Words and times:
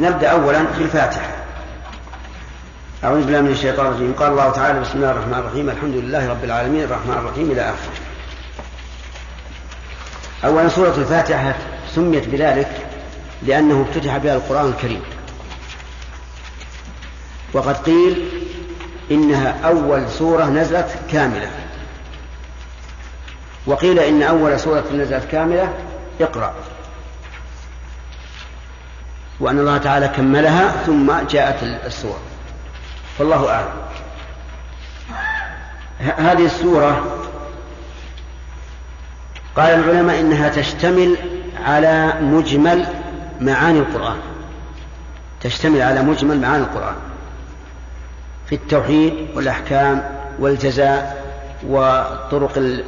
نبدأ 0.00 0.28
أولا 0.28 0.66
في 0.66 0.82
الفاتحة 0.82 1.38
أعوذ 3.04 3.24
بالله 3.24 3.40
من 3.40 3.50
الشيطان 3.50 3.86
الرجيم. 3.86 4.14
قال 4.18 4.30
الله 4.30 4.50
تعالى 4.50 4.80
بسم 4.80 4.92
الله 4.94 5.10
الرحمن 5.10 5.34
الرحيم. 5.34 5.70
الحمد 5.70 5.94
لله 5.94 6.30
رب 6.30 6.44
العالمين. 6.44 6.84
الرحمن 6.84 7.12
الرحيم 7.12 7.50
إلى 7.50 7.60
آخره. 7.60 7.92
أولا 10.44 10.68
سورة 10.68 10.94
الفاتحة 10.98 11.54
سميت 11.94 12.28
بذلك 12.28 12.86
لأنه 13.42 13.86
افتتح 13.90 14.16
بها 14.16 14.34
القرآن 14.34 14.68
الكريم. 14.68 15.02
وقد 17.52 17.76
قيل 17.76 18.28
إنها 19.10 19.56
أول 19.64 20.10
سورة 20.10 20.44
نزلت 20.44 20.98
كاملة. 21.12 21.50
وقيل 23.66 23.98
إن 23.98 24.22
أول 24.22 24.60
سورة 24.60 24.84
نزلت 24.92 25.24
كاملة 25.30 25.72
اقرأ. 26.20 26.54
وأن 29.40 29.58
الله 29.58 29.78
تعالى 29.78 30.08
كملها 30.08 30.72
ثم 30.86 31.12
جاءت 31.30 31.62
السورة. 31.62 32.20
والله 33.18 33.50
أعلم. 33.50 33.68
هذه 36.00 36.46
السورة 36.46 37.18
قال 39.56 39.70
العلماء 39.70 40.20
إنها 40.20 40.48
تشتمل 40.48 41.16
على 41.64 42.12
مجمل 42.20 42.86
معاني 43.40 43.78
القرآن. 43.78 44.16
تشتمل 45.40 45.82
على 45.82 46.02
مجمل 46.02 46.40
معاني 46.40 46.62
القرآن. 46.62 46.94
في 48.46 48.54
التوحيد 48.54 49.14
والأحكام 49.34 50.10
والجزاء 50.38 51.24
وطرق 51.66 52.82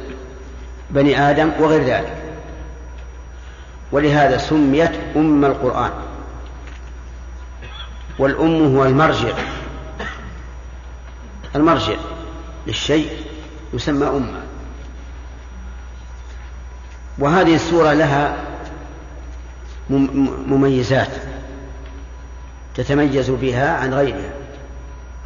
بني 0.89 1.29
آدم 1.29 1.51
وغير 1.59 1.83
ذلك. 1.83 2.17
ولهذا 3.91 4.37
سميت 4.37 4.91
أم 5.15 5.45
القرآن. 5.45 5.91
والأم 8.19 8.75
هو 8.75 8.85
المرجع. 8.85 9.33
المرجع 11.55 11.95
للشيء 12.67 13.09
يسمى 13.73 14.07
أمة. 14.07 14.41
وهذه 17.19 17.55
السورة 17.55 17.93
لها 17.93 18.37
مميزات 20.47 21.09
تتميز 22.75 23.29
بها 23.29 23.77
عن 23.77 23.93
غيرها. 23.93 24.31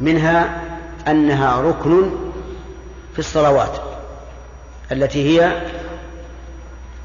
منها 0.00 0.62
أنها 1.08 1.60
ركن 1.60 2.10
في 3.12 3.18
الصلوات 3.18 3.80
التي 4.92 5.40
هي 5.40 5.62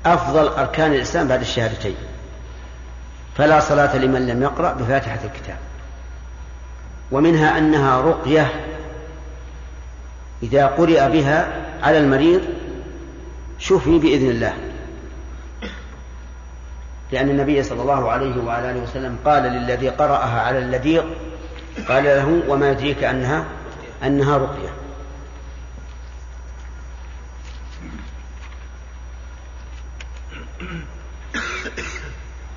أفضل 0.06 0.48
أركان 0.48 0.94
الإسلام 0.94 1.28
بعد 1.28 1.42
الشهادتين. 1.42 1.96
فلا 3.38 3.60
صلاة 3.60 3.98
لمن 3.98 4.28
لم 4.28 4.44
يقرأ 4.44 4.74
بفاتحة 4.74 5.20
الكتاب. 5.24 5.58
ومنها 7.12 7.58
أنها 7.58 8.02
رقية 8.02 8.52
إذا 10.44 10.66
قرئ 10.66 11.10
بها 11.10 11.66
على 11.84 11.98
المريض 11.98 12.42
شفي 13.60 14.00
بإذن 14.00 14.30
الله. 14.30 14.54
لأن 17.12 17.30
النبي 17.30 17.64
صلى 17.64 17.82
الله 17.82 18.12
عليه 18.12 18.44
وعلى 18.44 18.72
آله 18.72 18.84
وسلم 18.84 19.18
قال 19.26 19.44
للذي 19.44 19.90
قرأها 19.90 20.42
على 20.42 20.60
الذي 20.60 20.98
قال 21.88 22.04
له 22.04 22.42
وما 22.48 22.72
يدريك 22.72 23.04
أنها 23.04 23.46
أنها 24.04 24.38
رقية. 24.38 24.70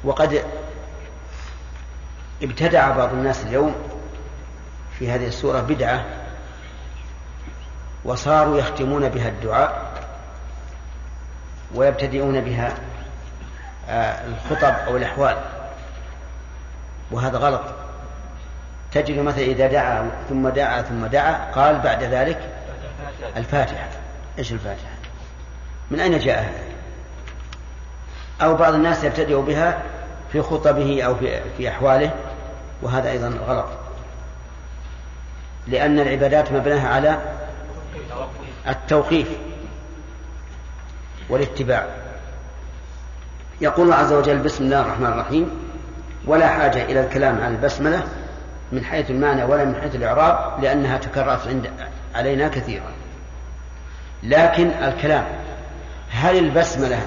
وقد 0.05 0.45
ابتدع 2.43 2.91
بعض 2.91 3.13
الناس 3.13 3.45
اليوم 3.45 3.75
في 4.99 5.11
هذه 5.11 5.27
السورة 5.27 5.61
بدعة 5.61 6.05
وصاروا 8.05 8.59
يختمون 8.59 9.09
بها 9.09 9.29
الدعاء 9.29 9.93
ويبتدئون 11.75 12.41
بها 12.41 12.75
آه، 13.89 14.27
الخطب 14.27 14.75
أو 14.87 14.97
الأحوال. 14.97 15.37
وهذا 17.11 17.39
غلط. 17.39 17.63
تجد 18.93 19.19
مثلا 19.19 19.43
إذا 19.43 19.67
دعا 19.67 20.11
ثم 20.29 20.49
دعا 20.49 20.83
ثم 20.83 21.07
دعا 21.07 21.53
قال 21.55 21.79
بعد 21.79 22.03
ذلك 22.03 22.41
الفاتحة. 23.37 23.89
إيش 24.39 24.53
الفاتحة؟ 24.53 24.95
من 25.91 26.01
أين 26.01 26.19
جاء 26.19 26.43
هذا؟ 26.43 26.65
أو 28.43 28.57
بعض 28.57 28.75
الناس 28.75 29.05
يبتدئ 29.05 29.41
بها 29.41 29.83
في 30.33 30.43
خطبه 30.43 31.03
أو 31.03 31.15
في, 31.15 31.41
في 31.57 31.69
أحواله 31.69 32.11
وهذا 32.83 33.11
أيضا 33.11 33.29
غلط. 33.29 33.84
لأن 35.67 36.01
العبادات 36.01 36.53
مبناها 36.53 36.89
على 36.89 37.19
التوقيف 38.69 39.29
والاتباع. 41.29 41.87
يقول 43.61 43.85
الله 43.85 43.97
عز 43.97 44.13
وجل 44.13 44.39
بسم 44.39 44.65
الله 44.65 44.81
الرحمن 44.81 45.07
الرحيم 45.07 45.51
ولا 46.27 46.49
حاجة 46.49 46.85
إلى 46.85 47.01
الكلام 47.01 47.41
عن 47.41 47.55
البسملة 47.55 48.03
من 48.73 48.85
حيث 48.85 49.11
المعنى 49.11 49.45
ولا 49.45 49.65
من 49.65 49.81
حيث 49.81 49.95
الإعراب 49.95 50.65
لأنها 50.65 50.99
تكررت 50.99 51.49
عند 51.49 51.71
علينا 52.15 52.49
كثيرا. 52.49 52.93
لكن 54.23 54.67
الكلام 54.67 55.25
هل 56.11 56.39
البسملة 56.39 57.01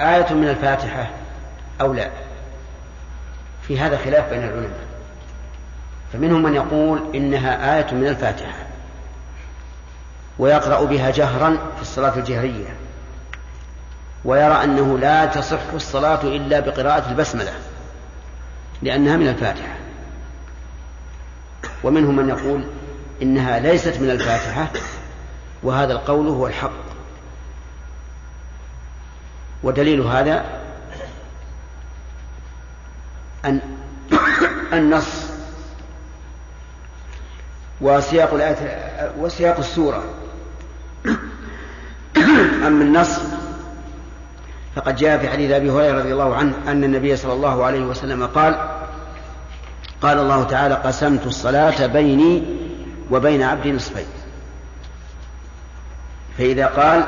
آية 0.00 0.34
من 0.34 0.48
الفاتحة 0.48 1.10
أو 1.80 1.92
لا؟ 1.92 2.10
في 3.62 3.78
هذا 3.78 3.96
خلاف 3.96 4.30
بين 4.30 4.42
العلماء. 4.42 4.93
فمنهم 6.12 6.42
من 6.42 6.54
يقول 6.54 7.02
إنها 7.14 7.76
آية 7.76 7.94
من 7.94 8.06
الفاتحة 8.06 8.66
ويقرأ 10.38 10.84
بها 10.84 11.10
جهرا 11.10 11.50
في 11.76 11.82
الصلاة 11.82 12.18
الجهرية 12.18 12.76
ويرى 14.24 14.64
أنه 14.64 14.98
لا 14.98 15.26
تصح 15.26 15.72
الصلاة 15.74 16.22
إلا 16.22 16.60
بقراءة 16.60 17.10
البسملة 17.10 17.52
لأنها 18.82 19.16
من 19.16 19.28
الفاتحة. 19.28 19.76
ومنهم 21.84 22.16
من 22.16 22.28
يقول 22.28 22.64
إنها 23.22 23.58
ليست 23.58 23.98
من 24.00 24.10
الفاتحة 24.10 24.68
وهذا 25.62 25.92
القول 25.92 26.28
هو 26.28 26.46
الحق. 26.46 26.84
ودليل 29.62 30.00
هذا 30.00 30.44
أن 33.44 33.60
النص 34.72 35.23
وسياق 37.84 38.34
الآية 38.34 38.56
وسياق 39.18 39.58
السورة. 39.58 40.04
أما 42.66 42.84
النص 42.84 43.20
فقد 44.76 44.96
جاء 44.96 45.18
في 45.18 45.28
حديث 45.28 45.50
أبي 45.50 45.70
هريرة 45.70 45.98
رضي 45.98 46.12
الله 46.12 46.36
عنه 46.36 46.54
أن 46.68 46.84
النبي 46.84 47.16
صلى 47.16 47.32
الله 47.32 47.64
عليه 47.64 47.80
وسلم 47.80 48.26
قال 48.26 48.56
قال 50.02 50.18
الله 50.18 50.44
تعالى 50.44 50.74
قسمت 50.74 51.26
الصلاة 51.26 51.86
بيني 51.86 52.42
وبين 53.10 53.42
عبدي 53.42 53.72
نصفين 53.72 54.06
فإذا 56.38 56.66
قال 56.66 57.04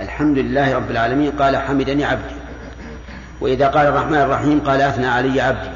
الحمد 0.00 0.38
لله 0.38 0.76
رب 0.76 0.90
العالمين 0.90 1.30
قال 1.30 1.56
حمدني 1.56 2.04
عبدي 2.04 2.34
وإذا 3.40 3.68
قال 3.68 3.86
الرحمن 3.86 4.18
الرحيم 4.18 4.60
قال 4.60 4.80
أثنى 4.80 5.06
علي 5.06 5.40
عبدي 5.40 5.70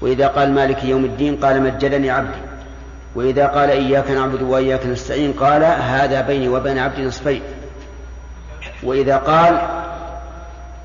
وإذا 0.00 0.26
قال 0.26 0.54
مالك 0.54 0.84
يوم 0.84 1.04
الدين 1.04 1.36
قال 1.36 1.62
مجدني 1.62 2.10
عبدي 2.10 2.49
وإذا 3.14 3.46
قال 3.46 3.70
إياك 3.70 4.10
نعبد 4.10 4.42
وإياك 4.42 4.86
نستعين 4.86 5.32
قال 5.32 5.64
هذا 5.64 6.20
بيني 6.20 6.48
وبين 6.48 6.78
عبدي 6.78 7.04
نصفين. 7.04 7.42
وإذا 8.82 9.16
قال 9.16 9.60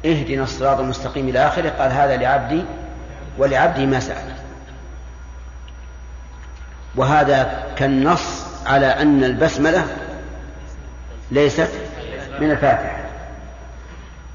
اهدنا 0.06 0.44
الصراط 0.44 0.80
المستقيم 0.80 1.30
إلى 1.30 1.48
آخره 1.48 1.70
قال 1.70 1.92
هذا 1.92 2.18
لعبدي 2.18 2.64
ولعبدي 3.38 3.86
ما 3.86 4.00
سأل. 4.00 4.32
وهذا 6.96 7.64
كالنص 7.76 8.46
على 8.66 8.88
أن 8.88 9.24
البسملة 9.24 9.86
ليست 11.32 11.70
من 12.40 12.52
الفاتحة. 12.52 12.98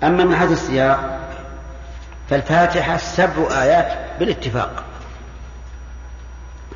أما 0.02 0.24
من 0.24 0.36
حيث 0.36 0.50
السياق 0.52 1.20
فالفاتحة 2.30 2.96
سبع 2.96 3.62
آيات 3.62 3.92
بالاتفاق. 4.18 4.84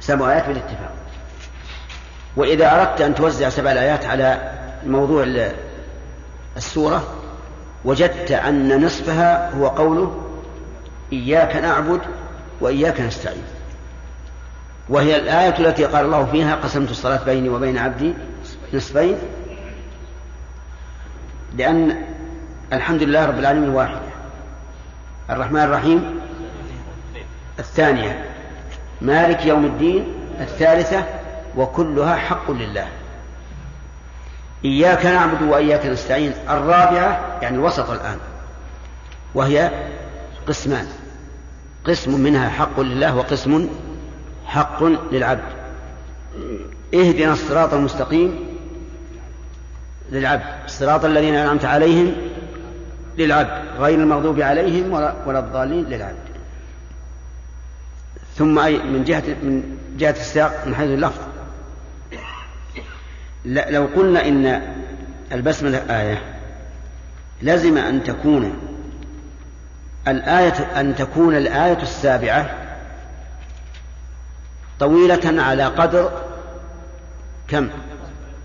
سبع 0.00 0.32
آيات 0.32 0.46
بالاتفاق. 0.46 0.92
وإذا 2.36 2.80
أردت 2.80 3.00
أن 3.00 3.14
توزع 3.14 3.48
سبع 3.48 3.72
الآيات 3.72 4.04
على 4.04 4.52
موضوع 4.86 5.26
السورة 6.56 7.04
وجدت 7.84 8.32
أن 8.32 8.84
نصفها 8.84 9.50
هو 9.50 9.68
قوله 9.68 10.22
إياك 11.12 11.56
نعبد 11.56 12.00
وإياك 12.60 13.00
نستعين. 13.00 13.42
وهي 14.88 15.16
الآية 15.16 15.58
التي 15.58 15.84
قال 15.84 16.04
الله 16.04 16.24
فيها 16.32 16.54
قسمت 16.54 16.90
الصلاة 16.90 17.24
بيني 17.24 17.48
وبين 17.48 17.78
عبدي 17.78 18.14
نصفين 18.74 19.16
لأن 21.56 22.02
الحمد 22.72 23.02
لله 23.02 23.26
رب 23.26 23.38
العالمين 23.38 23.68
واحدة. 23.68 24.00
الرحمن 25.30 25.60
الرحيم 25.60 26.20
الثانية 27.58 28.24
مالك 29.00 29.46
يوم 29.46 29.64
الدين 29.64 30.06
الثالثة 30.40 31.04
وكلها 31.56 32.16
حق 32.16 32.50
لله. 32.50 32.88
إياك 34.64 35.06
نعبد 35.06 35.42
وإياك 35.42 35.86
نستعين. 35.86 36.32
الرابعة 36.50 37.38
يعني 37.42 37.56
الوسط 37.56 37.90
الآن 37.90 38.18
وهي 39.34 39.70
قسمان. 40.46 40.86
قسم 41.84 42.20
منها 42.20 42.48
حق 42.48 42.80
لله 42.80 43.16
وقسم 43.16 43.68
حق 44.46 44.82
للعبد. 45.12 45.52
اهدنا 46.94 47.32
الصراط 47.32 47.74
المستقيم 47.74 48.38
للعبد. 50.12 50.44
الصراط 50.64 51.04
الذين 51.04 51.34
أنعمت 51.34 51.64
عليهم 51.64 52.14
للعبد 53.18 53.62
غير 53.78 53.98
المغضوب 53.98 54.40
عليهم 54.40 54.92
ولا 55.26 55.38
الضالين 55.38 55.84
للعبد. 55.84 56.24
ثم 58.36 58.58
أي 58.58 58.78
من 58.78 59.04
جهة 59.04 59.22
من 59.42 59.78
جهة 59.98 60.10
السياق 60.10 60.66
من 60.66 60.74
حيث 60.74 60.90
اللفظ. 60.90 61.33
لو 63.44 63.88
قلنا 63.96 64.28
إن 64.28 64.62
البسملة 65.32 65.78
آية 65.78 66.22
لزم 67.42 67.78
أن 67.78 68.02
تكون 68.02 68.58
الآية 70.08 70.80
أن 70.80 70.94
تكون 70.94 71.36
الآية 71.36 71.82
السابعة 71.82 72.50
طويلة 74.80 75.42
على 75.42 75.64
قدر 75.64 76.10
كم؟ 77.48 77.68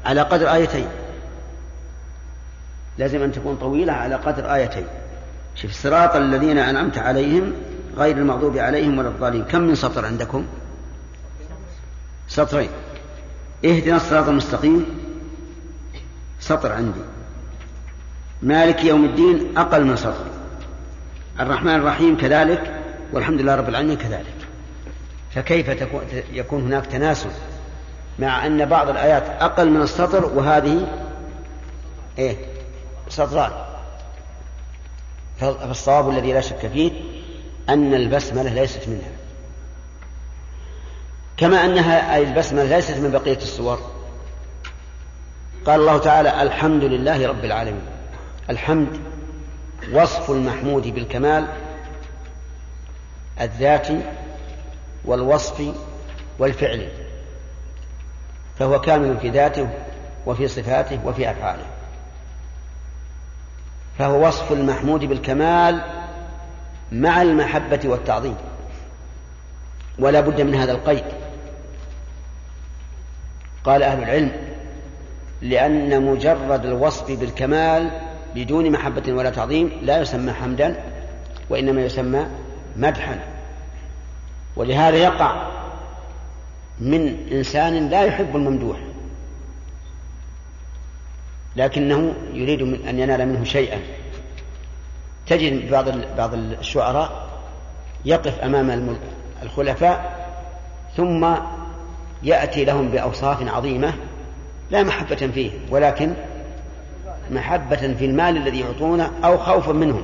على 0.05 0.21
قدر 0.21 0.53
آيتين. 0.53 0.87
لازم 2.97 3.23
أن 3.23 3.31
تكون 3.31 3.55
طويلة 3.55 3.93
على 3.93 4.15
قدر 4.15 4.53
آيتين. 4.53 4.85
شوف 5.55 5.71
صراط 5.71 6.15
الذين 6.15 6.57
أنعمت 6.57 6.97
عليهم 6.97 7.53
غير 7.97 8.17
المغضوب 8.17 8.57
عليهم 8.57 8.97
ولا 8.97 9.07
الضالين. 9.07 9.43
كم 9.43 9.61
من 9.61 9.75
سطر 9.75 10.05
عندكم؟ 10.05 10.45
سطرين. 12.27 12.69
اهدنا 13.65 13.95
الصراط 13.95 14.27
المستقيم. 14.27 14.85
سطر 16.39 16.71
عندي. 16.71 16.99
مالك 18.41 18.83
يوم 18.83 19.05
الدين 19.05 19.57
أقل 19.57 19.85
من 19.85 19.95
سطر. 19.95 20.25
الرحمن 21.39 21.75
الرحيم 21.75 22.17
كذلك 22.17 22.81
والحمد 23.13 23.41
لله 23.41 23.55
رب 23.55 23.69
العالمين 23.69 23.97
كذلك. 23.97 24.35
فكيف 25.35 25.69
يكون 26.31 26.63
هناك 26.63 26.85
تناسب 26.85 27.29
مع 28.19 28.45
أن 28.45 28.65
بعض 28.65 28.89
الآيات 28.89 29.23
أقل 29.23 29.69
من 29.69 29.81
السطر 29.81 30.25
وهذه 30.25 30.87
إيه؟ 32.17 32.37
سطران. 33.09 33.51
فالصواب 35.39 36.09
الذي 36.09 36.33
لا 36.33 36.41
شك 36.41 36.67
فيه 36.67 36.91
أن 37.69 37.93
البسملة 37.93 38.53
ليست 38.53 38.87
منها. 38.87 39.11
كما 41.39 41.65
أنها 41.65 42.15
أي 42.15 42.23
البسملة 42.23 42.63
ليست 42.63 42.97
من 42.97 43.11
بقية 43.11 43.37
السور. 43.37 43.79
قال 45.65 45.79
الله 45.79 45.97
تعالى 45.97 46.41
الحمد 46.41 46.83
لله 46.83 47.27
رب 47.27 47.45
العالمين. 47.45 47.81
الحمد 48.49 48.99
وصف 49.93 50.31
المحمود 50.31 50.87
بالكمال 50.87 51.47
الذاتي 53.41 54.01
والوصف 55.05 55.73
والفعل 56.39 56.89
فهو 58.59 58.81
كامل 58.81 59.17
في 59.17 59.29
ذاته 59.29 59.69
وفي 60.25 60.47
صفاته 60.47 60.99
وفي 61.05 61.31
أفعاله. 61.31 61.65
فهو 63.99 64.27
وصف 64.27 64.51
المحمود 64.51 65.05
بالكمال 65.05 65.81
مع 66.91 67.21
المحبة 67.21 67.79
والتعظيم. 67.85 68.35
ولا 69.99 70.21
بد 70.21 70.41
من 70.41 70.55
هذا 70.55 70.71
القيد. 70.71 71.18
قال 73.69 73.83
أهل 73.83 74.03
العلم 74.03 74.31
لأن 75.41 76.05
مجرد 76.05 76.65
الوصف 76.65 77.19
بالكمال 77.19 77.91
بدون 78.35 78.71
محبة 78.71 79.13
ولا 79.13 79.29
تعظيم 79.29 79.71
لا 79.81 80.01
يسمى 80.01 80.33
حمدا 80.33 80.83
وإنما 81.49 81.81
يسمى 81.81 82.27
مدحا. 82.75 83.19
ولهذا 84.55 84.97
يقع 84.97 85.51
من 86.79 87.27
إنسان 87.31 87.89
لا 87.89 88.03
يحب 88.03 88.35
الممدوح 88.35 88.77
لكنه 91.55 92.13
يريد 92.33 92.63
من 92.63 92.87
أن 92.87 92.99
ينال 92.99 93.27
منه 93.27 93.43
شيئا. 93.43 93.79
تجد 95.27 95.71
بعض 95.71 95.85
بعض 96.17 96.33
الشعراء 96.33 97.29
يقف 98.05 98.39
أمام 98.39 98.97
الخلفاء 99.43 100.29
ثم 100.97 101.35
يأتي 102.23 102.65
لهم 102.65 102.89
بأوصاف 102.89 103.47
عظيمة 103.55 103.93
لا 104.71 104.83
محبة 104.83 105.15
فيه 105.15 105.51
ولكن 105.69 106.13
محبة 107.31 107.75
في 107.75 108.05
المال 108.05 108.37
الذي 108.37 108.59
يعطونه 108.59 109.11
أو 109.23 109.37
خوفا 109.37 109.71
منهم. 109.71 110.03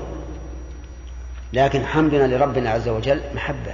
لكن 1.53 1.85
حمدنا 1.85 2.35
لربنا 2.35 2.69
عز 2.69 2.89
وجل 2.89 3.21
محبة 3.35 3.73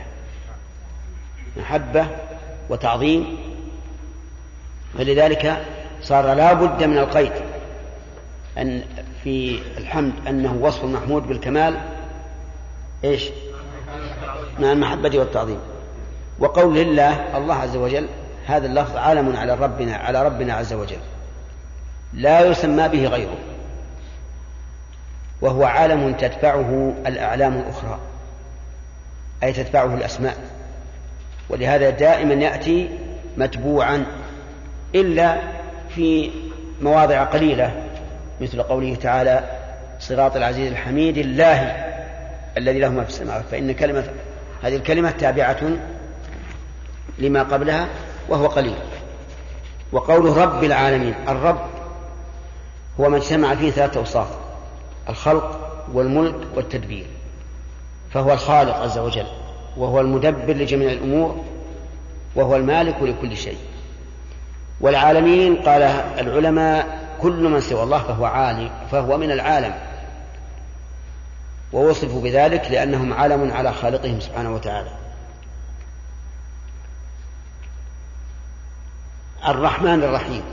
محبة 1.57 2.07
وتعظيم. 2.69 3.37
فلذلك 4.97 5.65
صار 6.01 6.33
لا 6.33 6.53
بد 6.53 6.83
من 6.83 6.97
القيد 6.97 7.31
أن 8.57 8.83
في 9.23 9.59
الحمد 9.77 10.13
أنه 10.27 10.57
وصف 10.61 10.83
المحمود 10.83 11.27
بالكمال. 11.27 11.77
إيش؟ 13.03 13.29
مع 14.59 14.71
المحبة 14.71 15.19
والتعظيم. 15.19 15.59
وقول 16.39 16.75
لله 16.75 17.37
الله 17.37 17.55
عز 17.55 17.75
وجل 17.75 18.07
هذا 18.47 18.67
اللفظ 18.67 18.97
علم 18.97 19.35
على 19.35 19.55
ربنا 19.55 19.95
على 19.95 20.23
ربنا 20.23 20.53
عز 20.53 20.73
وجل. 20.73 20.99
لا 22.13 22.41
يسمى 22.41 22.87
به 22.87 23.07
غيره. 23.07 23.37
وهو 25.41 25.63
عالم 25.63 26.13
تتبعه 26.13 26.93
الأعلام 27.07 27.57
الأخرى. 27.57 27.99
أي 29.43 29.53
تتبعه 29.53 29.95
الأسماء. 29.95 30.37
ولهذا 31.49 31.89
دائما 31.89 32.33
يأتي 32.33 32.89
متبوعا 33.37 34.05
إلا 34.95 35.37
في 35.95 36.31
مواضع 36.81 37.23
قليلة 37.23 37.83
مثل 38.41 38.63
قوله 38.63 38.95
تعالى 38.95 39.43
صراط 39.99 40.35
العزيز 40.35 40.71
الحميد 40.71 41.17
الله 41.17 41.59
الذي 42.57 42.79
له 42.79 42.89
ما 42.89 43.03
في 43.03 43.09
السماوات 43.09 43.43
فإن 43.51 43.73
كلمة 43.73 44.03
هذه 44.63 44.75
الكلمة 44.75 45.11
تابعة 45.11 45.59
لما 47.19 47.43
قبلها 47.43 47.87
وهو 48.31 48.47
قليل. 48.47 48.75
وقوله 49.91 50.43
رب 50.43 50.63
العالمين 50.63 51.15
الرب 51.27 51.59
هو 52.99 53.09
ما 53.09 53.17
اجتمع 53.17 53.55
فيه 53.55 53.71
ثلاثة 53.71 53.99
أوصاف 53.99 54.27
الخلق 55.09 55.59
والملك 55.93 56.35
والتدبير 56.55 57.05
فهو 58.11 58.33
الخالق 58.33 58.75
عز 58.75 58.97
وجل 58.97 59.27
وهو 59.77 59.99
المدبر 59.99 60.53
لجميع 60.53 60.91
الأمور 60.91 61.43
وهو 62.35 62.55
المالك 62.55 62.95
لكل 63.01 63.37
شيء. 63.37 63.57
والعالمين 64.81 65.55
قال 65.55 65.81
العلماء 66.19 66.99
كل 67.21 67.49
من 67.49 67.59
سوى 67.59 67.83
الله 67.83 68.03
فهو 68.03 68.25
عالم 68.25 68.69
فهو 68.91 69.17
من 69.17 69.31
العالم. 69.31 69.73
ووصفوا 71.73 72.21
بذلك 72.21 72.71
لأنهم 72.71 73.13
علم 73.13 73.51
على 73.51 73.73
خالقهم 73.73 74.19
سبحانه 74.19 74.55
وتعالى. 74.55 75.00
الرحمن 79.47 80.03
الرحيم. 80.03 80.43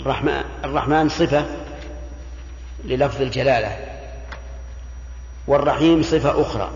الرحمن, 0.00 0.44
الرحمن 0.64 1.08
صفة 1.08 1.46
للفظ 2.84 3.22
الجلالة. 3.22 3.76
والرحيم 5.46 6.02
صفة 6.02 6.42
أخرى. 6.42 6.70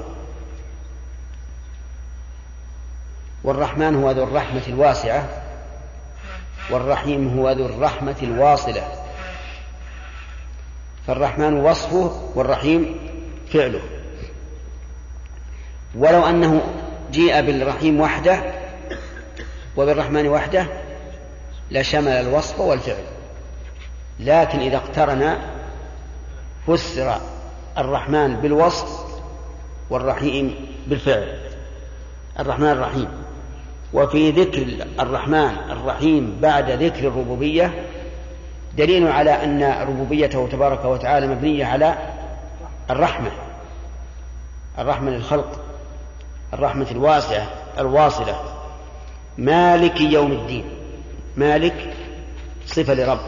والرحمن 3.45 3.95
هو 3.95 4.11
ذو 4.11 4.25
الرحمة 4.25 4.63
الواسعة. 4.69 5.29
والرحيم 6.71 7.39
هو 7.39 7.51
ذو 7.51 7.67
الرحمة 7.67 8.17
الواصلة. 8.23 8.89
فالرحمن 11.07 11.55
وصفه 11.55 12.33
والرحيم 12.35 12.99
فعله. 13.53 13.83
ولو 15.95 16.27
أنه 16.27 16.63
جيء 17.13 17.41
بالرحيم 17.41 18.01
وحده 18.01 18.43
وبالرحمن 19.77 20.29
وحده 20.29 20.84
لشمل 21.71 22.13
الوصف 22.13 22.61
والفعل. 22.61 23.05
لكن 24.21 24.59
إذا 24.59 24.77
اقترن 24.77 25.37
فسر 26.67 27.17
الرحمن 27.79 28.37
بالوصف 28.37 29.05
والرحيم 29.91 30.55
بالفعل. 30.87 31.39
الرحمن 32.41 32.71
الرحيم. 32.71 33.09
وفي 33.93 34.31
ذكر 34.31 34.87
الرحمن 35.01 35.57
الرحيم 35.71 36.39
بعد 36.41 36.71
ذكر 36.71 37.09
الربوبية 37.09 37.85
دليل 38.77 39.09
على 39.09 39.31
أن 39.45 39.63
ربوبيته 39.89 40.49
تبارك 40.53 40.85
وتعالى 40.85 41.27
مبنية 41.27 41.65
على 41.65 41.95
الرحمة. 42.91 43.31
الرحمة 44.79 45.11
للخلق 45.11 45.61
الرحمة 46.55 46.87
الواسعة 46.91 47.47
الواصلة. 47.79 48.37
مالك 49.39 50.01
يوم 50.01 50.33
الدين. 50.33 50.65
مالك 51.37 51.95
صفة 52.67 52.95
لرب. 52.95 53.21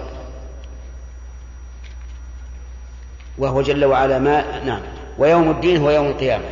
وهو 3.39 3.63
جل 3.63 3.85
وعلا 3.85 4.19
ما 4.19 4.65
نعم. 4.65 4.83
ويوم 5.19 5.51
الدين 5.51 5.77
هو 5.77 5.91
يوم 5.91 6.07
القيامة. 6.07 6.45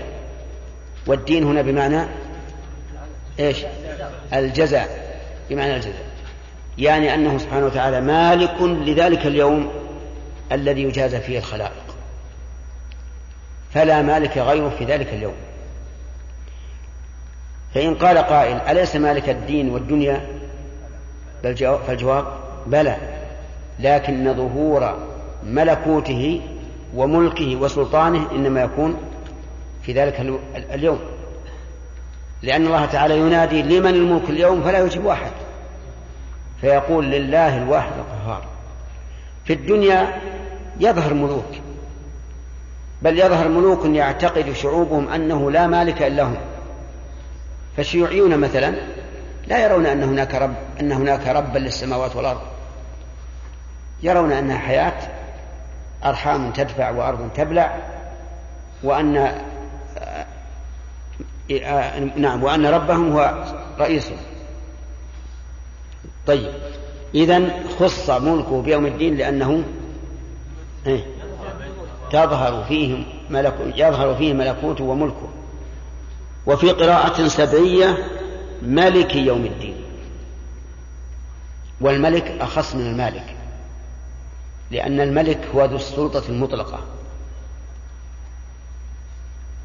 والدين 1.07 1.45
هنا 1.45 1.63
بمعنى 1.63 2.07
إيش؟ 3.41 3.59
الجزاء. 4.33 5.19
بمعنى 5.51 5.75
الجزاء. 5.75 6.07
يعني 6.79 7.15
أنه 7.15 7.39
سبحانه 7.39 7.67
وتعالى 7.67 8.01
مالك 8.01 8.63
لذلك 8.63 9.27
اليوم 9.27 9.73
الذي 10.53 10.83
يجازى 10.83 11.21
فيه 11.21 11.39
الخلائق. 11.39 11.85
فلا 13.75 14.03
مالك 14.03 14.39
غيره 14.39 14.69
في 14.69 14.85
ذلك 14.85 15.09
اليوم. 15.09 15.35
فإن 17.75 17.95
قال 17.95 18.19
قائل 18.19 18.57
أليس 18.57 18.97
مالك 18.97 19.29
الدين 19.29 19.69
والدنيا؟ 19.69 20.34
فالجواب 21.87 22.25
بلى 22.67 22.97
لكن 23.81 24.35
ظهور 24.35 24.97
ملكوته 25.47 26.41
وملكه 26.95 27.57
وسلطانه 27.57 28.31
إنما 28.33 28.63
يكون 28.63 28.97
في 29.83 29.93
ذلك 29.93 30.21
اليوم. 30.73 30.99
لأن 32.43 32.67
الله 32.67 32.87
تعالى 32.87 33.19
ينادي 33.19 33.63
لمن 33.63 33.95
الملك 33.95 34.31
اليوم 34.31 34.63
فلا 34.63 34.79
يجيب 34.79 35.05
واحد 35.05 35.31
فيقول 36.61 37.05
لله 37.05 37.63
الواحد 37.63 37.93
القهار 37.99 38.45
في 39.45 39.53
الدنيا 39.53 40.21
يظهر 40.81 41.15
ملوك 41.15 41.51
بل 43.03 43.19
يظهر 43.19 43.49
ملوك 43.49 43.85
يعتقد 43.85 44.53
شعوبهم 44.53 45.09
أنه 45.09 45.51
لا 45.51 45.67
مالك 45.67 46.03
إلا 46.03 46.23
هم. 46.23 46.37
فالشيوعيون 47.77 48.39
مثلا 48.39 48.75
لا 49.47 49.65
يرون 49.65 49.87
أن 49.87 50.03
هناك 50.03 50.35
رب 50.35 50.55
أن 50.81 50.93
هناك 50.93 51.27
ربا 51.27 51.59
للسماوات 51.59 52.17
والأرض. 52.17 52.41
يرون 54.03 54.33
أنها 54.33 54.59
حياة 54.59 54.95
أرحام 56.05 56.51
تدفع 56.51 56.91
وأرض 56.91 57.29
تبلع 57.35 57.79
وأن 58.83 59.17
آه، 61.51 61.99
نعم 62.17 62.43
وأن 62.43 62.67
ربهم 62.67 63.13
هو 63.13 63.45
رئيسهم 63.79 64.17
طيب 66.27 66.53
إذا 67.15 67.51
خص 67.79 68.11
ملكه 68.11 68.63
بيوم 68.63 68.87
الدين 68.87 69.17
لأنه 69.17 69.63
إيه؟ 70.87 71.05
تظهر 72.11 72.65
فيه 72.65 73.05
ملك 73.31 73.55
يظهر 73.77 74.15
فيه 74.15 74.33
ملكوته 74.33 74.85
وملكه. 74.85 75.29
وفي 76.47 76.71
قراءة 76.71 77.29
سبعية 77.29 77.99
ملك 78.65 79.17
يوم 79.17 79.45
الدين. 79.45 79.77
والملك 81.81 82.37
أخص 82.41 82.75
من 82.75 82.87
المالك 82.87 83.37
لأن 84.71 85.01
الملك 85.01 85.39
هو 85.55 85.65
ذو 85.65 85.77
السلطة 85.77 86.23
المطلقة. 86.29 86.81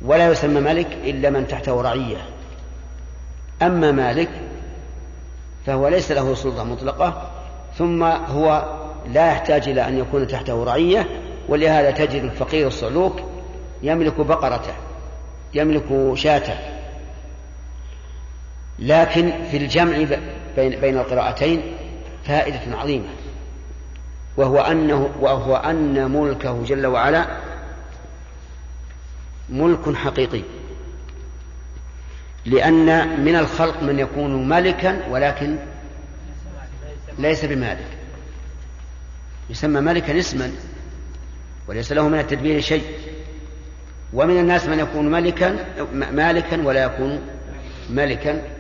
ولا 0.02 0.32
يسمى 0.32 0.62
ملك 0.62 0.98
إلا 1.04 1.30
من 1.30 1.48
تحته 1.48 1.82
رعية. 1.82 2.30
أما 3.62 3.92
مالك 3.92 4.30
فهو 5.66 5.88
ليس 5.88 6.12
له 6.12 6.36
سلطة 6.36 6.64
مطلقة 6.64 7.32
ثم 7.78 8.04
هو 8.04 8.80
لا 9.08 9.32
يحتاج 9.32 9.70
إلى 9.70 9.88
أن 9.88 9.98
يكون 9.98 10.28
تحته 10.28 10.64
رعية 10.64 11.08
ولهذا 11.50 11.92
تجد 11.92 12.24
الفقير 12.24 12.68
الصعلوك 12.68 13.22
يملك 13.84 14.22
بقرته 14.22 14.74
يملك 15.54 16.14
شاته. 16.14 16.79
لكن 18.80 19.34
في 19.52 19.58
الجمع 19.58 19.98
بين 20.56 20.80
بين 20.80 20.98
القراءتين 20.98 21.62
فائدة 22.26 22.78
عظيمة. 22.78 23.10
وهو 24.38 24.60
أنه 24.60 25.10
وهو 25.20 25.56
أن 25.56 26.12
ملكه 26.12 26.64
جل 26.64 26.86
وعلا 26.88 27.28
ملك 29.50 29.96
حقيقي. 29.96 30.42
لأن 32.46 33.20
من 33.24 33.36
الخلق 33.36 33.84
من 33.84 34.00
يكون 34.00 34.50
ملكا 34.50 35.08
ولكن 35.10 35.56
ليس 37.20 37.46
بمالك. 37.46 37.88
يسمى 39.50 39.82
ملكا 39.82 40.20
اسما 40.20 40.52
وليس 41.68 41.92
له 41.92 42.08
من 42.08 42.20
التدبير 42.20 42.62
شيء. 42.62 42.84
ومن 44.14 44.40
الناس 44.40 44.66
من 44.66 44.80
يكون 44.80 45.12
ملكا 45.12 45.66
مالكا 45.94 46.62
ولا 46.68 46.84
يكون 46.84 47.22
ملكا 47.90 48.59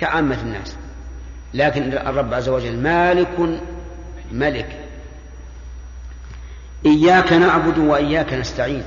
كعامة 0.00 0.40
الناس. 0.42 0.76
لكن 1.54 1.82
الرب 1.82 2.34
عز 2.34 2.48
وجل 2.48 2.78
مالك 2.78 3.60
ملك. 4.32 4.80
إياك 6.86 7.32
نعبد 7.32 7.78
وإياك 7.78 8.32
نستعين. 8.32 8.84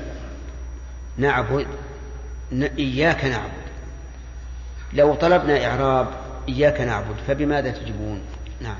نعبد 1.16 1.66
إياك 2.78 3.24
نعبد. 3.24 3.68
لو 4.92 5.14
طلبنا 5.14 5.66
إعراب 5.66 6.06
إياك 6.48 6.80
نعبد. 6.80 7.16
فبماذا 7.28 7.70
تجيبون؟ 7.70 8.20
نعم. 8.60 8.76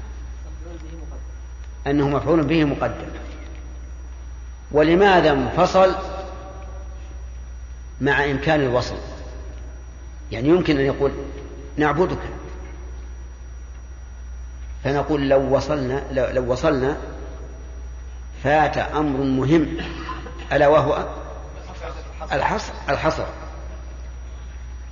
أنه 1.86 2.08
مفعول 2.08 2.42
به 2.42 2.64
مقدم. 2.64 3.08
ولماذا 4.72 5.30
انفصل؟ 5.30 5.94
مع 8.00 8.24
إمكان 8.24 8.60
الوصل. 8.60 8.96
يعني 10.32 10.48
يمكن 10.48 10.78
أن 10.78 10.84
يقول 10.84 11.12
نعبدك. 11.78 12.18
فنقول 14.84 15.28
لو 15.28 15.56
وصلنا 15.56 16.02
لو 16.12 16.52
وصلنا 16.52 16.96
فات 18.44 18.78
أمر 18.78 19.20
مهم. 19.20 19.76
ألا 20.52 20.68
وهو؟ 20.68 21.08
الحصر 22.32 22.72
الحصر. 22.88 23.26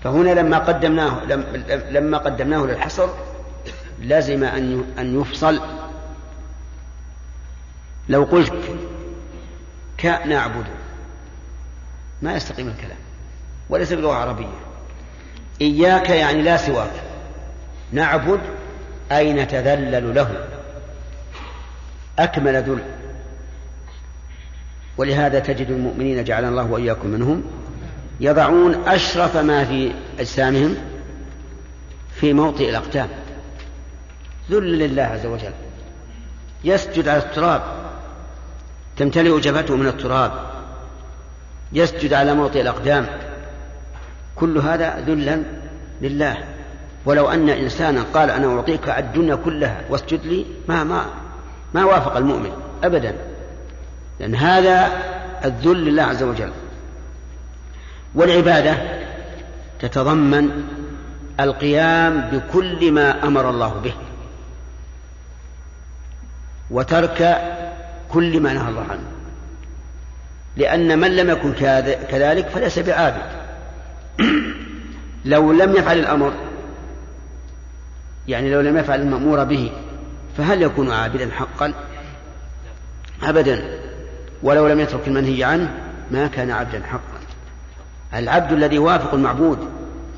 فهنا 0.05 0.31
لما 0.31 0.59
قدمناه 0.59 1.25
لما 1.90 2.19
قدمناه 2.19 2.59
للحصر 2.59 3.09
لزم 3.99 4.45
أن 4.45 4.85
أن 4.99 5.21
يفصل. 5.21 5.61
لو 8.09 8.25
قلت 8.25 8.55
كنعبد 10.00 10.66
ما 12.23 12.35
يستقيم 12.35 12.69
الكلام 12.69 12.99
وليس 13.69 13.93
بلغة 13.93 14.14
عربية. 14.14 14.65
إياك 15.61 16.11
يعني 16.11 16.43
لا 16.43 16.57
سواك. 16.57 16.91
نعبد 17.93 18.41
أي 19.13 19.33
نتذلل 19.33 20.15
له. 20.15 20.47
أكمل 22.19 22.63
ذل. 22.63 22.83
ولهذا 24.97 25.39
تجد 25.39 25.71
المؤمنين 25.71 26.25
جعلنا 26.25 26.49
الله 26.49 26.71
وإياكم 26.71 27.09
منهم 27.09 27.45
يضعون 28.21 28.89
أشرف 28.89 29.37
ما 29.37 29.65
في 29.65 29.93
أجسامهم 30.19 30.77
في 32.15 32.33
موطئ 32.33 32.71
الأقدام. 32.71 33.09
ذل 34.51 34.79
لله 34.79 35.03
عز 35.03 35.27
وجل. 35.27 35.53
يسجد 36.65 37.09
على 37.09 37.19
التراب. 37.19 37.63
تمتلئ 38.97 39.41
جبهته 39.41 39.77
من 39.77 39.87
التراب. 39.87 40.33
يسجد 41.73 42.13
على 42.13 42.35
موطئ 42.35 42.61
الأقدام. 42.61 43.07
كل 44.37 44.59
هذا 44.59 45.00
ذلا 45.07 45.43
لله. 46.02 46.37
ولو 47.05 47.28
أن 47.28 47.49
إنسانا 47.49 48.02
قال 48.14 48.31
أنا 48.31 48.57
أعطيك 48.57 48.88
الدنيا 48.88 49.35
كلها 49.35 49.81
واسجد 49.90 50.26
لي 50.26 50.47
ما 50.69 50.85
ما 50.85 51.07
ما 51.75 51.85
وافق 51.85 52.16
المؤمن 52.16 52.50
أبدا. 52.85 53.14
لأن 54.21 54.35
هذا 54.35 54.90
الذل 55.45 55.85
لله 55.85 56.02
عز 56.02 56.23
وجل. 56.23 56.52
والعبادة 58.14 58.76
تتضمن 59.81 60.64
القيام 61.40 62.21
بكل 62.21 62.93
ما 62.93 63.26
أمر 63.26 63.50
الله 63.50 63.81
به 63.85 63.95
وترك 66.71 67.38
كل 68.09 68.40
ما 68.40 68.52
نهى 68.52 68.69
الله 68.69 68.87
عنه. 68.90 69.07
لأن 70.57 70.99
من 70.99 71.16
لم 71.16 71.31
يكن 71.31 71.52
كذلك 72.09 72.49
فليس 72.49 72.78
بعابد. 72.78 73.36
لو 75.26 75.52
لم 75.52 75.76
يفعل 75.76 75.99
الأمر 75.99 76.33
يعني 78.28 78.50
لو 78.50 78.61
لم 78.61 78.78
يفعل 78.78 79.00
المأمور 79.00 79.45
به 79.45 79.73
فهل 80.38 80.62
يكون 80.62 80.90
عابدا 80.90 81.30
حقا؟ 81.30 81.73
أبدا. 83.23 83.78
ولو 84.42 84.68
لم 84.68 84.80
يترك 84.80 85.09
المنهي 85.09 85.45
عنه 85.45 85.75
ما 86.11 86.26
كان 86.26 86.50
عبدا 86.50 86.83
حقا. 86.83 87.21
العبد 88.14 88.52
الذي 88.52 88.76
يوافق 88.76 89.14
المعبود 89.14 89.59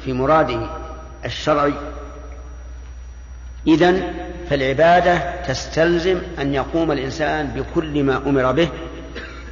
في 0.05 0.13
مراده 0.13 0.71
الشرعي 1.25 1.75
إذن 3.67 4.15
فالعبادة 4.51 5.43
تستلزم 5.47 6.19
أن 6.41 6.55
يقوم 6.55 6.93
الإنسان 6.93 7.47
بكل 7.47 8.05
ما 8.05 8.17
أمر 8.17 8.53
به 8.53 8.69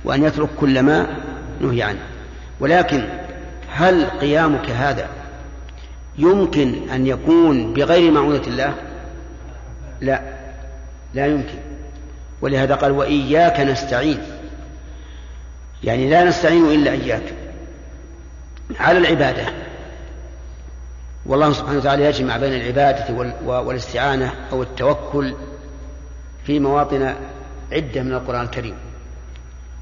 وأن 0.04 0.24
يترك 0.24 0.48
كل 0.60 0.82
ما 0.82 1.06
نهي 1.60 1.82
عنه. 1.82 2.02
ولكن 2.60 3.04
هل 3.70 4.04
قيامك 4.04 4.70
هذا 4.70 5.08
يمكن 6.18 6.90
أن 6.94 7.06
يكون 7.06 7.72
بغير 7.72 8.10
معونة 8.10 8.42
الله؟ 8.46 8.74
لا. 10.00 10.20
لا 11.14 11.26
يمكن. 11.26 11.58
ولهذا 12.40 12.74
قال 12.74 12.92
وإياك 12.92 13.60
نستعين. 13.60 14.18
يعني 15.84 16.10
لا 16.10 16.24
نستعين 16.24 16.64
إلا 16.64 16.90
إياك. 16.90 17.22
على 18.80 18.98
العبادة. 18.98 19.44
والله 21.26 21.52
سبحانه 21.52 21.78
وتعالى 21.78 22.04
يجمع 22.04 22.36
بين 22.36 22.52
العبادة 22.52 23.34
والاستعانة 23.44 24.34
أو 24.52 24.62
التوكل 24.62 25.34
في 26.44 26.60
مواطن 26.60 27.14
عدة 27.72 28.02
من 28.02 28.12
القرآن 28.12 28.42
الكريم. 28.42 28.74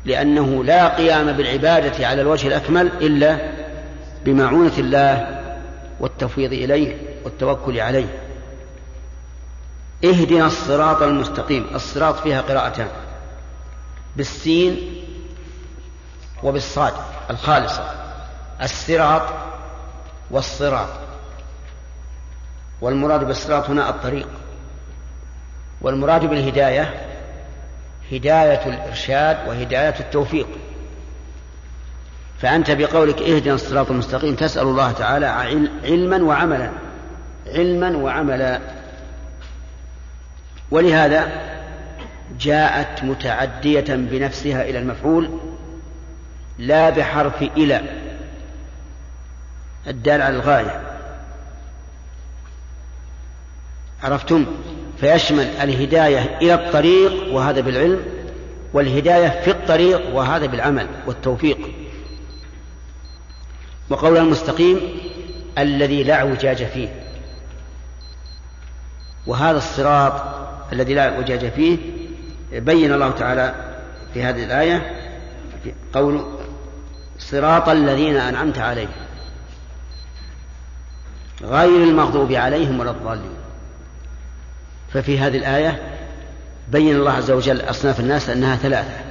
لأنه 0.04 0.64
لا 0.64 0.88
قيام 0.88 1.32
بالعبادة 1.32 2.06
على 2.06 2.22
الوجه 2.22 2.48
الأكمل 2.48 2.86
إلا 2.86 3.38
بمعونة 4.24 4.72
الله 4.78 5.33
والتفويض 6.00 6.52
إليه 6.52 6.96
والتوكل 7.24 7.80
عليه. 7.80 8.18
اهدنا 10.04 10.46
الصراط 10.46 11.02
المستقيم. 11.02 11.66
الصراط 11.74 12.14
فيها 12.14 12.40
قراءتان. 12.40 12.88
بالسين 14.16 15.02
وبالصاد 16.42 16.92
الخالصة. 17.30 17.94
الصراط 18.62 19.22
والصراط. 20.30 20.88
والمراد 22.80 23.24
بالصراط 23.24 23.70
هنا 23.70 23.90
الطريق. 23.90 24.28
والمراد 25.80 26.24
بالهداية 26.24 26.94
هداية 28.12 28.66
الإرشاد 28.66 29.48
وهداية 29.48 30.00
التوفيق. 30.00 30.48
فأنت 32.44 32.70
بقولك 32.70 33.22
اهدنا 33.22 33.54
الصراط 33.54 33.90
المستقيم 33.90 34.34
تسأل 34.34 34.62
الله 34.62 34.92
تعالى 34.92 35.26
علما 35.84 36.22
وعملا 36.22 36.70
علما 37.46 37.96
وعملا. 37.96 38.60
ولهذا 40.70 41.28
جاءت 42.40 43.04
متعدية 43.04 43.84
بنفسها 43.88 44.62
إلى 44.62 44.78
المفعول 44.78 45.30
لا 46.58 46.90
بحرف 46.90 47.42
إلى 47.42 47.82
الدال 49.86 50.22
على 50.22 50.36
الغاية. 50.36 50.80
عرفتم؟ 54.02 54.46
فيشمل 55.00 55.46
الهداية 55.62 56.38
إلى 56.42 56.54
الطريق 56.54 57.32
وهذا 57.32 57.60
بالعلم 57.60 58.04
والهداية 58.72 59.28
في 59.28 59.50
الطريق 59.50 60.14
وهذا 60.14 60.46
بالعمل 60.46 60.86
والتوفيق. 61.06 61.83
وقول 63.90 64.16
المستقيم 64.16 64.80
الذي 65.58 66.02
لا 66.02 66.14
اعوجاج 66.14 66.64
فيه. 66.64 66.88
وهذا 69.26 69.58
الصراط 69.58 70.22
الذي 70.72 70.94
لا 70.94 71.14
اعوجاج 71.14 71.48
فيه 71.48 71.78
بين 72.52 72.92
الله 72.92 73.10
تعالى 73.10 73.54
في 74.14 74.22
هذه 74.22 74.44
الآية 74.44 75.00
قول 75.92 76.24
صراط 77.18 77.68
الذين 77.68 78.16
أنعمت 78.16 78.58
عليهم. 78.58 78.88
غير 81.42 81.84
المغضوب 81.84 82.32
عليهم 82.32 82.80
ولا 82.80 82.90
الضالين. 82.90 83.34
ففي 84.92 85.18
هذه 85.18 85.36
الآية 85.36 85.82
بين 86.68 86.96
الله 86.96 87.12
عز 87.12 87.30
وجل 87.30 87.60
أصناف 87.60 88.00
الناس 88.00 88.30
أنها 88.30 88.56
ثلاثة. 88.56 89.04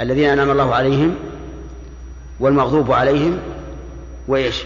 الذين 0.00 0.30
أنعم 0.30 0.50
الله 0.50 0.74
عليهم 0.74 1.16
والمغضوب 2.40 2.92
عليهم 2.92 3.38
وإيش؟ 4.28 4.62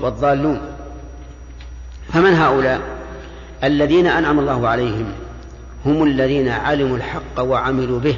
والضالون. 0.00 0.60
فمن 2.12 2.34
هؤلاء؟ 2.34 2.80
الذين 3.64 4.06
أنعم 4.06 4.38
الله 4.38 4.68
عليهم. 4.68 5.12
هم 5.86 6.02
الذين 6.02 6.48
علموا 6.48 6.96
الحق 6.96 7.40
وعملوا 7.40 8.00
به. 8.00 8.16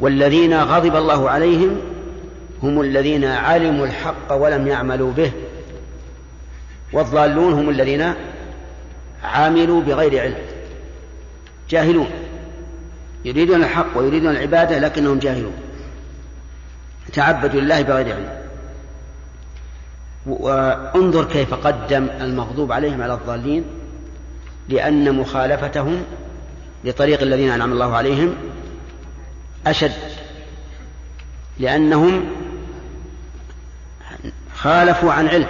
والذين 0.00 0.62
غضب 0.62 0.96
الله 0.96 1.30
عليهم 1.30 1.80
هم 2.62 2.80
الذين 2.80 3.24
علموا 3.24 3.86
الحق 3.86 4.32
ولم 4.32 4.66
يعملوا 4.66 5.12
به. 5.12 5.30
والضالون 6.92 7.52
هم 7.52 7.70
الذين 7.70 8.12
عاملوا 9.24 9.80
بغير 9.80 10.22
علم. 10.22 10.38
جاهلون. 11.70 12.10
يريدون 13.24 13.62
الحق 13.64 13.98
ويريدون 13.98 14.30
العبادة 14.30 14.78
لكنهم 14.78 15.18
جاهلون. 15.18 15.52
تعبدوا 17.12 17.60
لله 17.60 17.82
بغير 17.82 18.14
علم. 18.14 18.46
وانظر 20.26 21.24
كيف 21.24 21.54
قدم 21.54 22.08
المغضوب 22.20 22.72
عليهم 22.72 23.02
على 23.02 23.14
الضالين 23.14 23.64
لأن 24.68 25.14
مخالفتهم 25.14 26.04
لطريق 26.84 27.22
الذين 27.22 27.50
أنعم 27.50 27.72
الله 27.72 27.96
عليهم 27.96 28.34
أشد. 29.66 29.92
لأنهم 31.58 32.24
خالفوا 34.54 35.12
عن 35.12 35.28
علم 35.28 35.46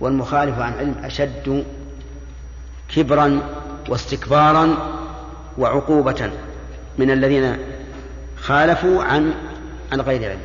والمخالف 0.00 0.58
عن 0.58 0.72
علم 0.72 0.94
أشد 1.04 1.64
كبرا 2.94 3.40
واستكبارا 3.88 4.76
وعقوبة 5.58 6.30
من 6.98 7.10
الذين 7.10 7.56
خالفوا 8.36 9.04
عن 9.04 9.34
عن 9.94 10.00
غير 10.00 10.30
علم. 10.30 10.40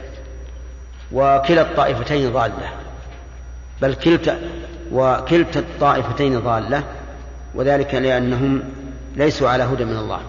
وكلا 1.12 1.62
الطائفتين 1.62 2.34
ضالة. 2.34 2.72
بل 3.82 3.94
كلتا 3.94 4.40
وكلتا 4.92 5.60
الطائفتين 5.60 6.40
ضالة 6.40 6.84
وذلك 7.56 7.96
لأنهم 7.96 8.64
ليسوا 9.16 9.50
على 9.50 9.64
هدى 9.64 9.86
من 9.86 9.98
الله. 9.98 10.22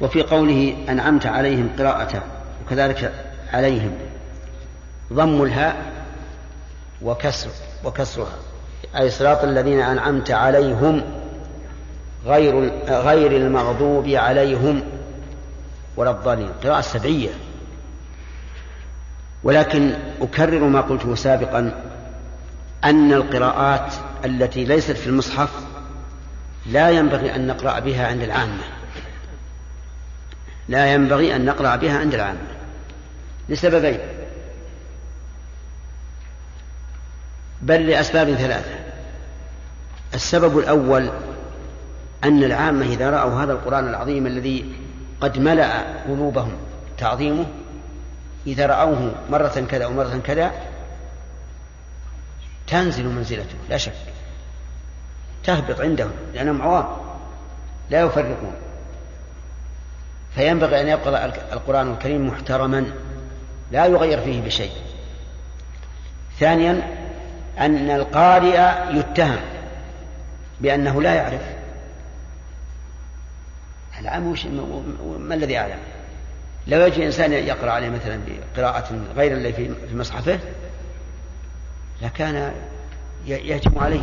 وفي 0.00 0.22
قوله 0.22 0.76
أنعمت 0.88 1.26
عليهم 1.26 1.70
قراءة 1.78 2.22
وكذلك 2.66 3.12
عليهم 3.52 3.98
ضم 5.12 5.42
الهاء 5.42 5.76
وكسر 7.02 7.50
وكسرها. 7.84 8.38
أي 8.96 9.10
صراط 9.10 9.44
الذين 9.44 9.80
أنعمت 9.80 10.30
عليهم 10.30 11.19
غير 12.26 12.72
غير 12.88 13.36
المغضوب 13.36 14.08
عليهم 14.08 14.82
ولا 15.96 16.10
الضالين. 16.10 16.50
قراءة 16.64 16.80
سبعية. 16.80 17.30
ولكن 19.42 19.92
أكرر 20.20 20.64
ما 20.64 20.80
قلته 20.80 21.14
سابقا 21.14 21.72
أن 22.84 23.12
القراءات 23.12 23.94
التي 24.24 24.64
ليست 24.64 24.92
في 24.92 25.06
المصحف 25.06 25.50
لا 26.66 26.90
ينبغي 26.90 27.34
أن 27.34 27.46
نقرأ 27.46 27.78
بها 27.78 28.06
عند 28.06 28.22
العامة. 28.22 28.62
لا 30.68 30.94
ينبغي 30.94 31.36
أن 31.36 31.44
نقرأ 31.44 31.76
بها 31.76 31.98
عند 31.98 32.14
العامة. 32.14 32.46
لسببين. 33.48 33.98
بل 37.62 37.86
لأسباب 37.86 38.34
ثلاثة. 38.34 38.74
السبب 40.14 40.58
الأول 40.58 41.10
أن 42.24 42.44
العامة 42.44 42.86
إذا 42.86 43.10
رأوا 43.10 43.42
هذا 43.42 43.52
القرآن 43.52 43.88
العظيم 43.88 44.26
الذي 44.26 44.72
قد 45.20 45.38
ملأ 45.38 46.02
قلوبهم 46.08 46.52
تعظيمه 46.98 47.46
إذا 48.46 48.66
رأوه 48.66 49.14
مرة 49.30 49.66
كذا 49.70 49.86
ومرة 49.86 50.20
كذا 50.24 50.52
تنزل 52.66 53.06
منزلته 53.06 53.56
لا 53.70 53.76
شك. 53.76 53.92
تهبط 55.44 55.80
عندهم 55.80 56.10
لأنهم 56.34 56.62
عوام 56.62 56.86
لا 57.90 58.00
يفرقون. 58.00 58.54
فينبغي 60.34 60.80
أن 60.80 60.88
يبقى 60.88 61.26
القرآن 61.52 61.92
الكريم 61.92 62.26
محترما 62.26 62.86
لا 63.72 63.86
يغير 63.86 64.20
فيه 64.20 64.40
بشيء. 64.40 64.72
ثانيا 66.38 66.96
أن 67.58 67.90
القارئ 67.90 68.70
يتهم 68.98 69.40
بأنه 70.60 71.02
لا 71.02 71.14
يعرف. 71.14 71.59
العام 74.00 74.26
وش 74.26 74.46
ما 75.18 75.34
الذي 75.34 75.58
أعلم؟ 75.58 75.78
لو 76.66 76.86
يجي 76.86 77.06
إنسان 77.06 77.32
يقرأ 77.32 77.70
عليه 77.70 77.88
مثلا 77.88 78.20
بقراءة 78.56 79.00
غير 79.16 79.32
اللي 79.32 79.52
في 79.52 79.74
مصحفه؟ 79.94 80.38
لكان 82.02 82.52
يهجم 83.26 83.78
عليه. 83.78 84.02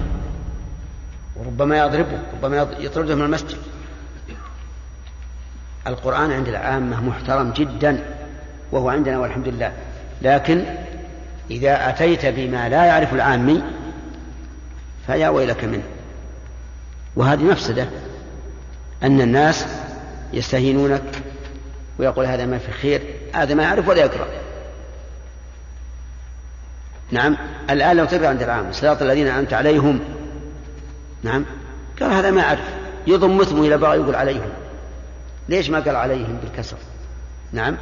وربما 1.36 1.78
يضربه 1.78 2.20
ربما 2.34 2.68
يطرده 2.80 3.16
من 3.16 3.22
المسجد. 3.22 3.58
القرآن 5.88 6.32
عند 6.32 6.48
العامة 6.48 7.02
محترم 7.02 7.52
جدا 7.52 8.04
وهو 8.72 8.90
عندنا 8.90 9.20
والحمد 9.20 9.48
لله. 9.48 9.72
لكن 10.22 10.66
إذا 11.52 11.90
أتيت 11.90 12.26
بما 12.26 12.70
لا 12.70 12.86
يعرف 12.86 13.14
العامي 13.14 13.64
فيا 15.08 15.30
ويلك 15.30 15.64
منه. 15.64 15.84
وهذه 17.16 17.44
مفسدة 17.44 17.88
أن 19.04 19.22
الناس 19.22 19.66
يستهينونك 20.34 21.24
ويقول 22.00 22.26
هذا 22.26 22.46
ما 22.46 22.58
في 22.58 22.72
خير 22.72 23.02
هذا 23.34 23.54
ما 23.54 23.64
يعرف 23.64 23.88
ولا 23.88 24.02
يقرأ. 24.02 24.28
نعم 27.12 27.38
الآن 27.70 27.98
لو 27.98 28.06
تقرأ 28.06 28.28
عند 28.28 28.44
العام 28.44 28.72
صراط 28.72 29.02
الذين 29.02 29.28
أنت 29.28 29.54
عليهم. 29.54 30.00
نعم 31.24 31.46
قال 32.02 32.12
هذا 32.12 32.32
ما 32.32 32.42
أعرف 32.42 32.60
يضم 33.08 33.42
اسمه 33.42 33.68
إلى 33.68 33.78
بعض 33.78 34.00
يقول 34.00 34.16
عليهم. 34.16 34.50
ليش 35.50 35.70
ما 35.70 35.80
قال 35.80 35.96
عليهم 35.96 36.40
بالكسر؟ 36.44 36.78
نعم. 37.54 37.78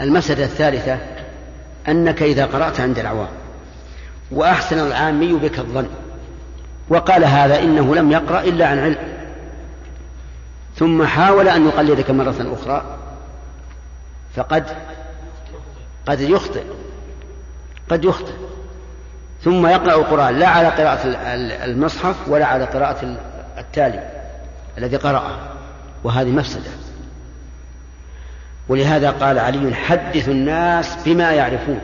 المسألة 0.00 0.44
الثالثة 0.44 0.98
أنك 1.88 2.22
إذا 2.22 2.46
قرأت 2.46 2.80
عند 2.80 2.98
العوام 2.98 3.28
وأحسن 4.30 4.78
العامي 4.78 5.32
بك 5.32 5.58
الظن 5.58 5.86
وقال 6.88 7.24
هذا 7.24 7.58
إنه 7.58 7.94
لم 7.94 8.12
يقرأ 8.12 8.40
إلا 8.40 8.66
عن 8.66 8.78
علم. 8.78 9.11
ثم 10.76 11.04
حاول 11.04 11.48
أن 11.48 11.66
يقلدك 11.66 12.10
مرة 12.10 12.56
أخرى 12.60 12.98
فقد 14.36 14.64
قد 16.06 16.20
يخطئ 16.20 16.64
قد 17.90 18.04
يخطئ. 18.04 18.32
ثم 19.44 19.66
يقرأ 19.66 19.94
القرآن 19.94 20.38
لا 20.38 20.48
على 20.48 20.68
قراءة 20.68 21.00
المصحف 21.64 22.28
ولا 22.28 22.46
على 22.46 22.64
قراءة 22.64 23.16
التالي 23.58 24.10
الذي 24.78 24.96
قرأه 24.96 25.38
وهذه 26.04 26.30
مفسدة. 26.30 26.70
ولهذا 28.68 29.10
قال 29.10 29.38
علي 29.38 29.74
حدث 29.74 30.28
الناس 30.28 30.96
بما 31.04 31.32
يعرفون. 31.32 31.80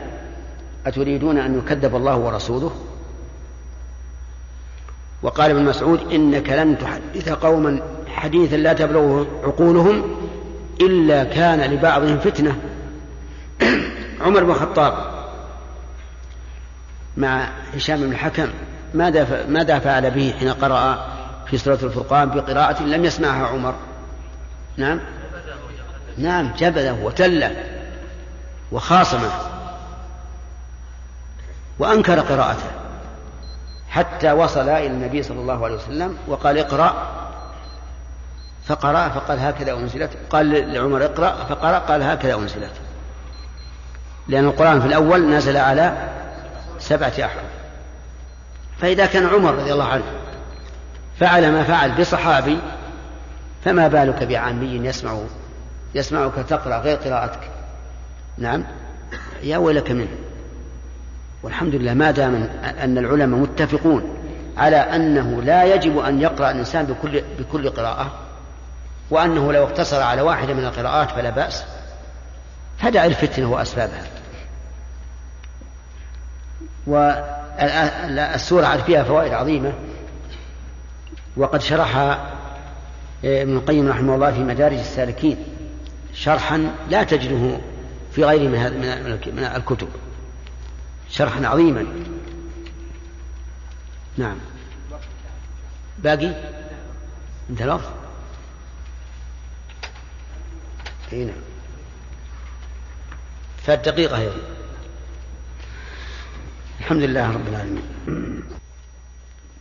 أتريدون 0.87 1.37
أن 1.37 1.57
يكذب 1.57 1.95
الله 1.95 2.17
ورسوله؟ 2.17 2.71
وقال 5.21 5.51
ابن 5.51 5.63
مسعود 5.65 6.13
إنك 6.13 6.49
لن 6.49 6.77
تحدث 6.77 7.29
قوما 7.29 7.81
حديثا 8.09 8.55
لا 8.55 8.73
تبلغه 8.73 9.27
عقولهم 9.43 10.15
إلا 10.81 11.23
كان 11.23 11.71
لبعضهم 11.73 12.19
فتنة. 12.19 12.55
عمر 14.25 14.43
بن 14.43 14.51
الخطاب 14.51 14.93
مع 17.17 17.49
هشام 17.75 17.99
بن 17.99 18.11
الحكم 18.11 18.49
ماذا 18.93 19.45
ماذا 19.47 19.79
فعل 19.79 20.11
به 20.11 20.33
حين 20.39 20.49
قرأ 20.49 21.05
في 21.49 21.57
سورة 21.57 21.79
الفرقان 21.83 22.29
بقراءة 22.29 22.83
لم 22.83 23.05
يسمعها 23.05 23.47
عمر؟ 23.47 23.75
نعم. 24.77 24.99
نعم 26.17 26.51
جبله 26.57 27.03
وتله 27.03 27.55
وخاصمه 28.71 29.31
وأنكر 31.79 32.19
قراءته 32.19 32.71
حتى 33.89 34.31
وصل 34.31 34.69
إلى 34.69 34.87
النبي 34.87 35.23
صلى 35.23 35.39
الله 35.39 35.65
عليه 35.65 35.75
وسلم 35.75 36.17
وقال 36.27 36.57
اقرأ 36.57 37.07
فقرأ 38.69 39.09
فقال 39.09 39.39
هكذا 39.39 39.73
أنزلت. 39.73 40.09
قال 40.29 40.73
لعمر 40.73 41.05
اقرأ 41.05 41.31
فقرأ 41.49 41.79
قال 41.79 42.03
هكذا 42.03 42.35
أنزلت. 42.35 42.71
لأن 44.27 44.45
القرآن 44.45 44.81
في 44.81 44.87
الأول 44.87 45.29
نزل 45.29 45.57
على 45.57 46.09
سبعة 46.79 47.13
أحرف. 47.19 47.43
فإذا 48.77 49.05
كان 49.05 49.25
عمر 49.25 49.55
رضي 49.55 49.73
الله 49.73 49.85
عنه 49.85 50.03
فعل 51.19 51.51
ما 51.51 51.63
فعل 51.63 51.91
بصحابي 51.91 52.57
فما 53.65 53.87
بالك 53.87 54.23
بعامي 54.23 54.87
يسمع 54.87 55.17
يسمعك 55.95 56.33
تقرأ 56.49 56.79
غير 56.79 56.97
قراءتك؟ 56.97 57.49
نعم. 58.37 58.63
يا 59.43 59.57
ويلك 59.57 59.91
منه. 59.91 60.17
والحمد 61.43 61.75
لله 61.75 61.93
ما 61.93 62.11
دام 62.11 62.49
أن 62.83 62.97
العلماء 62.97 63.39
متفقون 63.39 64.17
على 64.57 64.75
أنه 64.75 65.41
لا 65.41 65.63
يجب 65.75 65.97
أن 65.97 66.21
يقرأ 66.21 66.51
الإنسان 66.51 66.85
بكل, 66.85 67.21
بكل 67.39 67.69
قراءة 67.69 68.28
وأنه 69.09 69.53
لو 69.53 69.63
اقتصر 69.63 70.01
على 70.01 70.21
واحدة 70.21 70.53
من 70.53 70.65
القراءات 70.65 71.11
فلا 71.11 71.29
بأس. 71.29 71.63
فدع 72.77 73.05
الفتنة 73.05 73.51
وأسبابها 73.51 74.07
والسورة 76.87 78.77
فيها 78.77 79.03
فوائد 79.03 79.33
عظيمة. 79.33 79.73
وقد 81.37 81.61
شرحها 81.61 82.29
ابن 83.23 83.57
القيم 83.57 83.89
رحمه 83.89 84.15
الله 84.15 84.31
في 84.31 84.39
مدارج 84.39 84.77
السالكين 84.77 85.37
شرحا 86.13 86.71
لا 86.89 87.03
تجده 87.03 87.59
في 88.11 88.23
غيره 88.23 88.49
من 89.31 89.51
الكتب. 89.55 89.89
شرحا 91.09 91.47
عظيما. 91.47 91.85
نعم. 94.17 94.37
باقي؟ 95.97 96.33
انت 97.49 97.61
لفظ؟ 97.61 97.89
اي 101.13 101.25
نعم. 101.25 101.41
فالدقيقة 103.63 104.17
هي. 104.17 104.31
الحمد 106.79 107.01
لله 107.01 107.33
رب 107.33 107.47
العالمين. 107.47 108.43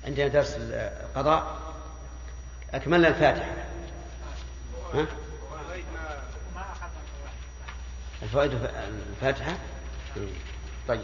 عندنا 0.06 0.28
درس 0.28 0.56
القضاء. 0.58 1.58
أكملنا 2.74 3.08
الفاتحة. 3.08 3.54
ها؟ 4.94 5.06
الفوائد 8.22 8.52
الفاتحة؟ 9.16 9.56
طيب. 10.88 11.00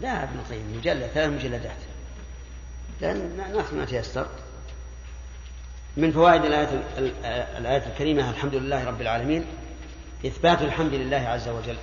لا 0.00 0.22
ابن 0.22 0.38
القيم 0.38 0.76
مجلد 0.76 1.06
ثلاث 1.06 1.30
مجلدات. 1.30 1.76
لأن 3.00 3.36
ناخذ 3.54 3.76
ما 3.76 3.84
تيسر 3.84 4.26
من 5.96 6.12
فوائد 6.12 6.44
الآية 6.44 6.82
الآية 7.58 7.86
الكريمة 7.86 8.30
الحمد 8.30 8.54
لله 8.54 8.84
رب 8.84 9.00
العالمين 9.00 9.44
إثبات 10.26 10.62
الحمد 10.62 10.94
لله 10.94 11.16
عز 11.16 11.48
وجل. 11.48 11.76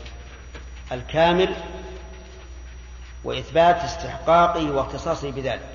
الكامل 0.92 1.56
وإثبات 3.24 3.76
استحقاقه 3.76 4.72
واختصاصه 4.72 5.32
بذلك. 5.32 5.70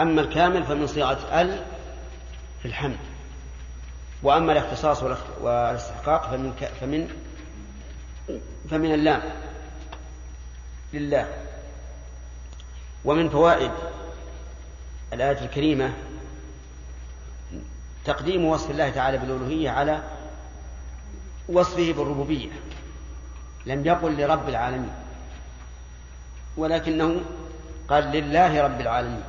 أما 0.00 0.20
الكامل 0.20 0.64
فمن 0.64 0.86
صيغة 0.86 1.40
ال 1.40 1.64
في 2.62 2.68
الحمد. 2.68 2.98
وأما 4.22 4.52
الاختصاص 4.52 5.02
والاستحقاق 5.40 6.30
فمن 6.30 6.52
فمن 6.80 7.08
فمن 8.70 8.94
اللام. 8.94 9.22
لله. 10.92 11.28
ومن 13.04 13.28
فوائد 13.28 13.70
الآية 15.12 15.44
الكريمة 15.44 15.92
تقديم 18.04 18.44
وصف 18.44 18.70
الله 18.70 18.90
تعالى 18.90 19.18
بالألوهية 19.18 19.70
على 19.70 20.02
وصفه 21.48 21.92
بالربوبية. 21.92 22.50
لم 23.66 23.86
يقل 23.86 24.16
لرب 24.16 24.48
العالمين 24.48 24.92
ولكنه 26.56 27.20
قال 27.88 28.04
لله 28.04 28.62
رب 28.62 28.80
العالمين. 28.80 29.22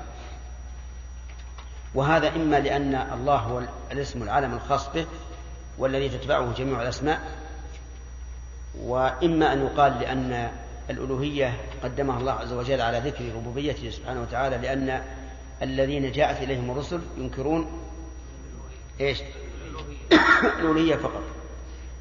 وهذا 1.96 2.36
إما 2.36 2.60
لأن 2.60 2.96
الله 2.96 3.38
هو 3.38 3.62
الاسم 3.92 4.24
العالم 4.24 4.54
الخاص 4.54 4.90
به 4.90 5.06
والذي 5.78 6.10
تتبعه 6.10 6.54
جميع 6.54 6.82
الأسماء 6.82 7.22
وإما 8.80 9.54
أن 9.54 9.66
يقال 9.66 10.00
لأن 10.00 10.52
الألوهية 10.90 11.58
قدمها 11.84 12.20
الله 12.20 12.32
عز 12.32 12.54
وجل 12.54 12.82
على 12.82 13.00
ذكر 13.00 13.36
ربوبيته 13.36 13.90
سبحانه 13.90 14.22
وتعالى 14.22 14.58
لأن 14.58 15.04
الذين 15.62 16.12
جاءت 16.12 16.42
إليهم 16.42 16.72
الرسل 16.72 17.02
ينكرون 17.18 17.84
إيش؟ 19.02 19.22
الألوهية 20.44 20.96
فقط. 20.96 21.24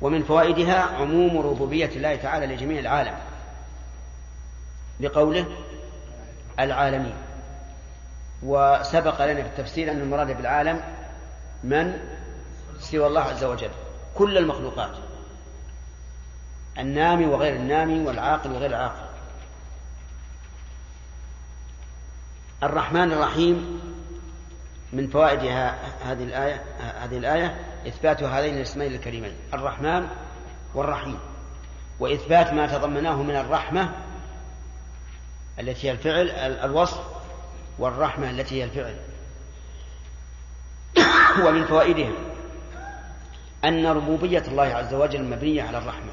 ومن 0.01 0.23
فوائدها 0.23 0.81
عموم 0.81 1.39
ربوبية 1.39 1.91
الله 1.97 2.17
تعالى 2.17 2.47
لجميع 2.47 2.79
العالم 2.81 3.15
بقوله 5.01 5.47
العالمين. 6.61 7.15
وسبق 8.43 9.25
لنا 9.25 9.43
في 9.43 9.49
التفسير 9.49 9.91
أن 9.91 10.01
المراد 10.01 10.37
بالعالم 10.37 10.81
من؟ 11.65 11.99
سوى 12.79 13.07
الله 13.07 13.21
عز 13.21 13.45
وجل. 13.45 13.71
كل 14.15 14.39
المخلوقات. 14.39 14.97
النامي 16.79 17.27
وغير 17.27 17.57
النامي 17.57 18.01
والعاقل 18.01 18.53
وغير 18.53 18.71
العاقل. 18.71 19.13
الرحمن 22.63 23.13
الرحيم 23.13 23.81
من 24.93 25.09
فوائد 25.09 25.41
هذه 26.05 26.25
الآية 26.25 26.63
هذه 27.01 27.19
الآية 27.19 27.61
إثبات 27.89 28.23
هذين 28.23 28.57
الاسمين 28.57 28.95
الكريمين 28.95 29.33
الرحمن 29.55 30.09
والرحيم. 30.75 31.19
وإثبات 32.01 32.53
ما 32.53 32.67
تضمناه 32.67 33.23
من 33.23 33.37
الرحمة 33.37 33.93
التي 35.61 35.87
هي 35.87 35.93
الفعل 35.93 36.31
الوصف 36.65 37.01
والرحمة 37.79 38.31
التي 38.31 38.61
هي 38.61 38.65
الفعل. 38.65 38.97
ومن 41.47 41.65
فوائدها 41.65 42.13
أن 43.65 43.87
ربوبية 43.87 44.43
الله 44.49 44.63
عز 44.63 44.95
وجل 44.95 45.25
مبنية 45.25 45.63
على 45.63 45.79
الرحمة. 45.79 46.13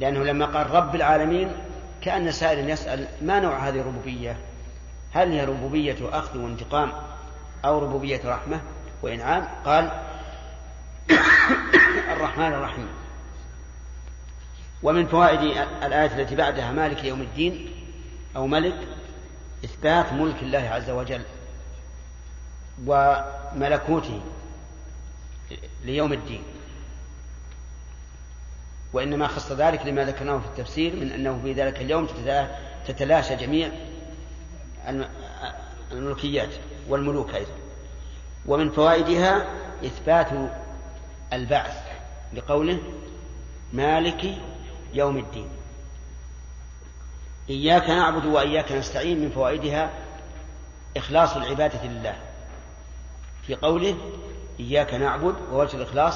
لأنه 0.00 0.24
لما 0.24 0.46
قال 0.46 0.70
رب 0.70 0.94
العالمين 0.94 1.52
كأن 2.02 2.32
سائل 2.32 2.70
يسأل 2.70 3.08
ما 3.22 3.40
نوع 3.40 3.68
هذه 3.68 3.80
الربوبية؟ 3.80 4.36
هل 5.12 5.32
هي 5.32 5.44
ربوبية 5.44 5.96
أخذ 6.02 6.38
وانتقام 6.38 6.92
أو 7.64 7.78
ربوبية 7.78 8.20
رحمة؟ 8.24 8.60
وإنعام 9.02 9.48
قال 9.64 9.90
الرحمن 12.12 12.46
الرحيم. 12.46 12.88
ومن 14.82 15.06
فوائد 15.06 15.40
الآية 15.82 16.20
التي 16.20 16.36
بعدها 16.36 16.72
مالك 16.72 17.04
يوم 17.04 17.20
الدين 17.20 17.70
أو 18.36 18.46
ملك 18.46 18.88
إثبات 19.64 20.12
ملك 20.12 20.42
الله 20.42 20.68
عز 20.72 20.90
وجل 20.90 21.22
وملكوته 22.86 24.20
ليوم 25.84 26.12
الدين. 26.12 26.42
وإنما 28.92 29.26
خص 29.26 29.52
ذلك 29.52 29.86
لما 29.86 30.04
ذكرناه 30.04 30.38
في 30.38 30.46
التفسير 30.46 30.96
من 30.96 31.12
أنه 31.12 31.40
في 31.42 31.52
ذلك 31.52 31.80
اليوم 31.80 32.08
تتلاشى 32.86 33.36
جميع 33.36 33.70
الملكيات 35.92 36.48
والملوك 36.88 37.34
أيضا. 37.34 37.52
ومن 38.46 38.70
فوائدها 38.70 39.46
إثبات 39.84 40.28
البعث 41.32 41.76
لقوله 42.34 42.78
مالك 43.72 44.34
يوم 44.94 45.16
الدين. 45.16 45.48
إياك 47.50 47.90
نعبد 47.90 48.24
وإياك 48.26 48.72
نستعين 48.72 49.20
من 49.20 49.30
فوائدها 49.30 49.90
إخلاص 50.96 51.36
العبادة 51.36 51.84
لله. 51.84 52.16
في 53.46 53.54
قوله 53.54 53.96
إياك 54.60 54.94
نعبد 54.94 55.34
ووجه 55.52 55.76
الإخلاص 55.76 56.14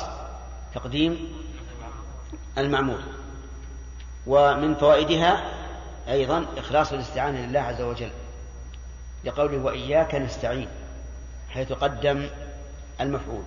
تقديم 0.74 1.32
المعمول. 2.58 3.00
ومن 4.26 4.74
فوائدها 4.74 5.44
أيضا 6.08 6.46
إخلاص 6.56 6.92
الاستعانة 6.92 7.46
لله 7.46 7.60
عز 7.60 7.80
وجل. 7.80 8.10
لقوله 9.24 9.58
وإياك 9.58 10.14
نستعين 10.14 10.68
حيث 11.50 11.72
قدم 11.72 12.28
المفعول. 13.00 13.42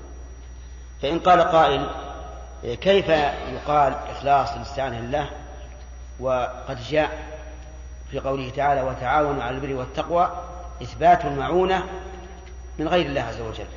فإن 1.02 1.19
قال 1.19 1.41
قائل 1.41 1.89
كيف 2.63 3.10
يقال 3.54 3.93
إخلاص 3.93 4.52
الاستعانة 4.52 5.00
لله؟ 5.00 5.30
وقد 6.19 6.80
جاء 6.89 7.28
في 8.12 8.19
قوله 8.19 8.50
تعالى 8.50 8.82
وتعاونوا 8.82 9.43
على 9.43 9.56
البر 9.56 9.73
والتقوى 9.73 10.43
إثبات 10.84 11.26
المعونة 11.26 11.84
من 12.80 12.88
غير 12.88 13.06
الله 13.06 13.21
عز 13.21 13.41
وجل. 13.41 13.67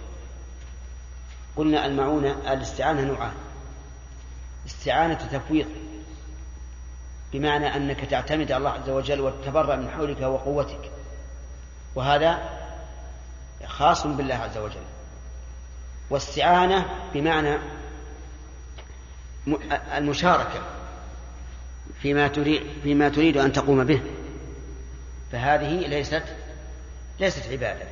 قلنا 1.57 1.87
المعونة 1.87 2.37
الاستعانة 2.53 3.03
نوعان. 3.03 3.33
استعانة 4.67 5.15
تفويض 5.15 5.67
بمعنى 7.33 7.77
أنك 7.77 8.01
تعتمد 8.01 8.53
على 8.53 8.59
الله 8.59 8.71
عز 8.71 8.91
وجل 8.91 9.21
وتتبرأ 9.21 9.77
من 9.77 9.91
حولك 9.91 10.21
وقوتك. 10.21 10.91
وهذا 11.95 12.39
خاص 13.67 14.07
بالله 14.07 14.35
عز 14.35 14.59
وجل. 14.59 14.83
واستعانة 16.11 16.87
بمعنى 17.15 17.59
المشاركة 19.97 20.63
فيما 22.03 22.29
تريد 22.29 22.63
فيما 22.83 23.09
تريد 23.09 23.37
أن 23.37 23.53
تقوم 23.53 23.85
به. 23.85 24.03
فهذه 25.33 25.87
ليست 25.87 26.25
ليست 27.21 27.53
عبادة. 27.53 27.87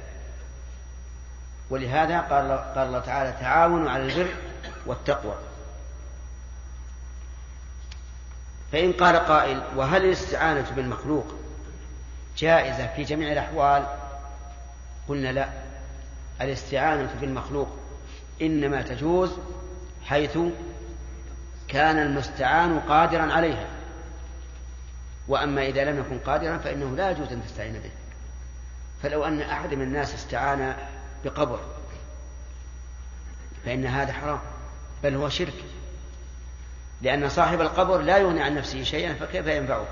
ولهذا 1.71 2.21
قال 2.21 2.53
قال 2.75 2.87
الله 2.87 2.99
تعالى 2.99 3.33
تعاونوا 3.33 3.91
على 3.91 4.03
البر 4.03 4.35
والتقوى. 4.87 5.35
فإن 8.73 8.93
قال 8.93 9.17
قائل 9.17 9.63
وهل 9.77 10.05
الاستعانة 10.05 10.71
بالمخلوق 10.77 11.35
جائزة 12.39 12.87
في 12.87 13.03
جميع 13.03 13.33
الأحوال؟ 13.33 13.87
قلنا 15.09 15.33
لا. 15.33 15.49
الاستعانة 16.41 17.15
بالمخلوق 17.21 17.69
إنما 18.43 18.83
تجوز 18.83 19.33
حيث 20.05 20.39
كان 21.69 21.99
المستعان 21.99 22.81
قادرا 22.81 23.33
عليها. 23.33 23.67
وأما 25.29 25.67
إذا 25.67 25.85
لم 25.85 25.99
يكن 26.01 26.19
قادرا 26.19 26.59
فإنه 26.59 26.97
لا 26.97 27.11
يجوز 27.11 27.33
أن 27.33 27.43
تستعين 27.45 27.73
به. 27.73 27.91
فلو 29.03 29.25
أن 29.25 29.41
أحد 29.41 29.75
من 29.75 29.83
الناس 29.83 30.15
استعان 30.15 30.77
بقبر 31.25 31.61
فإن 33.65 33.87
هذا 33.87 34.13
حرام 34.13 34.39
بل 35.03 35.15
هو 35.15 35.29
شرك. 35.29 35.65
لأن 37.03 37.29
صاحب 37.29 37.61
القبر 37.61 38.01
لا 38.01 38.19
يغني 38.19 38.43
عن 38.43 38.55
نفسه 38.55 38.83
شيئا 38.83 39.15
فكيف 39.15 39.47
ينفعك؟ 39.47 39.89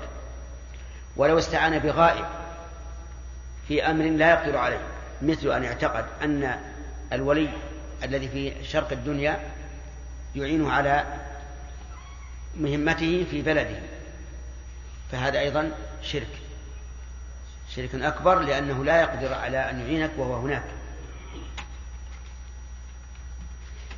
ولو 1.15 1.37
استعان 1.37 1.79
بغائب 1.79 2.25
في 3.67 3.83
أمر 3.83 4.05
لا 4.05 4.29
يقدر 4.29 4.57
عليه 4.57 4.81
مثل 5.21 5.51
أن 5.51 5.63
يعتقد 5.63 6.05
أن 6.21 6.59
الولي 7.13 7.49
الذي 8.03 8.29
في 8.29 8.65
شرق 8.65 8.91
الدنيا 8.91 9.39
يعينه 10.35 10.71
على 10.71 11.05
مهمته 12.59 13.25
في 13.31 13.41
بلده. 13.41 13.79
فهذا 15.11 15.39
أيضا 15.39 15.71
شرك. 16.01 16.27
شرك 17.75 17.95
أكبر 17.95 18.39
لأنه 18.39 18.85
لا 18.85 19.01
يقدر 19.01 19.33
على 19.33 19.69
أن 19.69 19.79
يعينك 19.79 20.11
وهو 20.17 20.35
هناك. 20.35 20.63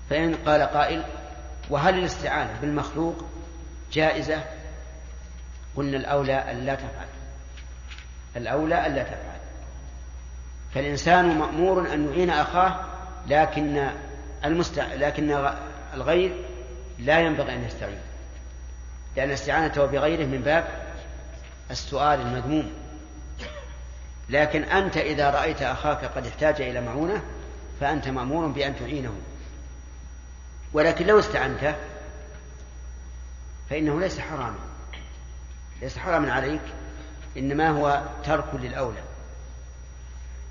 فإن 0.09 0.35
قال 0.35 0.61
قائل 0.61 1.03
وهل 1.69 1.99
الاستعانة 1.99 2.59
بالمخلوق 2.61 3.25
جائزة؟ 3.91 4.43
قلنا 5.75 5.97
الأولى 5.97 6.33
أن 6.33 6.65
لا 6.65 6.75
تفعل. 6.75 7.07
الأولى 8.35 8.85
أن 8.85 8.95
لا 8.95 9.03
تفعل. 9.03 9.39
فالإنسان 10.73 11.39
مأمور 11.39 11.93
أن 11.93 12.09
يعين 12.09 12.29
أخاه 12.29 12.85
لكن 13.27 13.89
المستع... 14.45 14.93
لكن 14.93 15.49
الغير 15.93 16.45
لا 16.99 17.19
ينبغي 17.19 17.55
أن 17.55 17.63
يستعين. 17.63 17.99
لأن 19.15 19.31
استعانته 19.31 19.85
بغيره 19.85 20.25
من 20.25 20.41
باب 20.41 20.67
السؤال 21.71 22.21
المذموم. 22.21 22.71
لكن 24.29 24.63
أنت 24.63 24.97
إذا 24.97 25.29
رأيت 25.29 25.61
أخاك 25.61 26.05
قد 26.05 26.27
احتاج 26.27 26.61
إلى 26.61 26.81
معونة 26.81 27.21
فأنت 27.79 28.07
مأمور 28.07 28.47
بأن 28.47 28.75
تعينه. 28.75 29.13
ولكن 30.73 31.07
لو 31.07 31.19
استعنته 31.19 31.75
فإنه 33.69 33.99
ليس 33.99 34.19
حراما. 34.19 34.59
ليس 35.81 35.97
حراما 35.97 36.33
عليك 36.33 36.61
إنما 37.37 37.69
هو 37.69 38.03
ترك 38.23 38.55
للأولى. 38.55 39.03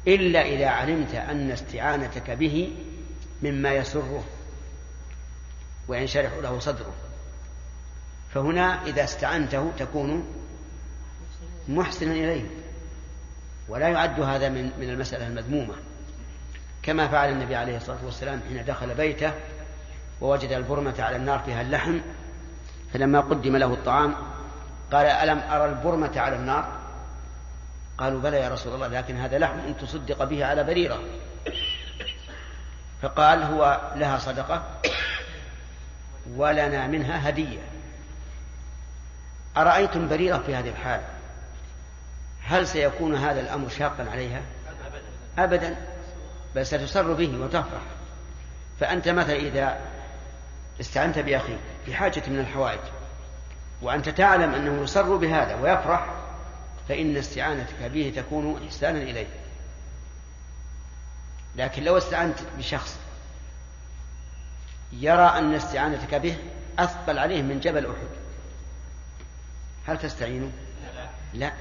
إلا 0.07 0.43
إذا 0.43 0.69
علمت 0.69 1.15
أن 1.15 1.51
استعانتك 1.51 2.31
به 2.31 2.77
مما 3.43 3.75
يسره 3.75 4.25
وينشرح 5.89 6.33
له 6.43 6.59
صدره. 6.59 6.95
فهنا 8.35 8.87
إذا 8.87 9.05
استعنته 9.05 9.73
تكون 9.79 10.35
محسنا 11.69 12.13
إليه 12.13 12.47
ولا 13.69 13.89
يعد 13.89 14.21
هذا 14.21 14.49
من 14.49 14.71
من 14.81 14.91
المسألة 14.91 15.27
المذمومة. 15.27 15.75
كما 16.83 17.09
فعل 17.09 17.33
النبي 17.33 17.57
عليه 17.57 17.77
الصلاة 17.77 18.05
والسلام 18.05 18.41
حين 18.49 18.65
دخل 18.65 18.95
بيته 18.95 19.33
ووجد 20.21 20.53
البرمة 20.53 20.95
على 20.99 21.17
النار 21.17 21.39
فيها 21.39 21.63
اللحم 21.63 21.99
فلما 22.93 23.21
قدم 23.21 23.57
له 23.57 23.67
الطعام 23.67 24.15
قال 24.93 25.07
ألم 25.07 25.39
أرى 25.39 25.65
البرمة 25.65 26.21
على 26.21 26.37
النار؟ 26.37 26.79
قالوا 27.99 28.21
بلى 28.21 28.37
يا 28.37 28.49
رسول 28.49 28.75
الله 28.75 28.89
لكن 28.89 29.17
هذا 29.17 29.39
لحم 29.39 29.59
إن 29.59 29.77
تصدق 29.77 30.25
به 30.25 30.45
على 30.45 30.65
بريرة. 30.65 31.01
فقال 33.03 33.43
هو 33.43 33.93
لها 33.97 34.19
صدقة 34.19 34.63
ولنا 36.37 36.87
منها 36.87 37.29
هدية. 37.29 37.61
أرأيتم 39.57 40.09
بريرة 40.09 40.39
في 40.39 40.55
هذه 40.55 40.69
الحال؟ 40.69 41.01
هل 42.43 42.67
سيكون 42.67 43.15
هذا 43.15 43.41
الأمر 43.41 43.69
شاقا 43.69 44.11
عليها؟ 44.11 44.43
أبدا. 45.39 45.77
بل 46.55 46.67
ستسر 46.67 47.13
به 47.13 47.39
وتفرح. 47.39 47.83
فأنت 48.81 49.09
مثلا 49.09 49.37
إذا 49.37 49.81
استعنت 50.81 51.19
بأخيك 51.19 51.59
في 51.87 51.95
حاجة 51.95 52.23
من 52.27 52.39
الحوائج. 52.39 52.81
وأنت 53.83 54.09
تعلم 54.09 54.55
أنه 54.55 54.83
يسر 54.83 55.17
بهذا 55.17 55.55
ويفرح 55.55 56.15
فإن 56.89 57.17
استعانتك 57.17 57.83
به 57.83 58.13
تكون 58.17 58.67
إحسانا 58.67 59.03
إليه. 59.03 59.27
لكن 61.57 61.85
لو 61.85 61.99
استعنت 61.99 62.39
بشخص 62.59 62.99
يرى 64.93 65.23
أن 65.23 65.55
استعانتك 65.55 66.15
به 66.15 66.37
أثقل 66.79 67.19
عليه 67.19 67.43
من 67.43 67.61
جبل 67.61 67.87
أحد 67.87 68.09
هل 69.87 69.99
تستعينه؟ 69.99 70.51
لا. 71.35 71.53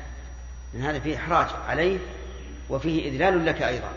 من 0.73 0.81
هذا 0.81 0.99
فيه 0.99 1.17
إحراج 1.17 1.47
عليه 1.67 1.99
وفيه 2.69 3.09
إذلال 3.09 3.45
لك 3.45 3.61
أيضا. 3.61 3.89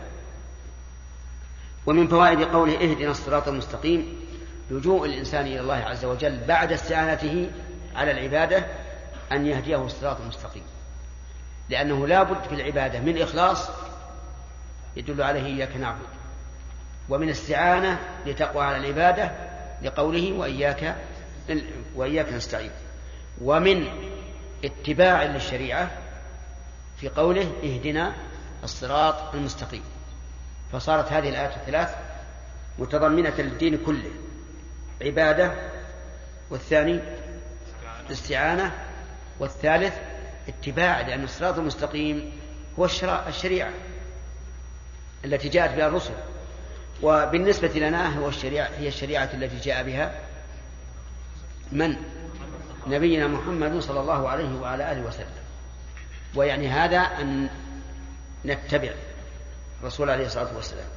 ومن 1.86 2.08
فوائد 2.08 2.42
قوله 2.42 2.74
اهدنا 2.74 3.10
الصراط 3.10 3.48
المستقيم 3.48 4.20
لجوء 4.70 5.06
الإنسان 5.06 5.46
إلى 5.46 5.60
الله 5.60 5.74
عز 5.74 6.04
وجل 6.04 6.40
بعد 6.48 6.72
استعانته 6.72 7.50
على 7.94 8.10
العبادة 8.10 8.66
أن 9.32 9.46
يهديه 9.46 9.84
الصراط 9.84 10.20
المستقيم. 10.20 10.62
لأنه 11.68 12.06
لا 12.06 12.22
بد 12.22 12.42
في 12.48 12.54
العبادة 12.54 13.00
من 13.00 13.22
إخلاص 13.22 13.70
يدل 14.96 15.22
عليه 15.22 15.46
إياك 15.46 15.76
نعبد 15.76 16.06
ومن 17.08 17.28
استعانة 17.28 17.98
لتقوى 18.26 18.64
على 18.64 18.76
العبادة 18.76 19.30
لقوله 19.82 20.32
وإياك 20.32 20.96
وإياك 21.94 22.32
نستعين. 22.32 22.70
ومن 23.40 23.88
اتباع 24.64 25.22
للشريعة 25.22 25.90
في 26.96 27.08
قوله 27.08 27.52
اهدنا 27.64 28.12
الصراط 28.64 29.34
المستقيم. 29.34 29.82
فصارت 30.72 31.12
هذه 31.12 31.28
الآيات 31.28 31.56
الثلاث 31.56 31.94
متضمنة 32.78 33.34
للدين 33.38 33.78
كله. 33.86 34.10
عبادة 35.02 35.52
والثاني 36.50 37.00
استعانة 38.10 38.72
والثالث 39.38 39.94
اتباع 40.48 41.00
لأن 41.00 41.24
الصراط 41.24 41.58
المستقيم 41.58 42.32
هو 42.78 42.84
الشريعة 43.28 43.70
التي 45.24 45.48
جاءت 45.48 45.76
بها 45.76 45.88
الرسل. 45.88 46.14
وبالنسبة 47.02 47.68
لنا 47.68 48.18
هو 48.18 48.28
الشريعة 48.28 48.70
هي 48.78 48.88
الشريعة 48.88 49.30
التي 49.34 49.56
جاء 49.56 49.82
بها 49.82 50.20
من؟ 51.72 51.96
نبينا 52.86 53.26
محمد 53.26 53.78
صلى 53.78 54.00
الله 54.00 54.28
عليه 54.28 54.60
وعلى 54.60 54.92
آله 54.92 55.00
وسلم. 55.00 55.26
ويعني 56.34 56.68
هذا 56.68 56.98
أن 56.98 57.48
نتبع 58.44 58.90
الرسول 59.80 60.10
عليه 60.10 60.26
الصلاة 60.26 60.56
والسلام. 60.56 60.88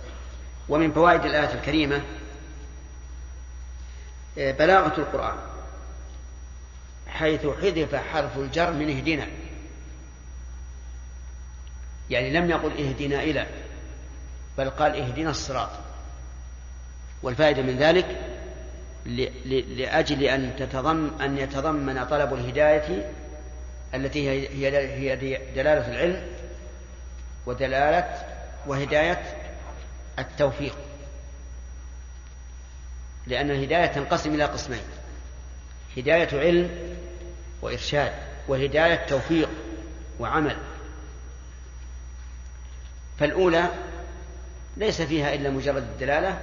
ومن 0.69 0.91
فوائد 0.91 1.25
الآية 1.25 1.53
الكريمة 1.53 2.01
بلاغة 4.37 4.97
القرآن 4.97 5.37
حيث 7.07 7.47
حذف 7.61 7.95
حرف 7.95 8.37
الجر 8.37 8.71
من 8.71 8.89
اهدنا. 8.97 9.27
يعني 12.09 12.29
لم 12.29 12.49
يقل 12.49 12.71
اهدنا 12.71 13.23
إلى 13.23 13.47
بل 14.57 14.69
قال 14.69 15.01
اهدنا 15.01 15.29
الصراط. 15.29 15.69
والفائدة 17.23 17.61
من 17.61 17.77
ذلك 17.77 18.21
لأجل 19.45 20.23
أن 20.23 20.55
تتضم 20.55 21.11
أن 21.21 21.37
يتضمن 21.37 22.05
طلب 22.05 22.33
الهداية 22.33 23.11
التي 23.93 24.29
هي 24.29 24.69
هي 24.69 25.15
دلالة 25.55 25.91
العلم 25.91 26.23
ودلالة 27.45 28.25
وهداية 28.67 29.21
التوفيق. 30.19 30.75
لأن 33.27 33.51
الهداية 33.51 33.85
تنقسم 33.85 34.33
إلى 34.33 34.43
قسمين. 34.43 34.81
هداية 35.97 36.39
علم 36.39 36.95
وإرشاد 37.61 38.13
وهداية 38.47 39.05
توفيق 39.05 39.49
وعمل. 40.19 40.57
فالأولى 43.19 43.69
ليس 44.77 45.01
فيها 45.01 45.33
إلا 45.33 45.49
مجرد 45.49 45.83
الدلالة 45.83 46.39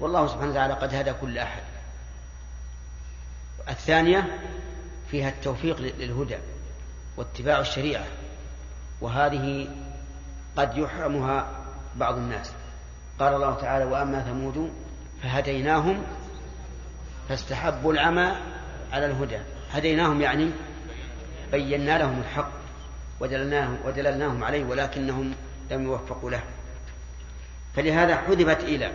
والله 0.00 0.26
سبحانه 0.26 0.50
وتعالى 0.50 0.74
قد 0.74 0.94
هدى 0.94 1.12
كل 1.12 1.38
أحد. 1.38 1.62
الثانية 3.68 4.38
فيها 5.10 5.28
التوفيق 5.28 5.80
للهدى 5.80 6.36
واتباع 7.16 7.60
الشريعة 7.60 8.04
وهذه 9.00 9.68
قد 10.56 10.76
يحرمها 10.76 11.48
بعض 11.96 12.16
الناس. 12.16 12.52
قال 13.18 13.34
الله 13.34 13.54
تعالى 13.54 13.84
وأما 13.84 14.22
ثمود 14.22 14.83
فهديناهم 15.24 16.02
فاستحبوا 17.28 17.92
العمى 17.92 18.32
على 18.92 19.06
الهدى. 19.06 19.38
هديناهم 19.70 20.20
يعني 20.20 20.50
بينا 21.52 21.98
لهم 21.98 22.20
الحق 22.20 22.50
ودللناهم, 23.20 23.78
ودللناهم 23.84 24.44
عليه 24.44 24.64
ولكنهم 24.64 25.34
لم 25.70 25.82
يوفقوا 25.82 26.30
له. 26.30 26.42
فلهذا 27.76 28.16
حذفت 28.16 28.64
إلى 28.64 28.92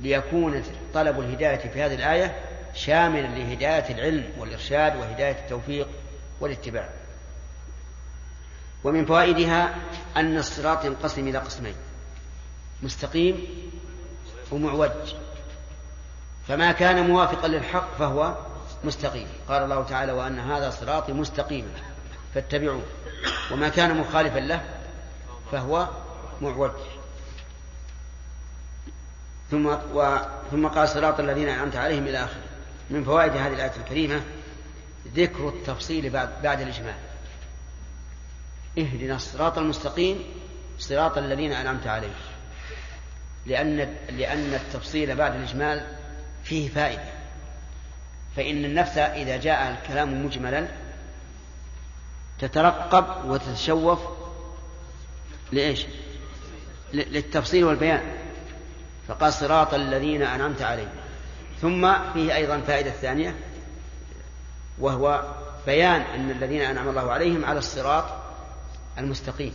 ليكون 0.00 0.62
طلب 0.94 1.20
الهداية 1.20 1.68
في 1.68 1.82
هذه 1.82 1.94
الآية 1.94 2.36
شاملا 2.74 3.26
لهداية 3.26 3.94
العلم 3.94 4.24
والإرشاد 4.38 4.96
وهداية 4.96 5.38
التوفيق 5.38 5.88
والاتباع. 6.40 6.88
ومن 8.84 9.06
فوائدها 9.06 9.74
أن 10.16 10.38
الصراط 10.38 10.84
ينقسم 10.84 11.28
إلى 11.28 11.38
قسمين 11.38 11.74
مستقيم 12.82 13.46
ومعوج. 14.52 15.14
فما 16.48 16.72
كان 16.72 17.06
موافقا 17.06 17.48
للحق 17.48 17.98
فهو 17.98 18.34
مستقيم. 18.84 19.28
قال 19.48 19.62
الله 19.62 19.84
تعالى 19.84 20.12
وأن 20.12 20.38
هذا 20.38 20.70
صراطي 20.70 21.12
مستقيما 21.12 21.68
فاتبعوه. 22.34 22.82
وما 23.52 23.68
كان 23.68 23.96
مخالفا 23.96 24.38
له 24.38 24.64
فهو 25.52 25.88
معوج. 26.40 26.70
ثم 29.50 29.66
و 29.66 30.18
ثم 30.50 30.68
قال 30.68 30.88
صراط 30.88 31.20
الذين 31.20 31.48
أنعمت 31.48 31.76
عليهم 31.76 32.06
إلى 32.06 32.24
آخره. 32.24 32.42
من 32.90 33.04
فوائد 33.04 33.32
هذه 33.32 33.52
الآية 33.52 33.72
الكريمة 33.76 34.22
ذكر 35.14 35.48
التفصيل 35.48 36.10
بعد, 36.10 36.42
بعد 36.42 36.60
الإجمال 36.60 36.94
اهدنا 38.78 39.16
الصراط 39.16 39.58
المستقيم 39.58 40.24
صراط 40.78 41.18
الذين 41.18 41.52
أنعمت 41.52 41.86
عليهم. 41.86 42.29
لأن 43.50 43.76
لأن 44.10 44.54
التفصيل 44.54 45.16
بعد 45.16 45.34
الإجمال 45.34 45.86
فيه 46.44 46.68
فائدة. 46.68 47.04
فإن 48.36 48.64
النفس 48.64 48.98
إذا 48.98 49.36
جاء 49.36 49.70
الكلام 49.70 50.26
مجملا 50.26 50.68
تترقب 52.38 53.30
وتتشوف 53.30 53.98
لإيش؟ 55.52 55.86
للتفصيل 56.92 57.64
والبيان. 57.64 58.02
فقال 59.08 59.32
صراط 59.32 59.74
الذين 59.74 60.22
أنعمت 60.22 60.62
عليهم. 60.62 60.92
ثم 61.60 62.12
فيه 62.12 62.34
أيضا 62.34 62.60
فائدة 62.60 62.90
ثانية 62.90 63.34
وهو 64.78 65.34
بيان 65.66 66.00
أن 66.00 66.30
الذين 66.30 66.62
أنعم 66.62 66.88
الله 66.88 67.12
عليهم 67.12 67.44
على 67.44 67.58
الصراط 67.58 68.04
المستقيم. 68.98 69.54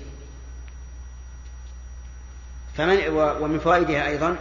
فمن 2.77 3.07
ومن 3.17 3.59
فوائدها 3.59 4.07
أيضا 4.07 4.35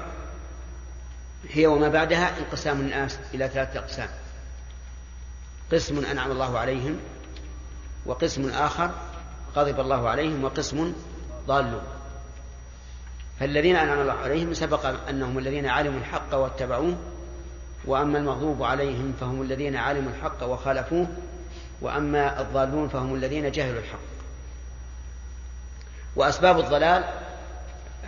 هي 1.50 1.66
وما 1.66 1.88
بعدها 1.88 2.38
انقسام 2.38 2.80
الناس 2.80 3.18
إلى 3.34 3.48
ثلاثة 3.48 3.78
أقسام. 3.78 4.08
قسم 5.72 6.04
أنعم 6.04 6.30
الله 6.30 6.58
عليهم 6.58 6.98
وقسم 8.06 8.48
آخر 8.48 8.90
غضب 9.56 9.80
الله 9.80 10.08
عليهم 10.08 10.44
وقسم 10.44 10.92
ضالون. 11.46 11.82
فالذين 13.40 13.76
أنعم 13.76 14.00
الله 14.00 14.12
عليهم 14.12 14.54
سبق 14.54 15.08
أنهم 15.08 15.38
الذين 15.38 15.66
علموا 15.66 16.00
الحق 16.00 16.34
واتبعوه 16.34 16.96
وأما 17.84 18.18
المغضوب 18.18 18.62
عليهم 18.62 19.14
فهم 19.20 19.42
الذين 19.42 19.76
علموا 19.76 20.10
الحق 20.10 20.44
وخالفوه 20.44 21.06
وأما 21.80 22.40
الضالون 22.40 22.88
فهم 22.88 23.14
الذين 23.14 23.50
جهلوا 23.50 23.80
الحق. 23.80 23.98
وأسباب 26.16 26.58
الضلال 26.58 27.04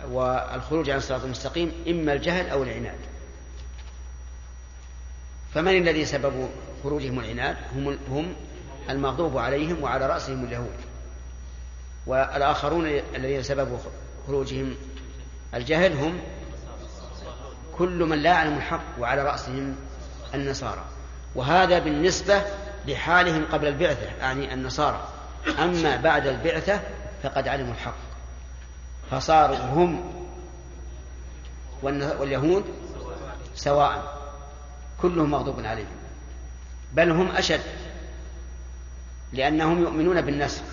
والخروج 0.09 0.89
عن 0.89 0.97
الصراط 0.97 1.23
المستقيم 1.23 1.71
إما 1.87 2.13
الجهل 2.13 2.49
أو 2.49 2.63
العناد. 2.63 2.99
فمن 5.53 5.77
الذي 5.77 6.05
سبب 6.05 6.49
خروجهم 6.83 7.19
العناد؟ 7.19 7.57
هم, 7.75 7.97
هم 8.09 8.35
المغضوب 8.89 9.37
عليهم 9.37 9.83
وعلى 9.83 10.07
رأسهم 10.07 10.45
اليهود. 10.45 10.75
والآخرون 12.05 12.87
الذين 13.15 13.43
سببوا 13.43 13.77
خروجهم 14.27 14.75
الجهل 15.53 15.93
هم 15.93 16.19
كل 17.77 18.03
من 18.03 18.17
لا 18.17 18.29
يعلم 18.29 18.57
الحق 18.57 18.99
وعلى 18.99 19.23
رأسهم 19.23 19.75
النصارى. 20.33 20.85
وهذا 21.35 21.79
بالنسبة 21.79 22.41
لحالهم 22.87 23.45
قبل 23.45 23.67
البعثة 23.67 24.05
يعني 24.19 24.53
النصارى. 24.53 25.07
أما 25.59 25.95
بعد 25.95 26.27
البعثة 26.27 26.79
فقد 27.23 27.47
علموا 27.47 27.73
الحق. 27.73 28.06
فصاروا 29.11 29.57
هم 29.57 30.13
واليهود 31.83 32.65
سواء 33.55 34.17
كلهم 35.01 35.31
مغضوب 35.31 35.65
عليهم 35.65 35.87
بل 36.93 37.11
هم 37.11 37.31
أشد 37.31 37.61
لأنهم 39.33 39.81
يؤمنون 39.81 40.21
بالنسخ 40.21 40.63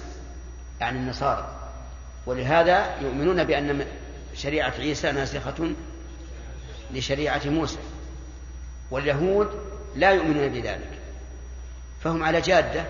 يعني 0.81 0.99
النصارى 0.99 1.49
ولهذا 2.27 3.01
يؤمنون 3.01 3.45
بأن 3.45 3.87
شريعة 4.35 4.73
عيسى 4.79 5.13
ناسخة 5.13 5.75
لشريعة 6.91 7.43
موسى 7.45 7.79
واليهود 8.91 9.49
لا 9.97 10.11
يؤمنون 10.11 10.49
بذلك 10.49 10.91
فهم 12.01 12.23
على 12.23 12.41
جادة 12.41 12.85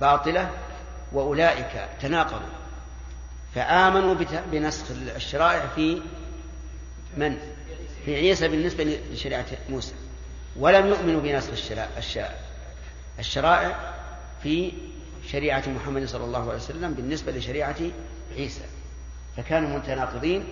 باطلة 0.00 0.50
وأولئك 1.12 1.88
تناقضوا. 2.00 2.65
فآمنوا 3.56 4.14
بنسخ 4.52 4.84
الشرائع 5.16 5.66
في 5.66 6.02
من؟ 7.16 7.38
في 8.04 8.16
عيسى 8.16 8.48
بالنسبة 8.48 8.98
لشريعة 9.12 9.46
موسى. 9.70 9.94
ولم 10.56 10.86
يؤمنوا 10.86 11.20
بنسخ 11.20 11.50
الشرائع 13.18 13.94
في 14.42 14.72
شريعة 15.28 15.64
محمد 15.68 16.04
صلى 16.04 16.24
الله 16.24 16.40
عليه 16.40 16.54
وسلم 16.54 16.94
بالنسبة 16.94 17.32
لشريعة 17.32 17.76
عيسى. 18.36 18.64
فكانوا 19.36 19.78
متناقضين 19.78 20.44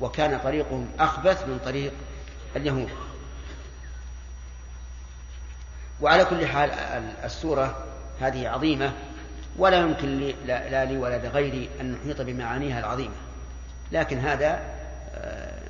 وكان 0.00 0.38
طريقهم 0.38 0.88
أخبث 0.98 1.48
من 1.48 1.58
طريق 1.64 1.92
اليهود. 2.56 2.88
وعلى 6.00 6.24
كل 6.24 6.46
حال 6.46 6.70
السورة 7.24 7.86
هذه 8.20 8.48
عظيمة. 8.48 8.92
ولا 9.58 9.80
يمكن 9.80 10.18
لي 10.18 10.34
لا 10.46 10.84
لي 10.84 10.96
ولا 10.96 11.26
لغيري 11.26 11.70
أن 11.80 11.92
نحيط 11.92 12.20
بمعانيها 12.22 12.78
العظيمة. 12.80 13.14
لكن 13.92 14.18
هذا 14.18 14.60
آه، 15.14 15.62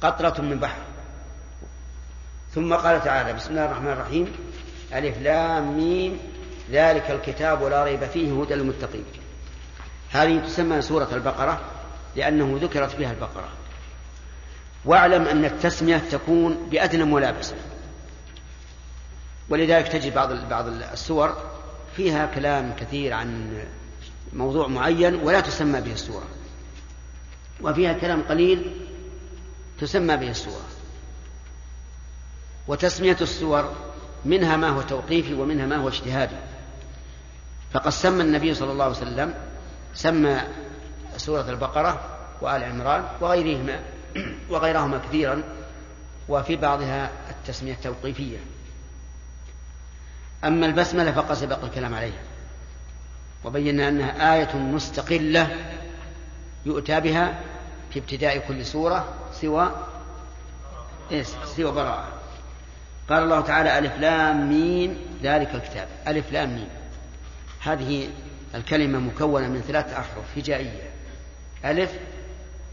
قطرة 0.00 0.40
من 0.40 0.58
بحر. 0.58 0.78
ثم 2.54 2.74
قال 2.74 3.04
تعالى 3.04 3.32
بسم 3.32 3.50
الله 3.50 3.64
الرحمن 3.64 3.92
الرحيم. 3.92 4.32
ألف 4.94 5.18
لام 5.18 5.76
ميم. 5.76 6.18
ذلك 6.70 7.10
الكتاب 7.10 7.62
لا 7.62 7.84
ريب 7.84 8.04
فيه 8.04 8.42
هدى 8.42 8.54
للمتقين. 8.54 9.04
هذه 10.12 10.38
تسمى 10.38 10.82
سورة 10.82 11.08
البقرة 11.12 11.60
لأنه 12.16 12.58
ذكرت 12.62 12.90
فيها 12.90 13.10
البقرة. 13.10 13.48
واعلم 14.84 15.24
أن 15.24 15.44
التسمية 15.44 16.02
تكون 16.10 16.68
بأدنى 16.70 17.04
ملابسة. 17.04 17.56
ولذلك 19.48 19.88
تجد 19.88 20.14
بعض 20.14 20.32
بعض 20.32 20.66
السور 20.66 21.51
فيها 21.96 22.26
كلام 22.26 22.74
كثير 22.80 23.12
عن 23.12 23.58
موضوع 24.32 24.66
معين 24.66 25.14
ولا 25.14 25.40
تسمى 25.40 25.80
به 25.80 25.92
السورة. 25.92 26.26
وفيها 27.60 27.92
كلام 27.92 28.22
قليل 28.22 28.72
تسمى 29.80 30.16
به 30.16 30.30
السورة. 30.30 30.64
وتسمية 32.68 33.16
السور 33.20 33.74
منها 34.24 34.56
ما 34.56 34.68
هو 34.68 34.82
توقيفي 34.82 35.34
ومنها 35.34 35.66
ما 35.66 35.76
هو 35.76 35.88
اجتهادي. 35.88 36.36
فقد 37.72 37.90
سمى 37.90 38.22
النبي 38.22 38.54
صلى 38.54 38.72
الله 38.72 38.84
عليه 38.84 38.96
وسلم 38.96 39.34
سمى 39.94 40.40
سورة 41.16 41.50
البقرة 41.50 42.00
وآل 42.40 42.64
عمران 42.64 43.04
وغيرهما 43.20 43.80
وغيرهما 44.50 44.98
كثيرا 44.98 45.42
وفي 46.28 46.56
بعضها 46.56 47.10
التسمية 47.30 47.72
التوقيفية. 47.72 48.38
أما 50.44 50.66
البسملة 50.66 51.12
فقد 51.12 51.34
سبق 51.34 51.64
الكلام 51.64 51.94
عليها. 51.94 52.22
وبينا 53.44 53.88
أنها 53.88 54.34
آية 54.34 54.56
مستقلة 54.56 55.56
يؤتى 56.66 57.00
بها 57.00 57.40
في 57.90 57.98
ابتداء 57.98 58.38
كل 58.38 58.66
سورة 58.66 59.14
سوى 59.32 59.86
إيه 61.10 61.22
سوى 61.22 61.72
براءة. 61.72 62.08
قال 63.08 63.22
الله 63.22 63.40
تعالى 63.40 63.78
ألف 63.78 63.98
لام 63.98 64.48
ميم 64.48 64.96
ذلك 65.22 65.54
الكتاب. 65.54 65.88
ألف 66.06 66.32
لام 66.32 66.54
ميم. 66.54 66.68
هذه 67.60 68.10
الكلمة 68.54 68.98
مكونة 68.98 69.48
من 69.48 69.60
ثلاث 69.60 69.92
أحرف 69.92 70.38
هجائية. 70.38 70.90
ألف 71.64 71.90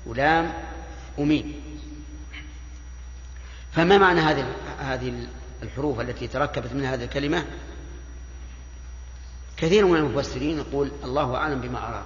ولام 0.05 0.53
وميم. 1.17 1.53
فما 3.72 3.97
معنى 3.97 4.22
هذه 4.22 4.45
هذه 4.80 5.28
الحروف 5.64 5.99
التي 5.99 6.28
تركبت 6.28 6.74
من 6.74 6.86
هذه 6.86 7.03
الكلمة. 7.03 7.45
كثير 9.57 9.86
من 9.86 9.95
المفسرين 9.95 10.57
يقول 10.57 10.91
الله 11.03 11.36
أعلم 11.36 11.62
بما 11.62 11.88
أراد. 11.88 12.05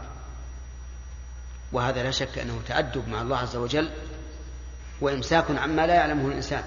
وهذا 1.72 2.04
لا 2.04 2.12
شك 2.12 2.40
أنه 2.40 2.62
تأدب 2.68 3.08
مع 3.08 3.22
الله 3.22 3.38
عز 3.38 3.56
وجل 3.56 3.90
وإمساك 5.02 5.46
عما 5.52 5.88
لا 5.88 5.96
يعلمه 5.96 6.28
الإنسان. 6.28 6.64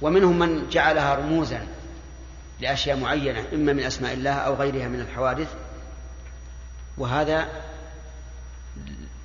ومنهم 0.00 0.38
من 0.38 0.68
جعلها 0.68 1.14
رموزا 1.14 1.66
لأشياء 2.60 2.96
معينة 2.96 3.44
إما 3.52 3.72
من 3.72 3.82
أسماء 3.82 4.12
الله 4.12 4.32
أو 4.32 4.54
غيرها 4.54 4.88
من 4.88 5.00
الحوادث. 5.00 5.54
وهذا 6.98 7.48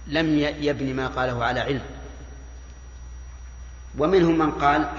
لم 0.07 0.39
يبني 0.39 0.93
ما 0.93 1.07
قاله 1.07 1.43
على 1.43 1.59
علم. 1.59 1.85
ومنهم 3.97 4.37
من 4.37 4.51
قال 4.51 4.89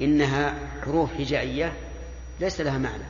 إنها 0.00 0.54
حروف 0.84 1.12
هجائية 1.12 1.72
ليس 2.40 2.60
لها 2.60 2.78
معنى. 2.78 3.04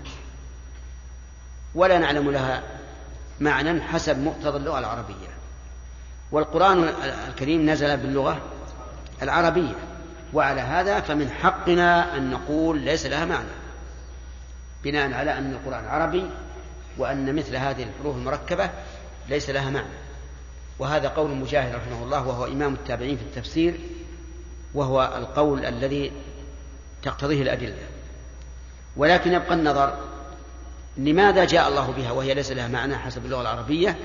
ولا 1.74 1.98
نعلم 1.98 2.30
لها 2.30 2.62
معنى 3.40 3.82
حسب 3.82 4.18
مقتضى 4.18 4.56
اللغة 4.56 4.78
العربية. 4.78 5.28
والقرآن 6.32 6.84
الكريم 7.28 7.70
نزل 7.70 7.96
باللغة 7.96 8.40
العربية. 9.22 9.74
وعلى 10.32 10.60
هذا 10.60 11.00
فمن 11.00 11.30
حقنا 11.30 12.16
أن 12.16 12.30
نقول 12.30 12.80
ليس 12.80 13.06
لها 13.06 13.24
معنى. 13.24 13.48
بناء 14.84 15.12
على 15.12 15.38
أن 15.38 15.52
القرآن 15.52 15.84
عربي 15.84 16.30
وأن 16.98 17.34
مثل 17.34 17.56
هذه 17.56 17.82
الحروف 17.82 18.16
المركبة 18.16 18.70
ليس 19.28 19.50
لها 19.50 19.70
معنى. 19.70 20.08
وهذا 20.78 21.08
قول 21.08 21.30
مجاهد 21.30 21.74
رحمه 21.74 22.02
الله 22.02 22.28
وهو 22.28 22.44
إمام 22.44 22.74
التابعين 22.74 23.16
في 23.16 23.22
التفسير 23.22 23.80
وهو 24.74 25.14
القول 25.16 25.64
الذي 25.64 26.12
تقتضيه 27.02 27.42
الأدلة. 27.42 27.74
ولكن 28.96 29.32
يبقى 29.32 29.54
النظر 29.54 29.98
لماذا 30.96 31.44
جاء 31.44 31.68
الله 31.68 31.90
بها 31.90 32.10
وهي 32.12 32.34
ليس 32.34 32.52
لها 32.52 32.68
معنى 32.68 32.96
حسب 32.96 33.24
اللغة 33.24 33.40
العربية. 33.40 33.96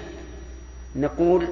نقول 0.95 1.47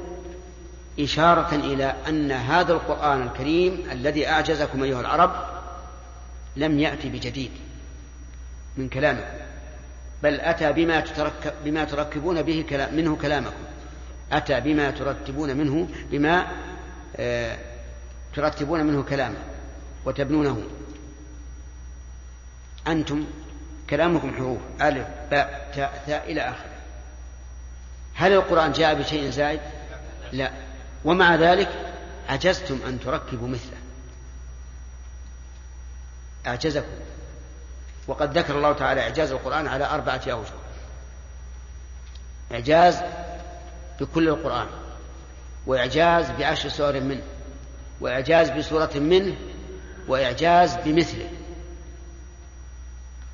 إشارة 0.99 1.55
إلى 1.55 1.95
أن 2.07 2.31
هذا 2.31 2.73
القرآن 2.73 3.21
الكريم 3.21 3.83
الذي 3.91 4.27
أعجزكم 4.27 4.83
أيها 4.83 5.01
العرب 5.01 5.31
لم 6.55 6.79
يأتي 6.79 7.09
بجديد 7.09 7.51
من 8.77 8.89
كلامه 8.89 9.25
بل 10.23 10.39
أتى 10.39 10.71
بما, 10.73 10.99
تتركب 10.99 11.53
بما 11.65 11.83
تركبون 11.83 12.41
به 12.41 12.65
كلام 12.69 12.95
منه 12.95 13.15
كلامكم. 13.15 13.63
أتى 14.31 14.59
بما 14.59 14.91
ترتبون 14.91 15.57
منه 15.57 15.87
بما 16.11 16.47
آه 17.17 17.57
ترتبون 18.35 18.85
منه 18.85 19.03
كلامه 19.03 19.37
وتبنونه. 20.05 20.61
أنتم 22.87 23.25
كلامكم 23.89 24.35
حروف 24.35 24.59
ألف 24.81 25.07
باء 25.31 25.71
تاء 25.75 26.03
ثاء 26.07 26.31
إلى 26.31 26.41
آخره. 26.41 26.71
هل 28.15 28.33
القرآن 28.33 28.71
جاء 28.71 28.93
بشيء 28.93 29.29
زائد؟ 29.29 29.59
لا. 30.31 30.51
ومع 31.05 31.35
ذلك 31.35 31.69
عجزتم 32.29 32.79
أن 32.87 32.99
تركبوا 32.99 33.47
مثله. 33.47 33.77
أعجزكم. 36.47 36.91
وقد 38.07 38.37
ذكر 38.37 38.57
الله 38.57 38.73
تعالى 38.73 39.01
إعجاز 39.01 39.31
القرآن 39.31 39.67
على 39.67 39.85
أربعة 39.85 40.21
أوجه. 40.27 40.53
إعجاز 42.51 43.01
بكل 43.99 44.29
القرآن 44.29 44.67
وإعجاز 45.67 46.31
بعشر 46.31 46.69
سور 46.69 46.99
منه 46.99 47.21
وإعجاز 48.01 48.49
بسورة 48.49 48.91
منه 48.95 49.35
وإعجاز 50.07 50.75
بمثله. 50.85 51.29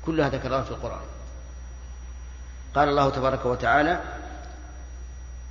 كلها 0.08 0.28
ذكرها 0.28 0.62
في 0.62 0.70
القرآن. 0.70 1.06
قال 2.74 2.88
الله 2.88 3.10
تبارك 3.10 3.46
وتعالى 3.46 4.00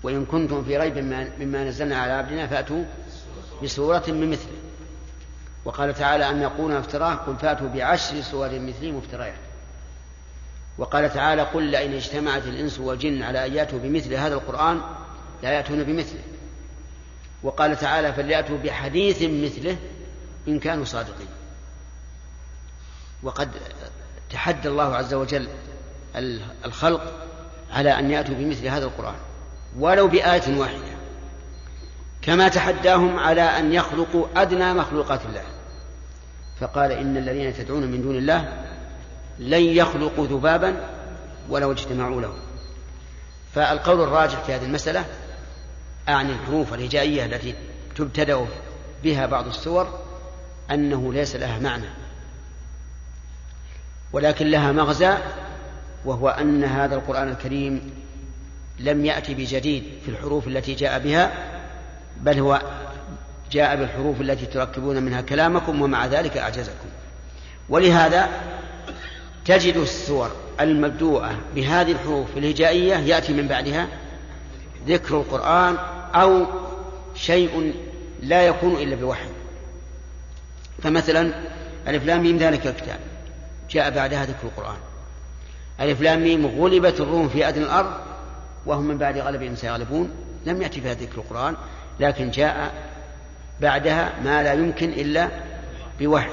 وإن 0.04 0.26
كنتم 0.26 0.64
في 0.64 0.78
ريب 0.78 0.98
مما 1.40 1.64
نزلنا 1.64 1.98
على 1.98 2.12
عبدنا 2.12 2.48
فأتوا 2.48 2.84
بسورة 3.64 4.04
من 4.08 4.30
مثله. 4.32 4.58
وقال 5.66 5.94
تعالى 5.94 6.30
أن 6.30 6.42
يقول 6.42 6.72
افتراه؟ 6.72 7.16
قل 7.16 7.36
فأتوا 7.36 7.68
بعشر 7.68 8.22
سور 8.22 8.60
مثله 8.60 8.92
مفتريات 8.92 9.40
وقال 10.78 11.14
تعالى 11.14 11.42
قل 11.42 11.64
لئن 11.64 11.94
اجتمعت 11.94 12.44
الإنس 12.44 12.80
والجن 12.80 13.24
على 13.24 13.46
أن 13.46 13.54
يأتوا 13.54 13.80
بمثل 13.80 14.14
هذا 14.14 14.34
القرآن 14.34 14.82
لا 15.44 15.52
يأتون 15.52 15.84
بمثله. 15.84 16.24
وقال 17.44 17.78
تعالى 17.78 18.14
فليأتوا 18.14 18.58
بحديث 18.58 19.22
مثله 19.22 19.78
إن 20.48 20.60
كانوا 20.60 20.86
صادقين. 20.86 21.28
وقد 23.24 23.50
تحدى 24.30 24.68
الله 24.68 24.96
عز 24.96 25.14
وجل 25.14 25.48
الخلق 26.66 27.14
على 27.72 28.00
أن 28.00 28.12
يأتوا 28.12 28.36
بمثل 28.36 28.68
هذا 28.68 28.86
القرآن 28.86 29.16
ولو 29.80 30.08
بآية 30.08 30.58
واحدة. 30.58 30.98
كما 32.22 32.48
تحداهم 32.48 33.20
على 33.20 33.42
أن 33.42 33.74
يخلقوا 33.74 34.26
أدنى 34.36 34.74
مخلوقات 34.74 35.26
الله. 35.26 35.44
فقال 36.60 36.92
إن 36.92 37.18
الذين 37.18 37.54
تدعون 37.54 37.84
من 37.84 38.02
دون 38.02 38.16
الله 38.16 38.64
لن 39.40 39.62
يخلقوا 39.62 40.28
ذبابا 40.28 40.76
ولو 41.50 41.72
اجتمعوا 41.72 42.22
له 42.22 42.34
فالقول 43.56 44.02
الراجح 44.02 44.44
في 44.44 44.54
هذه 44.54 44.66
المسألة 44.66 45.06
أعني 46.10 46.32
الحروف 46.32 46.74
الهجائية 46.74 47.26
التي 47.26 47.56
تبتدأ 47.96 48.46
بها 49.04 49.26
بعض 49.26 49.48
السور 49.48 50.00
أنه 50.72 51.14
ليس 51.14 51.36
لها 51.36 51.60
معنى. 51.60 51.88
ولكن 54.18 54.48
لها 54.48 54.72
مغزى 54.72 55.18
وهو 56.06 56.30
أن 56.30 56.64
هذا 56.64 56.96
القرآن 56.96 57.30
الكريم 57.30 57.92
لم 58.80 59.06
يأتي 59.06 59.34
بجديد 59.34 59.84
في 60.06 60.12
الحروف 60.12 60.48
التي 60.48 60.74
جاء 60.74 61.00
بها 61.00 61.32
بل 62.22 62.40
هو 62.40 62.62
جاء 63.52 63.76
بالحروف 63.76 64.22
التي 64.22 64.46
تركبون 64.46 65.04
منها 65.04 65.22
كلامكم 65.22 65.82
ومع 65.82 66.06
ذلك 66.06 66.38
أعجزكم. 66.38 66.88
ولهذا 67.70 68.30
تجد 69.46 69.78
السور 69.78 70.32
المبدوءة 70.62 71.36
بهذه 71.56 71.92
الحروف 71.92 72.38
الهجائية 72.38 72.96
يأتي 72.96 73.34
من 73.34 73.48
بعدها 73.48 73.88
ذكر 74.88 75.18
القرآن 75.18 75.78
أو 76.16 76.46
شيء 77.16 77.74
لا 78.22 78.48
يكون 78.48 78.76
إلا 78.76 78.96
بوحي. 78.96 79.30
فمثلا 80.84 81.34
ألف 81.88 82.06
لام 82.06 82.24
ميم 82.24 82.38
ذلك 82.38 82.68
الكتاب. 82.68 83.07
جاء 83.70 83.90
بعدها 83.90 84.26
ذكر 84.26 84.44
القرآن. 84.44 84.78
ألف 85.80 86.02
لام 86.02 86.24
ميم 86.24 86.46
غلبت 86.46 87.00
الروم 87.00 87.30
في 87.30 87.50
أدنى 87.50 87.64
الأرض 87.64 87.94
وهم 88.66 88.88
من 88.88 88.98
بعد 88.98 89.18
غلبهم 89.18 89.56
سيغلبون. 89.56 90.12
لم 90.46 90.62
يأتي 90.62 90.82
فيها 90.82 90.94
ذكر 90.94 91.18
القرآن 91.18 91.56
لكن 92.00 92.32
جاء 92.32 92.74
بعدها 93.62 94.20
ما 94.24 94.44
لا 94.44 94.54
يمكن 94.54 94.90
إلا 94.90 95.30
بوحي. 96.00 96.32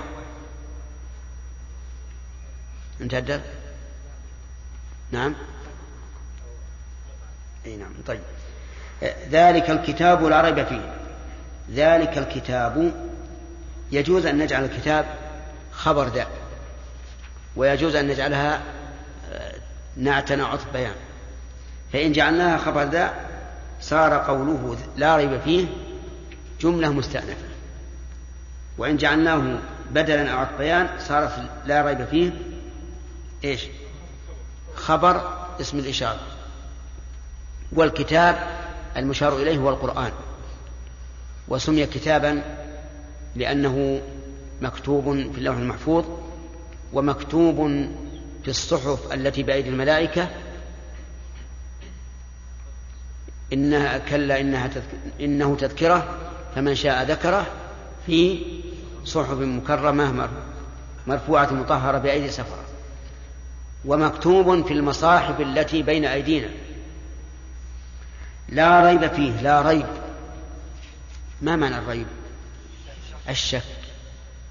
انتهى 3.00 3.40
نعم. 5.10 5.34
أي 7.66 7.76
نعم 7.76 7.92
طيب. 8.06 8.20
ذلك 9.30 9.70
الكتاب 9.70 10.24
لا 10.24 10.40
ريب 10.40 10.66
فيه. 10.66 10.94
ذلك 11.72 12.18
الكتاب 12.18 12.92
يجوز 13.92 14.26
أن 14.26 14.38
نجعل 14.38 14.64
الكتاب 14.64 15.06
خبر 15.72 16.08
ذا. 16.08 16.26
ويجوز 17.56 17.96
أن 17.96 18.08
نجعلها 18.08 18.62
آه، 19.32 19.54
نعتنا 19.96 20.46
عطف 20.46 20.72
بيان. 20.72 20.94
فإن 21.92 22.12
جعلناها 22.12 22.58
خبر 22.58 22.82
ذا 22.82 23.14
صار 23.80 24.14
قوله 24.14 24.76
لا 24.96 25.16
ريب 25.16 25.40
فيه 25.40 25.66
جملة 26.60 26.92
مستأنفة. 26.92 27.48
وإن 28.78 28.96
جعلناه 28.96 29.58
بدلا 29.90 30.30
أو 30.30 30.38
عطف 30.38 30.58
بيان 30.58 30.88
صارت 30.98 31.32
لا 31.66 31.82
ريب 31.82 32.04
فيه 32.04 32.32
إيش؟ 33.44 33.66
خبر 34.74 35.38
اسم 35.60 35.78
الإشارة. 35.78 36.20
والكتاب 37.72 38.36
المشار 38.96 39.36
إليه 39.36 39.56
هو 39.58 39.70
القرآن. 39.70 40.12
وسمي 41.48 41.86
كتابا 41.86 42.42
لأنه 43.36 44.00
مكتوب 44.60 45.04
في 45.32 45.38
اللوح 45.38 45.56
المحفوظ. 45.56 46.04
ومكتوب 46.94 47.56
في 48.42 48.48
الصحف 48.48 49.12
التي 49.12 49.42
بأيدي 49.42 49.68
الملائكة 49.68 50.28
إنها 53.52 53.98
كلا 53.98 54.40
إنها 54.40 54.66
تذك... 54.66 54.88
إنه 55.20 55.56
تذكرة 55.56 56.18
فمن 56.54 56.74
شاء 56.74 57.04
ذكره 57.04 57.46
في 58.06 58.42
صحف 59.04 59.38
مكرمة 59.38 60.28
مرفوعة 61.06 61.52
مطهرة 61.52 61.98
بأيدي 61.98 62.30
سفرة. 62.30 62.64
ومكتوب 63.84 64.66
في 64.66 64.72
المصاحف 64.72 65.40
التي 65.40 65.82
بين 65.82 66.04
أيدينا. 66.04 66.48
لا 68.48 68.80
ريب 68.80 69.06
فيه 69.06 69.40
لا 69.40 69.62
ريب. 69.62 69.86
ما 71.42 71.56
معنى 71.56 71.78
الريب؟ 71.78 72.06
الشك. 73.28 73.62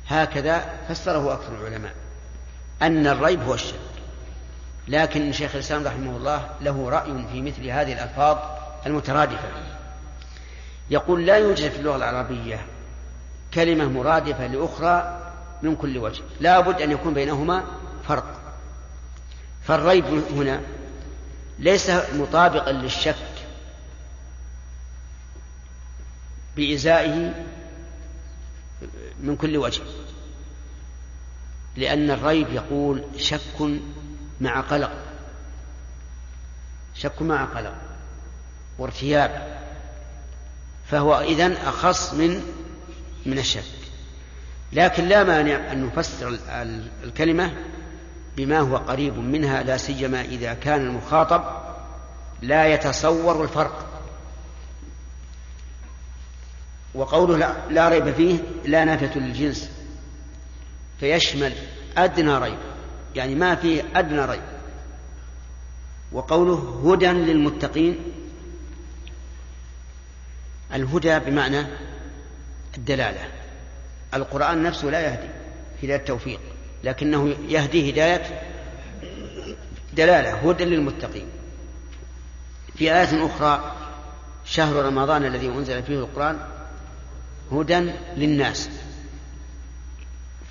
هكذا 0.08 0.80
فسره 0.90 1.34
أكثر 1.34 1.68
العلماء. 1.68 2.03
أن 2.82 3.08
الريب 3.08 3.42
هو 3.42 3.54
الشك 3.54 3.76
لكن 4.88 5.32
شيخ 5.32 5.56
الإسلام 5.56 5.88
رحمه 5.88 6.18
الله 6.18 6.50
له 6.62 6.90
رأي 6.90 7.26
في 7.32 7.42
مثل 7.42 7.68
هذه 7.68 7.94
الألفاظ 7.94 8.38
المترادفة 8.86 9.50
يقول 10.90 11.26
لا 11.26 11.38
يوجد 11.38 11.72
في 11.72 11.80
اللغة 11.80 11.96
العربية 11.96 12.66
كلمة 13.54 13.90
مرادفة 13.90 14.48
لأخرى 14.48 15.20
من 15.62 15.76
كل 15.76 15.98
وجه. 15.98 16.22
لا 16.40 16.60
بد 16.60 16.82
أن 16.82 16.92
يكون 16.92 17.14
بينهما 17.14 17.64
فرق. 18.08 18.40
فالريب 19.64 20.06
هنا 20.06 20.62
ليس 21.60 21.90
مطابقا 21.90 22.72
للشك 22.72 23.16
بإزائه 26.56 27.46
من 29.24 29.36
كل 29.36 29.58
وجه. 29.58 29.82
لأن 31.76 32.12
الريب 32.12 32.48
يقول 32.54 33.04
شك 33.18 33.80
مع 34.42 34.62
قلق. 34.62 34.92
شك 36.96 37.22
مع 37.22 37.46
قلق 37.46 37.76
وارتياب. 38.78 39.60
فهو 40.92 41.20
إذن 41.20 41.52
أخص 41.52 42.14
من 42.14 42.42
من 43.26 43.38
الشك. 43.38 43.64
لكن 44.74 45.08
لا 45.08 45.24
مانع 45.24 45.72
أن 45.72 45.86
نفسر 45.86 46.40
الكلمة 47.04 47.54
بما 48.38 48.60
هو 48.60 48.78
قريب 48.78 49.18
منها 49.18 49.64
لا 49.64 49.78
سيما 49.78 50.22
إذا 50.22 50.54
كان 50.54 50.82
المخاطب 50.82 51.44
لا 52.42 52.68
يتصور 52.68 53.44
الفرق. 53.44 53.90
وقوله 56.96 57.56
لا, 57.70 57.90
ريب 57.90 58.14
فيه 58.14 58.40
لا 58.66 58.86
نافية 58.86 59.20
للجنس. 59.20 59.70
فيشمل 61.00 61.54
أدنى 61.98 62.38
ريب 62.38 62.58
يعني 63.16 63.36
ما 63.36 63.56
فيه 63.56 63.84
أدنى 63.96 64.26
ريب. 64.26 64.42
وقوله 66.12 66.82
هدى 66.86 67.08
للمتقين 67.08 68.00
الهدى 70.74 71.20
بمعنى 71.20 71.66
الدلالة. 72.78 73.28
القرآن 74.14 74.64
نفسه 74.64 74.90
لا 74.90 75.02
يهدي 75.02 75.30
هداية 75.84 75.98
التوفيق 75.98 76.40
لكنه 76.84 77.36
يهدي 77.48 77.92
هداية 77.92 78.42
دلالة 79.94 80.50
هدى 80.50 80.66
للمتقين. 80.66 81.28
في 82.76 82.94
آية 82.94 83.26
أخرى 83.26 83.76
شهر 84.46 84.86
رمضان 84.86 85.26
الذي 85.26 85.48
أنزل 85.48 85.84
فيه 85.84 86.00
القرآن 86.00 86.40
هدى 87.52 87.92
للناس. 88.18 88.70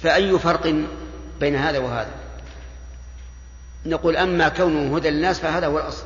فأي 0.02 0.38
فرق 0.38 0.74
بين 1.40 1.56
هذا 1.56 1.78
وهذا؟ 1.78 2.10
نقول 3.86 4.16
أما 4.16 4.48
كونه 4.48 4.96
هدى 4.96 5.10
للناس 5.10 5.40
فهذا 5.40 5.66
هو 5.66 5.78
الأصل 5.78 6.04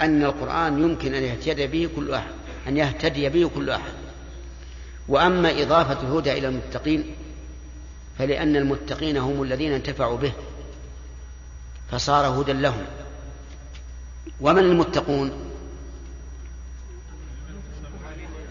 أن 0.00 0.24
القرآن 0.24 0.82
يمكن 0.82 1.14
أن 1.14 1.22
يهتدي 1.22 1.66
به 1.66 1.90
كل 1.96 2.14
أحد 2.14 2.30
أن 2.68 2.76
يهتدي 2.76 3.28
به 3.28 3.50
كل 3.54 3.70
أحد. 3.70 3.92
وأما 5.08 5.62
إضافة 5.62 6.02
الهدى 6.02 6.32
إلى 6.32 6.48
المتقين 6.48 7.14
فلأن 8.18 8.56
المتقين 8.56 9.16
هم 9.16 9.42
الذين 9.42 9.72
انتفعوا 9.72 10.16
به 10.16 10.32
فصار 11.90 12.40
هدى 12.40 12.52
لهم. 12.52 12.84
ومن 14.40 14.62
المتقون؟ 14.62 15.32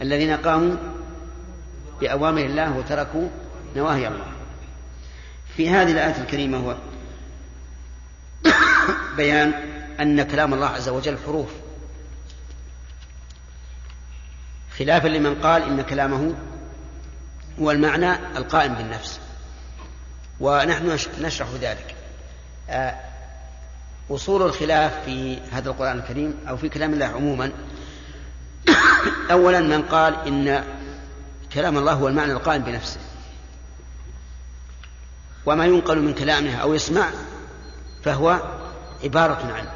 الذين 0.02 0.32
قاموا 0.32 0.76
بأوامر 2.02 2.46
الله 2.46 2.78
وتركوا 2.78 3.28
نواهي 3.76 4.08
الله. 4.08 4.33
في 5.58 5.70
هذه 5.70 5.92
الآية 5.92 6.22
الكريمة 6.22 6.58
هو 6.58 6.76
بيان 9.18 9.54
أن 10.00 10.24
كلام 10.24 10.54
الله 10.54 10.68
عز 10.68 10.90
وجل 10.90 11.18
حروف. 11.26 11.50
خلافا 14.80 15.08
لمن 15.08 15.36
قال 15.36 15.64
إن 15.64 15.82
كلامه 15.82 16.34
هو 17.60 17.72
المعنى 17.72 18.14
القائم 18.38 18.74
بالنفس. 18.74 19.20
ونحن 20.40 20.98
نشرح 21.22 21.48
ذلك. 21.62 21.96
آه، 22.70 22.96
أصول 24.12 24.42
الخلاف 24.42 25.06
في 25.06 25.40
هذا 25.52 25.70
القرآن 25.70 25.98
الكريم 25.98 26.36
أو 26.50 26.58
في 26.58 26.70
كلام 26.70 26.94
الله 26.94 27.06
عموما. 27.06 27.52
أولا 29.32 29.60
من 29.62 29.82
قال 29.82 30.28
إن 30.28 30.64
كلام 31.54 31.78
الله 31.78 31.94
هو 31.94 32.08
المعنى 32.08 32.32
القائم 32.32 32.62
بنفسه. 32.62 33.00
وما 35.46 35.66
ينقل 35.66 36.02
من 36.02 36.14
كلامه 36.14 36.56
أو 36.56 36.74
يسمع 36.74 37.10
فهو 38.04 38.40
عبارة 39.04 39.54
عنه. 39.54 39.72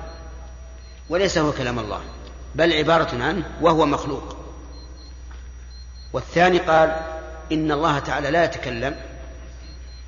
وليس 1.09 1.37
هو 1.37 1.51
كلام 1.51 1.79
الله 1.79 2.01
بل 2.55 2.73
عبارة 2.73 3.23
عنه 3.23 3.43
وهو 3.61 3.85
مخلوق. 3.85 4.37
والثاني 6.13 6.57
قال 6.57 7.05
إن 7.51 7.71
الله 7.71 7.99
تعالى 7.99 8.31
لا 8.31 8.43
يتكلم 8.43 8.95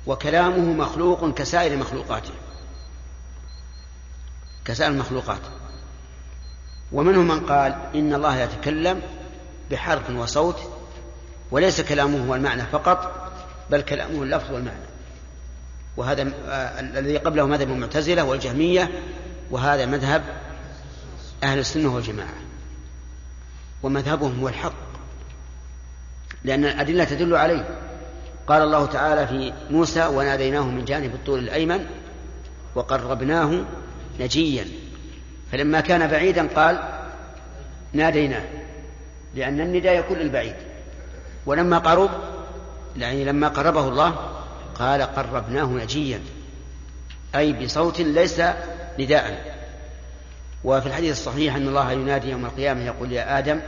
وكلامه 0.06 0.72
مخلوق 0.72 1.34
كسائر 1.34 1.76
مخلوقاته. 1.76 2.32
كسائر 4.64 4.90
المخلوقات. 4.90 5.40
ومنهم 6.92 7.28
من 7.28 7.46
قال 7.46 7.78
إن 7.94 8.14
الله 8.14 8.36
يتكلم 8.36 9.02
بحرف 9.70 10.10
وصوت 10.10 10.56
وليس 11.50 11.80
كلامه 11.80 12.28
هو 12.28 12.34
المعنى 12.34 12.62
فقط 12.62 13.30
بل 13.70 13.80
كلامه 13.80 14.22
اللفظ 14.22 14.52
والمعنى. 14.52 14.89
وهذا 16.00 16.32
آه 16.48 16.80
الذي 16.80 17.16
قبله 17.16 17.46
مذهب 17.46 17.70
المعتزلة 17.70 18.24
والجهمية 18.24 18.90
وهذا 19.50 19.86
مذهب 19.86 20.22
أهل 21.42 21.58
السنة 21.58 21.94
والجماعة. 21.94 22.34
ومذهبهم 23.82 24.40
هو 24.40 24.48
الحق 24.48 24.72
لأن 26.44 26.64
الأدلة 26.64 27.04
تدل 27.04 27.36
عليه. 27.36 27.78
قال 28.46 28.62
الله 28.62 28.86
تعالى 28.86 29.26
في 29.26 29.52
موسى 29.70 30.06
وناديناه 30.06 30.62
من 30.62 30.84
جانب 30.84 31.14
الطول 31.14 31.38
الأيمن 31.38 31.86
وقربناه 32.74 33.64
نجيا. 34.20 34.64
فلما 35.52 35.80
كان 35.80 36.06
بعيدا 36.06 36.48
قال 36.48 36.82
ناديناه 37.92 38.44
لأن 39.34 39.60
النداء 39.60 39.98
يكون 39.98 40.18
للبعيد. 40.18 40.54
ولما 41.46 41.78
قرب 41.78 42.10
يعني 42.96 43.24
لما 43.24 43.48
قربه 43.48 43.88
الله 43.88 44.29
قال 44.80 45.02
قربناه 45.02 45.64
نجيا. 45.64 46.22
أي 47.34 47.52
بصوت 47.52 48.00
ليس 48.00 48.40
نداء. 48.98 49.60
وفي 50.64 50.86
الحديث 50.86 51.18
الصحيح 51.18 51.56
أن 51.56 51.68
الله 51.68 51.92
ينادي 51.92 52.30
يوم 52.30 52.44
القيامة 52.44 52.84
يقول 52.84 53.12
يا 53.12 53.38
آدم 53.38 53.60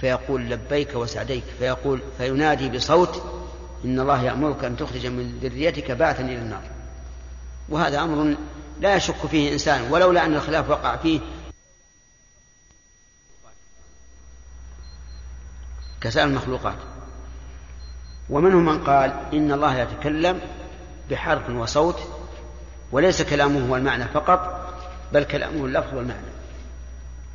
فيقول 0.00 0.50
لبيك 0.50 0.94
وسعديك 0.94 1.44
فيقول 1.58 2.02
فينادي 2.18 2.68
بصوت 2.68 3.22
إن 3.84 4.00
الله 4.00 4.22
يأمرك 4.22 4.64
أن 4.64 4.76
تخرج 4.76 5.06
من 5.06 5.38
ذريتك 5.42 5.90
بعثا 5.90 6.24
إلى 6.24 6.38
النار. 6.38 6.62
وهذا 7.68 8.00
أمر 8.00 8.36
لا 8.80 8.96
يشك 8.96 9.26
فيه 9.30 9.52
إنسان 9.52 9.92
ولولا 9.92 10.24
أن 10.24 10.34
الخلاف 10.34 10.70
وقع 10.70 10.96
فيه 10.96 11.20
كسائر 16.00 16.26
المخلوقات. 16.26 16.95
ومنهم 18.30 18.64
من 18.64 18.84
قال 18.84 19.12
إن 19.32 19.52
الله 19.52 19.78
يتكلم 19.78 20.40
بحرف 21.10 21.50
وصوت 21.50 22.00
وليس 22.92 23.22
كلامه 23.22 23.68
هو 23.68 23.76
المعنى 23.76 24.04
فقط 24.04 24.70
بل 25.12 25.24
كلامه 25.24 25.64
اللفظ 25.64 25.94
والمعنى. 25.94 26.26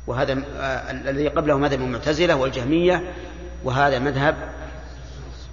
وهذا 0.06 0.42
الذي 0.90 1.28
قبله 1.28 1.58
مذهب 1.58 1.80
المعتزلة 1.80 2.34
والجهمية 2.34 3.12
وهذا 3.64 3.98
مذهب 3.98 4.36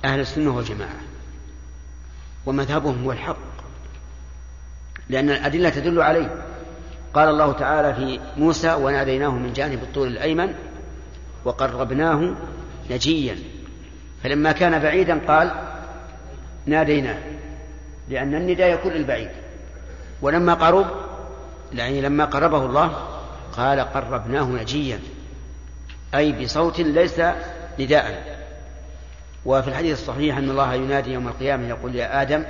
أهل 0.05 0.19
السنة 0.19 0.55
والجماعة. 0.55 0.99
ومذهبهم 2.45 3.03
هو 3.03 3.11
الحق 3.11 3.37
لأن 5.09 5.29
الأدلة 5.29 5.69
تدل 5.69 6.01
عليه. 6.01 6.45
قال 7.13 7.29
الله 7.29 7.51
تعالى 7.51 7.93
في 7.93 8.19
موسى 8.37 8.73
وناديناه 8.73 9.31
من 9.31 9.53
جانب 9.53 9.83
الطول 9.83 10.07
الأيمن 10.07 10.55
وقربناه 11.45 12.35
نجيا. 12.91 13.58
فلما 14.23 14.51
كان 14.51 14.79
بعيدا 14.79 15.19
قال 15.27 15.51
ناديناه 16.65 17.17
لأن 18.09 18.35
النداء 18.35 18.73
يكون 18.73 18.91
للبعيد. 18.91 19.29
ولما 20.21 20.53
قرب 20.53 20.85
يعني 21.73 22.01
لما 22.01 22.25
قربه 22.25 22.65
الله 22.65 22.91
قال 23.57 23.79
قربناه 23.79 24.43
نجيا. 24.43 24.99
أي 26.15 26.31
بصوت 26.31 26.79
ليس 26.79 27.21
نداء. 27.79 28.39
وفي 29.45 29.67
الحديث 29.67 30.01
الصحيح 30.01 30.37
أن 30.37 30.49
الله 30.49 30.73
ينادي 30.73 31.13
يوم 31.13 31.27
القيامة 31.27 31.67
يقول 31.67 31.95
يا 31.95 32.21
آدم 32.21 32.43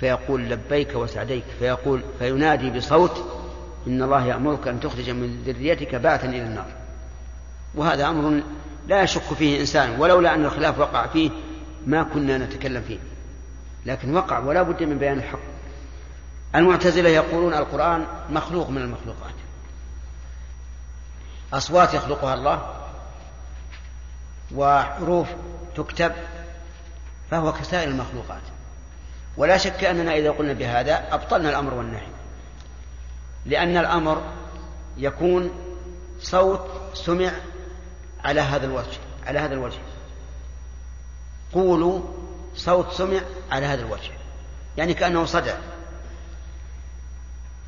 فيقول 0.00 0.50
لبيك 0.50 0.94
وسعديك 0.94 1.44
فيقول 1.58 2.02
فينادي 2.18 2.70
بصوت 2.70 3.24
إن 3.86 4.02
الله 4.02 4.26
يأمرك 4.26 4.68
أن 4.68 4.80
تخرج 4.80 5.10
من 5.10 5.42
ذريتك 5.46 5.94
بعثا 5.94 6.28
إلى 6.28 6.42
النار. 6.42 6.66
وهذا 7.74 8.08
أمر 8.08 8.42
لا 8.88 9.02
يشك 9.02 9.22
فيه 9.22 9.60
إنسان 9.60 10.00
ولولا 10.00 10.34
أن 10.34 10.44
الخلاف 10.44 10.78
وقع 10.78 11.06
فيه 11.06 11.30
ما 11.86 12.02
كنا 12.02 12.38
نتكلم 12.38 12.82
فيه. 12.82 12.98
لكن 13.86 14.16
وقع 14.16 14.38
ولا 14.38 14.62
بد 14.62 14.82
من 14.82 14.98
بيان 14.98 15.18
الحق. 15.18 15.38
المعتزلة 16.54 17.08
يقولون 17.08 17.54
القرآن 17.54 18.06
مخلوق 18.30 18.70
من 18.70 18.78
المخلوقات. 18.78 19.34
أصوات 21.52 21.94
يخلقها 21.94 22.34
الله 22.34 22.74
وحروف 24.54 25.28
تكتب 25.76 26.12
فهو 27.30 27.52
كسائر 27.52 27.88
المخلوقات. 27.88 28.42
ولا 29.36 29.56
شك 29.56 29.84
أننا 29.84 30.14
إذا 30.14 30.30
قلنا 30.30 30.52
بهذا 30.52 31.14
أبطلنا 31.14 31.50
الأمر 31.50 31.74
والنهي. 31.74 32.06
لأن 33.46 33.76
الأمر 33.76 34.22
يكون 34.96 35.50
صوت 36.20 36.66
سمع 36.94 37.30
على 38.24 38.40
هذا 38.40 38.66
الوجه 38.66 38.98
على 39.26 39.38
هذا 39.38 39.54
الوجه. 39.54 39.78
قولوا 41.52 42.00
صوت 42.56 42.92
سمع 42.92 43.20
على 43.50 43.66
هذا 43.66 43.82
الوجه. 43.82 44.10
يعني 44.76 44.94
كأنه 44.94 45.24
صدع. 45.24 45.54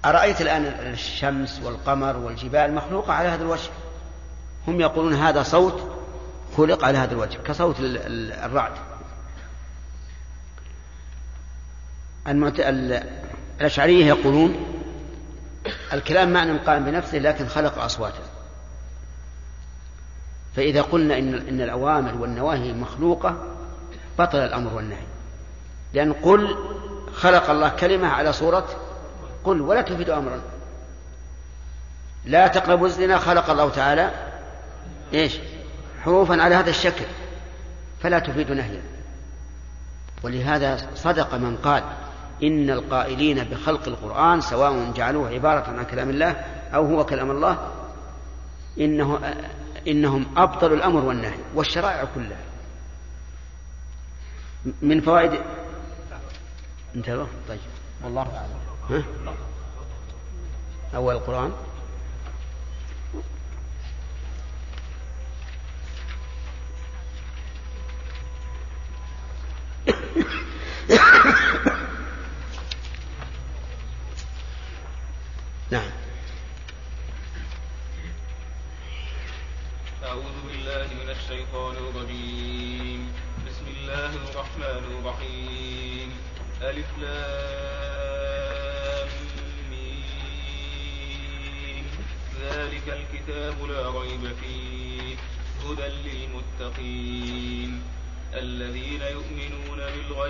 أرأيت 0.05 0.41
الآن 0.41 0.65
الشمس 0.65 1.61
والقمر 1.65 2.17
والجبال 2.17 2.75
مخلوقة 2.75 3.13
على 3.13 3.29
هذا 3.29 3.43
الوجه؟ 3.43 3.71
هم 4.69 4.81
يقولون 4.81 5.15
هذا 5.15 5.43
صوت 5.43 5.91
خلق 6.57 6.85
على 6.85 6.99
هذا 6.99 7.13
الوجه 7.13 7.39
كصوت 7.39 7.77
الرعد. 7.81 8.73
الأشعرية 12.27 14.07
يقولون 14.07 14.83
الكلام 15.93 16.33
معنى 16.33 16.59
قائم 16.59 16.85
بنفسه 16.85 17.19
لكن 17.19 17.49
خلق 17.49 17.79
أصواتا 17.79 18.32
فإذا 20.57 20.83
قلنا 20.83 21.19
إن 21.19 21.35
إن 21.35 21.61
الأوامر 21.61 22.15
والنواهي 22.15 22.73
مخلوقة 22.73 23.37
بطل 24.19 24.39
الأمر 24.39 24.75
والنهي. 24.75 25.07
لأن 25.93 26.13
قل 26.13 26.57
خلق 27.15 27.51
الله 27.51 27.69
كلمة 27.69 28.09
على 28.09 28.33
صورة 28.33 28.67
قل 29.45 29.61
ولا 29.61 29.83
تفيد 29.83 30.11
أمرا. 30.11 30.41
لا 32.25 32.47
تقربوا 32.47 32.87
الزنا 32.87 33.19
خلق 33.19 33.51
الله 33.51 33.71
تعالى 33.71 34.11
إيش؟ 35.15 35.39
حروفا 36.05 36.43
على 36.43 36.55
هذا 36.55 36.71
الشكل 36.71 37.05
فلا 38.03 38.19
تفيد 38.19 38.51
نهيا. 38.51 38.83
ولهذا 40.23 40.77
صدق 40.95 41.35
من 41.35 41.57
قال 41.57 41.83
إن 42.43 42.71
القائلين 42.71 43.45
بخلق 43.45 43.89
القرآن 43.89 44.41
سواء 44.41 44.93
جعلوه 44.97 45.31
عبارة 45.31 45.65
عن 45.79 45.85
كلام 45.85 46.11
الله 46.11 46.31
أو 46.75 46.87
هو 46.87 47.07
كلام 47.07 47.31
الله 47.31 47.59
إنه 48.81 49.21
إنهم 49.89 50.26
أبطلوا 50.37 50.76
الأمر 50.76 51.05
والنهي 51.05 51.39
والشرائع 51.55 52.05
كلها. 52.14 52.45
من 54.83 55.01
فوائد 55.01 55.41
انتبه 56.95 57.26
طيب. 57.49 57.61
والله 58.05 58.22
أعلم؟ 58.22 59.05
أول 60.95 61.14
القرآن. 61.14 61.53
نعم. 75.70 76.02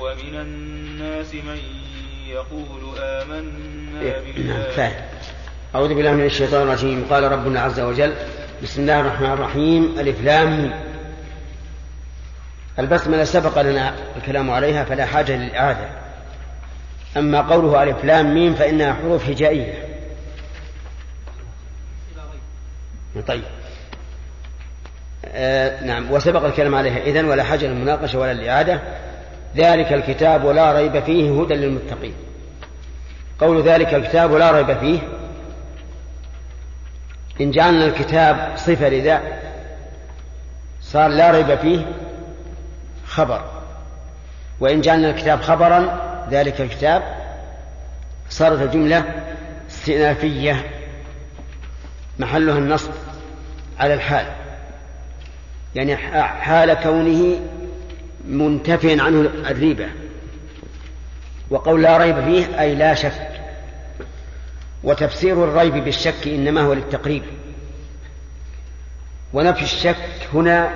ومن 0.00 0.34
الناس 0.34 1.34
من 1.34 1.58
يقول 2.26 2.98
آمنا 2.98 4.02
نعم 4.02 4.24
بالله. 4.36 4.92
أعوذ 5.74 5.94
بالله 5.94 6.12
من 6.12 6.24
الشيطان 6.24 6.62
الرجيم. 6.62 7.04
قال 7.10 7.32
ربنا 7.32 7.60
عز 7.60 7.80
وجل 7.80 8.14
بسم 8.62 8.82
الله 8.82 9.00
الرحمن 9.00 9.32
الرحيم. 9.32 9.94
الإف 9.98 10.20
لام. 10.24 10.74
البسملة 12.78 13.24
سبق 13.24 13.60
لنا 13.62 13.94
الكلام 14.16 14.50
عليها 14.50 14.84
فلا 14.84 15.06
حاجة 15.06 15.36
للإعادة. 15.36 15.88
أما 17.16 17.40
قوله 17.40 17.82
ألف 17.82 18.04
لام 18.04 18.34
ميم 18.34 18.54
فإنها 18.54 18.92
حروف 18.92 19.28
هجائية 19.28 19.88
طيب. 23.26 23.42
آه 25.24 25.84
نعم. 25.84 26.10
وسبق 26.12 26.44
الكلام 26.44 26.74
عليها. 26.74 26.98
إذن 26.98 27.24
ولا 27.24 27.42
حاجة 27.42 27.66
للمناقشة 27.66 28.18
ولا 28.18 28.32
الإعادة 28.32 28.80
ذلك 29.56 29.92
الكتاب 29.92 30.46
لا 30.46 30.72
ريب 30.72 31.02
فيه 31.02 31.42
هدى 31.42 31.54
للمتقين. 31.54 32.14
قول 33.40 33.62
ذلك 33.62 33.94
الكتاب 33.94 34.34
لا 34.34 34.50
ريب 34.50 34.78
فيه 34.78 34.98
إن 37.40 37.50
جعلنا 37.50 37.84
الكتاب 37.84 38.52
صفة 38.56 38.88
لذا 38.88 39.22
صار 40.82 41.08
لا 41.08 41.30
ريب 41.30 41.54
فيه 41.58 41.86
خبر. 43.06 43.44
وإن 44.60 44.80
جعلنا 44.80 45.10
الكتاب 45.10 45.40
خبرا 45.40 46.00
ذلك 46.30 46.60
الكتاب 46.60 47.02
صارت 48.28 48.62
الجملة 48.62 49.04
استئنافية 49.70 50.70
محلها 52.18 52.58
النصب 52.58 52.90
على 53.78 53.94
الحال. 53.94 54.26
يعني 55.74 55.96
حال 55.96 56.74
كونه 56.74 57.40
منتفيا 58.28 59.02
عنه 59.02 59.20
الريبة. 59.20 59.88
وقول 61.50 61.82
لا 61.82 61.96
ريب 61.96 62.24
فيه 62.24 62.60
أي 62.60 62.74
لا 62.74 62.94
شك. 62.94 63.30
وتفسير 64.84 65.44
الريب 65.44 65.84
بالشك 65.84 66.26
إنما 66.28 66.60
هو 66.60 66.72
للتقريب. 66.72 67.22
ونفي 69.32 69.62
الشك 69.62 70.28
هنا 70.34 70.70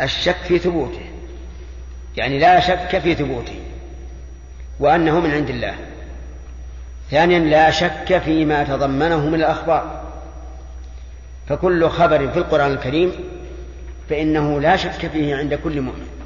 الشك 0.00 0.36
في 0.36 0.58
ثبوته. 0.58 1.10
يعني 2.16 2.38
لا 2.38 2.60
شك 2.60 2.98
في 2.98 3.14
ثبوته. 3.14 3.60
وأنه 4.80 5.20
من 5.20 5.30
عند 5.30 5.50
الله. 5.50 5.74
ثانيا 7.10 7.38
لا 7.38 7.70
شك 7.70 8.18
فيما 8.18 8.64
تضمنه 8.64 9.26
من 9.26 9.34
الأخبار. 9.34 10.04
فكل 11.48 11.88
خبر 11.88 12.28
في 12.28 12.38
القرآن 12.38 12.72
الكريم 12.72 13.12
فإنه 14.10 14.60
لا 14.60 14.76
شك 14.76 15.06
فيه 15.06 15.36
عند 15.36 15.54
كل 15.54 15.80
مؤمن. 15.80 16.19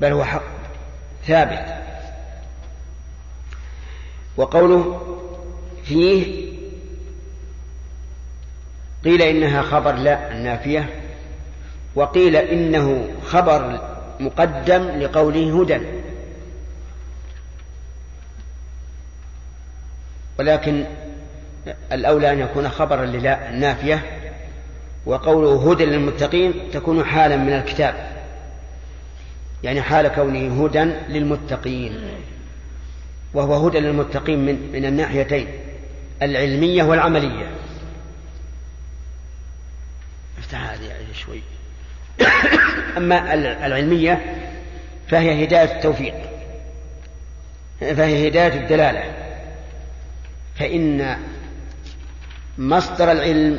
بل 0.00 0.12
هو 0.12 0.24
حق 0.24 0.42
ثابت. 1.26 1.74
وقوله 4.36 5.00
فيه 5.84 6.50
قيل 9.04 9.22
إنها 9.22 9.62
خبر 9.62 9.92
لا 9.92 10.32
النافية 10.32 10.88
وقيل 11.94 12.36
إنه 12.36 13.08
خبر 13.26 13.80
مقدم 14.20 14.82
لقوله 14.82 15.62
هدى. 15.62 15.80
ولكن 20.38 20.84
الأولى 21.92 22.32
أن 22.32 22.38
يكون 22.38 22.68
خبرا 22.68 23.06
للا 23.06 23.50
النافية 23.50 24.02
وقوله 25.06 25.72
هدى 25.72 25.84
للمتقين 25.84 26.54
تكون 26.72 27.04
حالا 27.04 27.36
من 27.36 27.52
الكتاب. 27.52 28.09
يعني 29.64 29.82
حال 29.82 30.08
كونه 30.08 30.64
هدى 30.64 30.84
للمتقين. 31.08 32.00
وهو 33.34 33.66
هدى 33.66 33.80
للمتقين 33.80 34.38
من, 34.38 34.72
من 34.72 34.84
الناحيتين 34.84 35.46
العلمية 36.22 36.82
والعملية. 36.82 37.50
افتح 40.38 40.70
هذه 40.70 40.90
شوي. 41.12 41.42
أما 42.96 43.34
العلمية 43.34 44.36
فهي 45.08 45.44
هداية 45.44 45.76
التوفيق. 45.76 46.14
فهي 47.80 48.28
هداية 48.28 48.60
الدلالة. 48.60 49.14
فإن 50.54 51.16
مصدر 52.58 53.12
العلم 53.12 53.58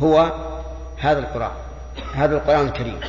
هو 0.00 0.32
هذا 0.98 1.18
القرآن 1.18 1.52
هذا 2.14 2.36
القرآن 2.36 2.66
الكريم. 2.66 3.00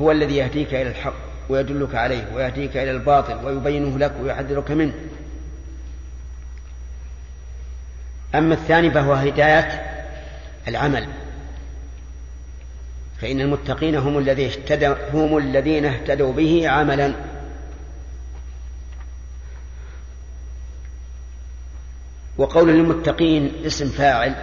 هو 0.00 0.10
الذي 0.10 0.36
يهديك 0.36 0.74
إلى 0.74 0.90
الحق 0.90 1.14
ويدلك 1.48 1.94
عليه 1.94 2.34
ويهديك 2.34 2.76
إلى 2.76 2.90
الباطل 2.90 3.46
ويبينه 3.46 3.98
لك 3.98 4.14
ويحذرك 4.22 4.70
منه. 4.70 4.94
أما 8.34 8.54
الثاني 8.54 8.90
فهو 8.90 9.12
هداية 9.12 9.82
العمل. 10.68 11.08
فإن 13.20 13.40
المتقين 13.40 13.94
هم 13.94 14.18
الذين 14.18 14.50
اهتدوا 14.50 14.94
هم 15.12 15.36
الذين 15.36 15.84
اهتدوا 15.84 16.32
به 16.32 16.68
عملا. 16.68 17.14
وقول 22.38 22.68
للمتقين 22.68 23.52
اسم 23.66 23.88
فاعل 23.88 24.34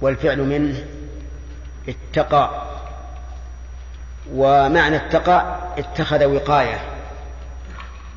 والفعل 0.00 0.38
منه 0.38 0.84
اتقى. 1.88 2.65
ومعنى 4.34 4.96
اتقى 4.96 5.58
اتخذ 5.78 6.24
وقاية 6.24 6.80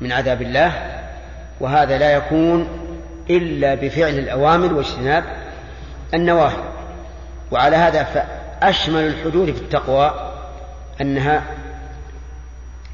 من 0.00 0.12
عذاب 0.12 0.42
الله 0.42 1.00
وهذا 1.60 1.98
لا 1.98 2.12
يكون 2.12 2.68
إلا 3.30 3.74
بفعل 3.74 4.18
الأوامر 4.18 4.72
واجتناب 4.72 5.24
النواهي. 6.14 6.62
وعلى 7.50 7.76
هذا 7.76 8.04
فأشمل 8.04 9.06
الحدود 9.06 9.50
في 9.50 9.60
التقوى 9.60 10.32
أنها 11.00 11.42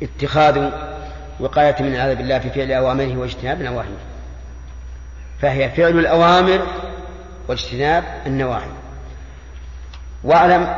اتخاذ 0.02 0.70
وقاية 1.40 1.76
من 1.80 1.96
عذاب 1.96 2.20
الله 2.20 2.38
في 2.38 2.50
فعل 2.50 2.72
أوامره 2.72 3.16
واجتناب 3.16 3.62
نواهيه 3.62 3.98
فهي 5.40 5.70
فعل 5.70 5.98
الأوامر 5.98 6.66
واجتناب 7.48 8.04
النواهي. 8.26 8.70
وأعلم 10.24 10.76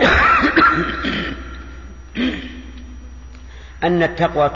أن 3.85 4.03
التقوى 4.03 4.51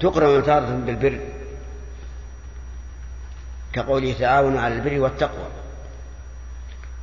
تقرن 0.00 0.44
تارة 0.44 0.80
بالبر. 0.86 1.20
كقوله 3.72 4.14
تعاونوا 4.18 4.60
على 4.60 4.74
البر 4.74 5.00
والتقوى. 5.00 5.46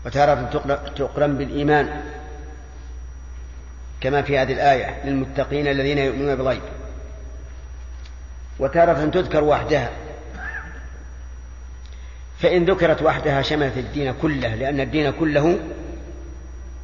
وتارة 0.06 0.64
تقرن 0.96 1.38
بالإيمان. 1.38 2.02
كما 4.02 4.22
في 4.22 4.38
هذه 4.38 4.54
الآية 4.54 5.06
للمتقين 5.06 5.68
الذين 5.68 5.98
يؤمنون 5.98 6.36
بالغيب. 6.36 6.62
وتارة 8.60 9.06
تذكر 9.06 9.44
وحدها. 9.44 9.92
فإن 12.40 12.66
ذكرت 12.66 13.02
وحدها 13.02 13.42
شملت 13.42 13.78
الدين 13.78 14.14
كله 14.22 14.56
لأن 14.56 14.80
الدين 14.80 15.12
كله 15.12 15.60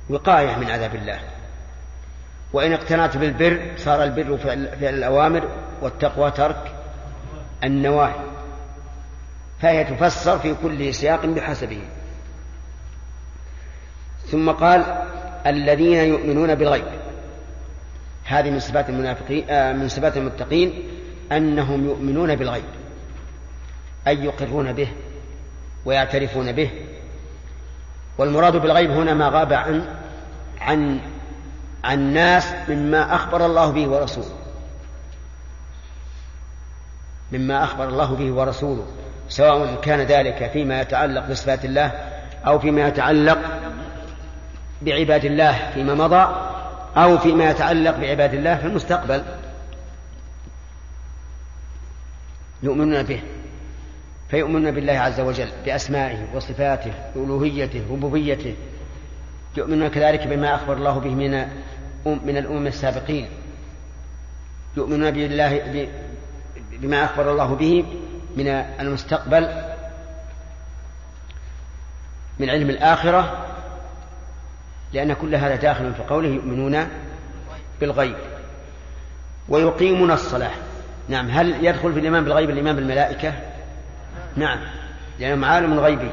وقاية 0.10 0.56
من 0.56 0.70
عذاب 0.70 0.96
الله. 0.96 1.20
وإن 2.54 2.74
اقتنعت 2.74 3.18
بالبر 3.18 3.72
صار 3.78 4.04
البر 4.04 4.38
فعل, 4.38 4.68
الأوامر 4.82 5.50
والتقوى 5.82 6.32
ترك 6.32 6.72
النواهي 7.64 8.20
فهي 9.62 9.84
تفسر 9.84 10.40
في 10.40 10.56
كل 10.64 10.94
سياق 10.94 11.26
بحسبه. 11.26 11.82
ثم 14.26 14.52
قال 14.52 15.04
الذين 15.48 15.98
يؤمنون 15.98 16.56
بالغيب. 16.56 16.86
هذه 18.26 18.50
من 18.50 18.60
صفات 18.60 18.90
المنافقين 18.90 19.50
آه 19.50 19.74
من 19.74 19.88
صفات 19.88 20.18
المتقين 20.18 20.84
أنهم 21.32 21.86
يؤمنون 21.86 22.36
بالغيب 22.36 22.64
أي 24.08 24.24
يقرون 24.24 24.74
به 24.74 24.88
ويعترفون 25.86 26.52
به. 26.52 26.72
والمراد 28.18 28.56
بالغيب 28.56 28.92
هنا 28.92 29.14
ما 29.14 29.30
غاب 29.30 29.54
عن 29.54 29.86
عن 30.62 31.00
الناس 31.94 32.54
مما 32.70 33.16
أخبر 33.16 33.46
الله 33.46 33.72
به 33.72 33.88
ورسوله. 33.88 34.36
مما 37.32 37.64
أخبر 37.64 37.90
الله 37.90 38.16
به 38.16 38.32
ورسوله. 38.32 38.86
سواء 39.30 39.82
كان 39.82 40.00
ذلك 40.00 40.50
فيما 40.54 40.82
يتعلق 40.82 41.30
بصفات 41.30 41.66
الله 41.66 41.92
أو 42.48 42.60
فيما 42.60 42.88
يتعلق 42.88 43.40
بعباد 44.82 45.26
الله 45.26 45.72
فيما 45.74 45.94
مضى 45.94 46.36
أو 46.98 47.18
فيما 47.18 47.50
يتعلق 47.50 47.98
بعباد 47.98 48.34
الله 48.34 48.56
في 48.56 48.66
المستقبل. 48.66 49.24
يؤمنون 52.64 53.04
به. 53.04 53.22
فيؤمنون 54.30 54.72
بالله 54.72 54.94
عز 54.94 55.20
وجل 55.20 55.50
بأسمائه 55.66 56.36
وصفاته 56.36 56.94
ألوهيته 57.16 57.82
ربوبيته. 57.92 58.56
يؤمنون 59.58 59.88
كذلك 59.88 60.28
بما 60.28 60.56
أخبر 60.56 60.74
الله 60.74 61.00
به 61.00 61.10
من 61.10 61.48
من 62.16 62.38
الأمم 62.38 62.68
السابقين. 62.68 63.28
يؤمنون 64.78 65.12
بالله 65.12 65.90
بما 66.72 67.06
أخبر 67.06 67.32
الله 67.32 67.56
به 67.56 67.86
من 68.38 68.48
المستقبل 68.80 69.64
من 72.40 72.50
علم 72.50 72.70
الآخرة 72.70 73.46
لأن 74.94 75.14
كل 75.14 75.36
هذا 75.36 75.56
داخل 75.56 75.94
في 75.94 76.04
قوله 76.04 76.30
يؤمنون 76.30 76.88
بالغيب. 77.80 78.16
ويقيمون 79.50 80.12
الصلاة. 80.12 80.52
نعم 81.10 81.30
هل 81.30 81.66
يدخل 81.66 81.94
في 81.94 82.00
الإيمان 82.00 82.24
بالغيب 82.24 82.50
الإيمان 82.50 82.76
بالملائكة؟ 82.76 83.34
نعم 84.36 84.60
لأنهم 85.20 85.46
عالم 85.46 85.80
غيبي 85.80 86.12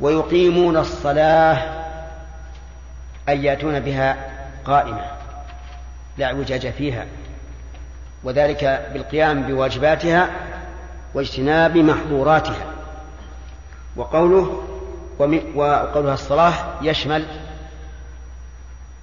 ويقيمون 0.00 0.76
الصلاة 0.76 1.80
أي 3.28 3.44
يأتون 3.44 3.80
بها 3.80 4.29
قائمة 4.64 5.04
لا 6.18 6.26
اعوجاج 6.26 6.70
فيها 6.70 7.06
وذلك 8.24 8.90
بالقيام 8.92 9.42
بواجباتها 9.42 10.30
واجتناب 11.14 11.76
محظوراتها. 11.76 12.66
وقوله 13.96 14.62
وقولها 15.54 16.14
الصلاة 16.14 16.54
يشمل 16.82 17.26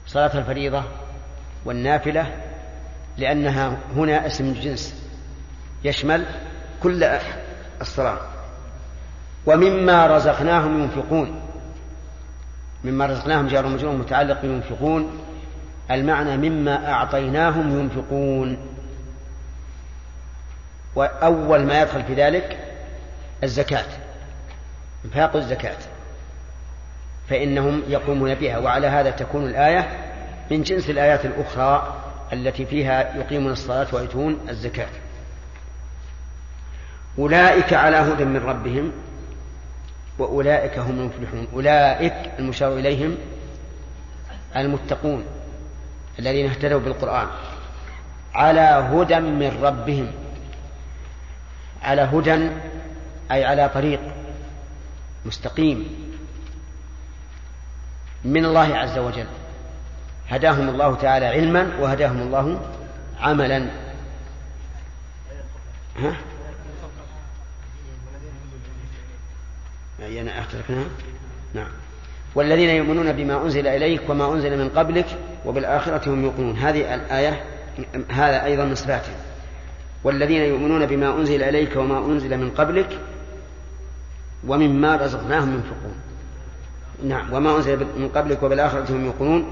صلاة 0.07 0.37
الفريضة 0.37 0.83
والنافلة 1.65 2.35
لأنها 3.17 3.77
هنا 3.95 4.27
اسم 4.27 4.53
جنس 4.53 5.03
يشمل 5.83 6.25
كل 6.83 7.09
الصلاة. 7.81 8.19
ومما 9.45 10.07
رزقناهم 10.07 10.83
ينفقون 10.83 11.41
مما 12.83 13.05
رزقناهم 13.05 13.47
جار 13.47 13.67
مجرور 13.67 13.95
متعلق 13.95 14.45
ينفقون 14.45 15.19
المعنى 15.91 16.49
مما 16.49 16.91
أعطيناهم 16.91 17.79
ينفقون. 17.79 18.57
وأول 20.95 21.65
ما 21.65 21.81
يدخل 21.81 22.03
في 22.03 22.13
ذلك 22.13 22.57
الزكاة 23.43 23.85
إنفاق 25.05 25.35
الزكاة 25.35 25.77
فإنهم 27.29 27.83
يقومون 27.87 28.35
بها. 28.35 28.57
وعلى 28.57 28.87
هذا 28.87 29.11
تكون 29.11 29.45
الآية 29.45 29.87
من 30.51 30.63
جنس 30.63 30.89
الآيات 30.89 31.25
الأخرى 31.25 31.95
التي 32.33 32.65
فيها 32.65 33.15
يقيمون 33.17 33.51
الصلاة 33.51 33.87
ويؤتون 33.93 34.39
الزكاة. 34.49 34.89
أولئك 37.19 37.73
على 37.73 37.97
هدى 37.97 38.25
من 38.25 38.37
ربهم 38.37 38.91
وأولئك 40.19 40.77
هم 40.79 40.99
المفلحون. 40.99 41.47
أولئك 41.53 42.13
المشار 42.39 42.73
إليهم 42.73 43.17
المتقون. 44.55 45.25
الذين 46.19 46.49
اهتدوا 46.49 46.79
بالقرآن 46.79 47.27
على 48.33 48.59
هدى 48.61 49.19
من 49.19 49.59
ربهم 49.63 50.11
على 51.81 52.01
هدى 52.01 52.49
أي 53.31 53.45
على 53.45 53.69
طريق 53.69 53.99
مستقيم 55.25 56.07
من 58.25 58.45
الله 58.45 58.75
عز 58.75 58.97
وجل. 58.97 59.27
هداهم 60.29 60.69
الله 60.69 60.95
تعالى 60.95 61.25
علما 61.25 61.77
وهداهم 61.79 62.21
الله 62.21 62.59
عملا. 63.19 63.69
ها؟ 65.99 66.17
أي 69.99 70.21
أنا 70.21 70.39
أختلفنا 70.39 70.85
نعم. 71.53 71.71
والذين 72.37 72.69
يؤمنون 72.69 73.11
بما 73.11 73.43
أنزل 73.43 73.67
إليك 73.67 74.09
وما 74.09 74.33
أنزل 74.33 74.57
من 74.57 74.69
قبلك 74.69 75.05
وبالآخرة 75.45 76.13
هم 76.13 76.23
يوقنون. 76.23 76.57
هذه 76.57 76.93
الآية 76.95 77.43
هذا 78.09 78.45
أيضا 78.45 78.65
من 78.65 78.75
والذين 80.03 80.41
يؤمنون 80.41 80.85
بما 80.85 81.13
أنزل 81.13 81.43
إليك 81.43 81.75
وما 81.75 82.05
أنزل 82.05 82.37
من 82.37 82.51
قبلك 82.51 82.99
ومما 84.47 84.95
رزقناهم 84.95 85.53
ينفقون. 85.53 85.95
نعم 87.03 87.33
وما 87.33 87.55
أنزل 87.55 87.87
من 87.97 88.09
قبلك 88.15 88.43
وبالآخرة 88.43 88.91
هم 88.91 89.05
يوقنون. 89.05 89.47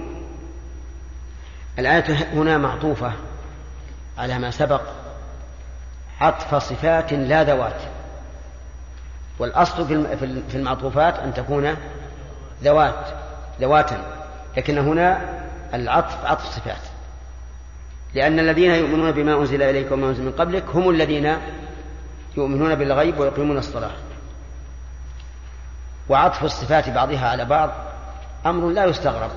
الآية 1.80 2.14
هنا 2.34 2.58
معطوفة 2.58 3.14
على 4.18 4.40
ما 4.40 4.52
سبق. 4.52 4.82
عطف 6.22 6.56
صفات 6.56 7.14
لا 7.14 7.44
ذوات. 7.44 7.82
والأصل 9.40 9.88
في 10.50 10.56
المعطوفات 10.56 11.20
أن 11.20 11.34
تكون 11.34 11.76
ذوات 12.64 13.08
ذواتا 13.62 13.98
لكن 14.58 14.78
هنا 14.78 15.22
العطف 15.74 16.26
عطف 16.26 16.46
صفات. 16.46 16.82
لأن 18.14 18.40
الذين 18.40 18.72
يؤمنون 18.72 19.12
بما 19.12 19.34
أنزل 19.40 19.62
إليك 19.62 19.92
وما 19.92 20.08
أنزل 20.10 20.24
من 20.24 20.32
قبلك 20.32 20.64
هم 20.74 20.90
الذين 20.90 21.38
يؤمنون 22.38 22.76
بالغيب 22.76 23.20
ويقيمون 23.20 23.58
الصلاة. 23.58 23.92
وعطف 26.10 26.44
الصفات 26.44 26.90
بعضها 26.90 27.30
على 27.30 27.46
بعض 27.46 27.70
أمر 28.46 28.70
لا 28.70 28.86
يستغرب 28.86 29.32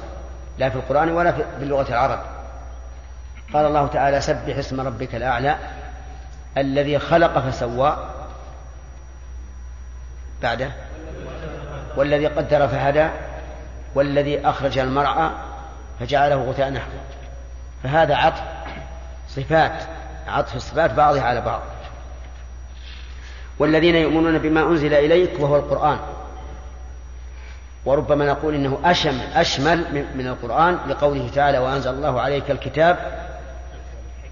لا 0.59 0.71
في 0.71 0.77
القرآن 0.77 1.11
ولا 1.11 1.33
في 1.33 1.45
اللغة 1.61 1.89
العرب. 1.89 2.21
قال 3.53 3.67
الله 3.67 3.87
تعالى 3.87 4.21
سبح 4.21 4.57
اسم 4.57 4.81
ربك 4.81 5.15
الأعلى 5.15 5.59
الذي 6.59 6.99
خلق 6.99 7.39
فسوى. 7.39 8.11
بعده 10.43 10.73
والذي 11.97 12.27
قدر 12.27 12.69
فهدى 12.69 13.09
والذي 13.95 14.47
أخرج 14.47 14.79
المرعى 14.79 15.31
فجعله 16.01 16.37
غثاء 16.37 16.71
نحوه 16.71 17.01
فهذا 17.83 18.15
عطف 18.15 18.43
صفات 19.29 19.83
عطف 20.29 20.57
الصفات 20.57 20.95
بعضها 20.95 21.23
على 21.23 21.41
بعض. 21.41 21.63
والذين 23.59 23.97
يؤمنون 23.97 24.39
بما 24.39 24.63
أنزل 24.63 24.95
إليك 24.95 25.41
وهو 25.41 25.57
القرآن. 25.57 25.99
وربما 27.85 28.27
نقول 28.27 28.55
إنه 28.55 28.79
أشمل 28.85 29.21
أشمل 29.35 30.05
من 30.15 30.27
القرآن 30.27 30.79
لقوله 30.89 31.31
تعالى 31.35 31.59
وأنزل 31.59 31.91
الله 31.91 32.21
عليك 32.21 32.51
الكتاب 32.51 32.99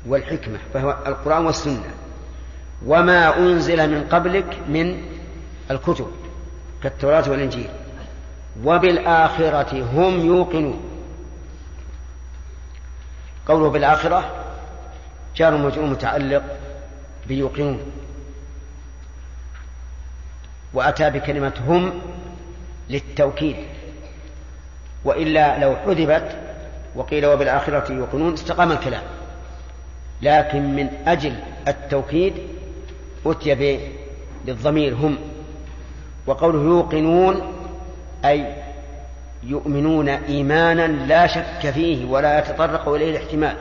والحكمة 0.07 0.59
فهو 0.74 0.96
القرآن 1.07 1.46
والسنة. 1.46 1.90
وما 2.86 3.38
أنزل 3.38 3.90
من 3.90 4.09
قبلك 4.09 4.59
من 4.68 5.02
الكتب. 5.70 6.11
كالتوراة 6.83 7.31
والإنجيل. 7.31 7.68
وبالآخرة 8.64 9.83
هم 9.83 10.27
يوقنون. 10.27 10.81
قوله 13.49 13.70
بالآخرة 13.70 14.45
جار 15.37 15.57
مجرور 15.57 15.87
متعلق 15.87 16.43
بيوقنون. 17.27 17.81
وأتى 20.74 21.11
بكلمة 21.11 21.53
هم 21.68 22.01
للتوكيد. 22.91 23.57
وإلا 25.05 25.59
لو 25.59 25.77
حذفت 25.77 26.37
وقيل 26.95 27.27
وبالآخرة 27.27 27.93
يوقنون 27.93 28.33
استقام 28.33 28.72
الكلام. 28.72 29.03
لكن 30.22 30.77
من 30.77 30.89
أجل 31.07 31.37
التوكيد 31.68 32.35
أتي 33.27 33.91
بالضمير 34.45 34.95
هم. 34.95 35.18
وقوله 36.27 36.59
يوقنون 36.59 37.53
أي 38.24 38.55
يؤمنون 39.43 40.09
إيمانا 40.09 40.87
لا 40.87 41.27
شك 41.27 41.70
فيه 41.70 42.07
ولا 42.07 42.39
يتطرق 42.39 42.89
إليه 42.89 43.11
الاحتمال. 43.11 43.57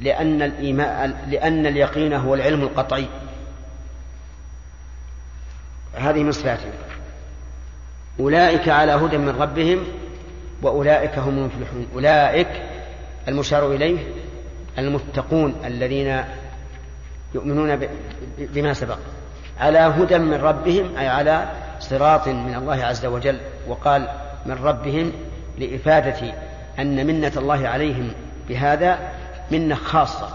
لأن 0.00 0.42
الإيمان 0.42 1.14
لأن 1.28 1.66
اليقين 1.66 2.12
هو 2.12 2.34
العلم 2.34 2.62
القطعي. 2.62 3.06
هذه 5.94 6.22
من 6.22 6.32
صفاتهم 6.32 6.72
أولئك 8.20 8.68
على 8.68 8.92
هدى 8.92 9.18
من 9.18 9.28
ربهم 9.28 9.84
وأولئك 10.62 11.18
هم 11.18 11.38
المفلحون. 11.38 11.86
أولئك 11.94 12.48
المشار 13.28 13.74
إليه 13.74 13.98
المتقون 14.78 15.54
الذين 15.64 16.24
يؤمنون 17.34 17.88
بما 18.38 18.72
سبق. 18.72 18.98
على 19.60 19.78
هدى 19.78 20.18
من 20.18 20.34
ربهم 20.34 20.96
أي 20.96 21.08
على 21.08 21.48
صراط 21.80 22.28
من 22.28 22.54
الله 22.54 22.84
عز 22.84 23.06
وجل 23.06 23.38
وقال 23.68 24.08
من 24.46 24.54
ربهم 24.64 25.12
لإفادة 25.58 26.34
أن 26.78 27.06
منة 27.06 27.32
الله 27.36 27.68
عليهم 27.68 28.12
بهذا 28.48 28.98
منة 29.50 29.74
خاصة 29.74 30.28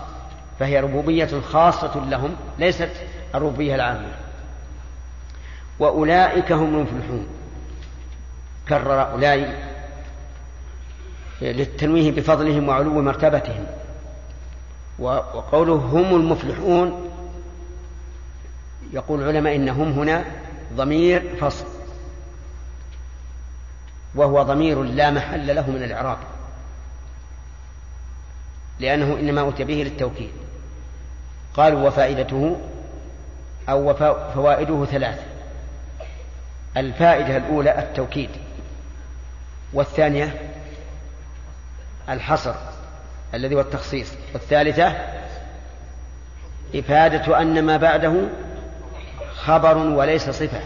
فهي 0.59 0.79
ربوبية 0.79 1.29
خاصة 1.51 2.05
لهم 2.09 2.35
ليست 2.59 2.91
الربوبية 3.35 3.75
العامة. 3.75 4.07
وأولئك 5.79 6.51
هم 6.51 6.75
المفلحون. 6.75 7.27
كرر 8.69 9.11
أولئك 9.11 9.55
للتنويه 11.41 12.11
بفضلهم 12.11 12.69
وعلو 12.69 13.01
مرتبتهم. 13.01 13.65
وقوله 14.99 15.73
هم 15.73 16.15
المفلحون 16.15 17.09
يقول 18.93 19.21
العلماء 19.21 19.55
إن 19.55 19.69
هم 19.69 19.91
هنا 19.91 20.25
ضمير 20.73 21.35
فصل 21.41 21.65
وهو 24.15 24.43
ضمير 24.43 24.83
لا 24.83 25.11
محل 25.11 25.55
له 25.55 25.69
من 25.69 25.83
الإعراب 25.83 26.17
لأنه 28.79 29.19
إنما 29.19 29.49
أتي 29.49 29.63
به 29.63 29.73
للتوكيد 29.73 30.31
قالوا 31.53 31.87
وفائدته 31.87 32.57
أو 33.69 33.93
فوائده 34.33 34.85
ثلاث 34.85 35.19
الفائدة 36.77 37.37
الأولى 37.37 37.79
التوكيد 37.79 38.29
والثانية 39.73 40.51
الحصر 42.09 42.53
الذي 43.33 43.55
هو 43.55 43.59
التخصيص 43.59 44.13
والثالثة 44.33 44.95
إفادة 46.75 47.41
أن 47.41 47.65
ما 47.65 47.77
بعده 47.77 48.13
خبر 49.45 49.77
وليس 49.77 50.29
صفة. 50.29 50.61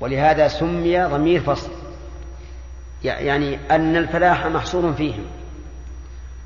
ولهذا 0.00 0.48
سمي 0.48 1.04
ضمير 1.04 1.40
فصل. 1.40 1.70
يعني 3.02 3.58
أن 3.70 3.96
الفلاح 3.96 4.46
محصور 4.46 4.92
فيهم. 4.92 5.24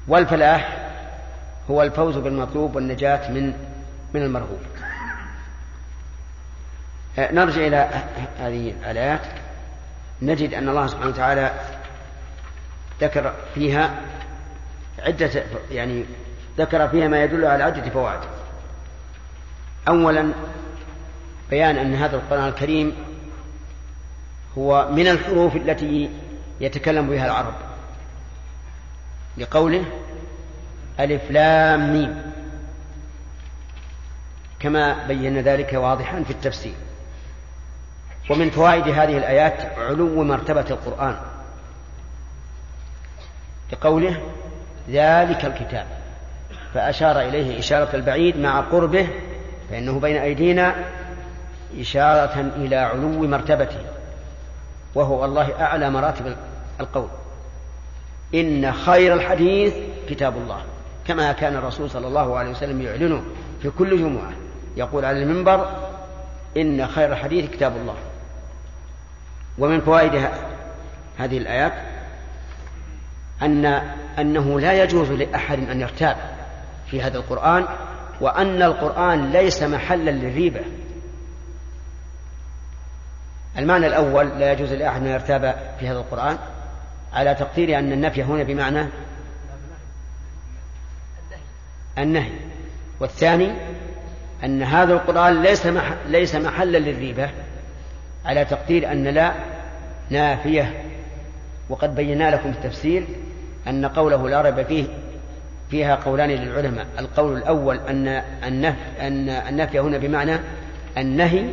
والفلاح 0.09 0.91
هو 1.71 1.83
الفوز 1.83 2.16
بالمطلوب 2.16 2.77
والنجاة 2.77 3.31
من 3.31 3.53
من 4.14 4.23
المرغوب. 4.23 4.61
نرجع 7.18 7.66
إلى 7.66 7.89
هذه 8.39 8.75
الآيات. 8.91 9.27
نجد 10.23 10.55
أن 10.55 10.68
الله 10.68 10.87
سبحانه 10.87 11.11
وتعالى 11.11 11.51
ذكر 13.01 13.35
فيها 13.55 13.91
عدة 14.99 15.45
يعني 15.71 16.05
ذكر 16.59 16.89
فيها 16.89 17.09
ما 17.09 17.25
يدل 17.25 17.45
على 17.45 17.64
عدة 17.64 17.91
فوائد. 17.91 18.21
أولا 19.89 20.33
بيان 21.51 21.77
أن 21.77 21.95
هذا 21.95 22.17
القرآن 22.17 22.49
الكريم 22.49 22.97
هو 24.59 24.89
من 24.93 25.07
الحروف 25.09 25.57
التي 25.57 26.11
يتكلم 26.61 27.11
بها 27.11 27.27
العرب. 27.27 27.55
لقوله 29.39 29.85
ألف 31.01 31.31
لام 31.31 31.93
ميم. 31.93 32.33
كما 34.61 35.07
بين 35.07 35.41
ذلك 35.41 35.73
واضحا 35.73 36.23
في 36.23 36.31
التفسير. 36.31 36.75
ومن 38.31 38.51
فوائد 38.51 38.89
هذه 38.89 39.19
الآيات 39.19 39.79
علو 39.79 40.25
مرتبة 40.25 40.67
القرآن. 40.71 41.17
لقوله 43.73 44.21
ذلك 44.89 45.45
الكتاب. 45.45 45.87
فأشار 46.75 47.21
إليه 47.21 47.59
إشارة 47.59 47.97
البعيد 47.97 48.37
مع 48.37 48.61
قربه 48.61 49.09
فإنه 49.71 50.01
بين 50.01 50.17
أيدينا 50.17 50.75
إشارة 51.79 52.41
إلى 52.57 52.77
علو 52.77 53.09
مرتبته 53.09 53.81
وهو 54.95 55.25
الله 55.25 55.61
أعلى 55.61 55.91
مراتب 55.91 56.37
القول. 56.81 57.09
إن 58.35 58.73
خير 58.73 59.14
الحديث 59.14 59.75
كتاب 60.09 60.37
الله 60.37 60.62
كما 61.07 61.33
كان 61.33 61.57
الرسول 61.57 61.91
صلى 61.91 62.07
الله 62.07 62.39
عليه 62.39 62.51
وسلم 62.51 62.83
يعلنه 62.83 63.23
في 63.62 63.71
كل 63.71 63.99
جمعة 63.99 64.33
يقول 64.77 65.05
على 65.05 65.23
المنبر 65.23 65.71
إن 66.57 66.87
خير 66.87 67.12
الحديث 67.12 67.51
كتاب 67.51 67.77
الله. 67.77 67.97
ومن 69.59 69.81
فوائد 69.81 70.29
هذه 71.18 71.39
الآيات 71.39 71.73
أن 73.43 73.66
أنه 74.18 74.61
لا 74.61 74.83
يجوز 74.83 75.11
لأحد 75.11 75.59
أن 75.71 75.81
يرتاب 75.81 76.16
في 76.87 77.03
هذا 77.03 77.18
القرآن 77.18 77.64
وأن 78.21 78.62
القرآن 78.62 79.33
ليس 79.33 79.62
محلا 79.62 80.11
للريبة. 80.11 80.61
المعنى 83.59 83.87
الأول 83.87 84.29
لا 84.29 84.53
يجوز 84.53 84.73
لأحد 84.73 85.01
أن 85.01 85.07
يرتاب 85.07 85.55
في 85.81 85.89
هذا 85.89 85.99
القرآن 85.99 86.39
على 87.13 87.35
تقدير 87.35 87.79
أن 87.79 87.93
النفي 87.93 88.23
هنا 88.23 88.43
بمعنى 88.43 88.87
النهي. 91.99 92.33
والثاني 93.01 93.53
أن 94.45 94.63
هذا 94.63 94.93
القرآن 94.93 95.43
ليس 95.43 95.67
ليس 96.09 96.35
محلا 96.35 96.79
للريبة 96.79 97.31
على 98.25 98.45
تقدير 98.45 98.93
أن 98.93 99.05
لا 99.05 99.33
نافية. 100.11 100.83
وقد 101.69 101.95
بينا 101.95 102.31
لكم 102.31 102.49
التفسير 102.49 103.05
أن 103.67 103.87
قوله 103.87 104.29
لا 104.29 104.43
ريب 104.43 104.67
فيه 104.67 104.85
فيها 105.71 105.95
قولان 105.95 106.31
للعلماء. 106.31 106.87
القول 106.99 107.37
الأول 107.37 107.81
أن 107.89 108.09
النفي 108.45 108.79
أن 109.01 109.29
النفي 109.29 109.81
هنا 109.81 109.99
بمعنى 109.99 110.39
النهي 110.99 111.45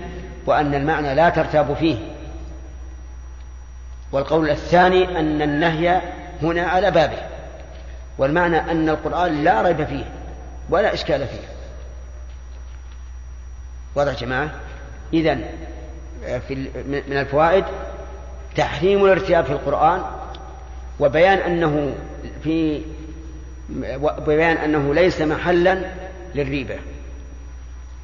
وأن 0.48 0.76
المعنى 0.76 1.16
لا 1.16 1.30
ترتاب 1.30 1.74
فيه. 1.74 1.98
والقول 4.12 4.50
الثاني 4.50 5.20
أن 5.20 5.42
النهي 5.42 6.02
هنا 6.42 6.62
على 6.62 6.92
بابه. 6.92 7.18
والمعنى 8.18 8.58
أن 8.72 8.90
القرآن 8.90 9.44
لا 9.44 9.62
ريب 9.62 9.86
فيه 9.86 10.06
ولا 10.70 10.94
إشكال 10.94 11.28
فيه. 11.28 11.48
واضح 13.96 14.12
يا 14.12 14.18
جماعة؟ 14.18 14.50
إذن 15.14 15.46
في 16.48 16.56
من 17.08 17.18
الفوائد 17.18 17.66
تحريم 18.56 19.06
الارتياب 19.06 19.46
في 19.46 19.52
القرآن 19.52 20.02
وبيان 21.00 21.38
أنه 21.38 21.96
في 22.44 22.82
بيان 24.28 24.58
أنه 24.58 24.94
ليس 24.94 25.22
محلا 25.22 25.82
للريبة. 26.36 26.76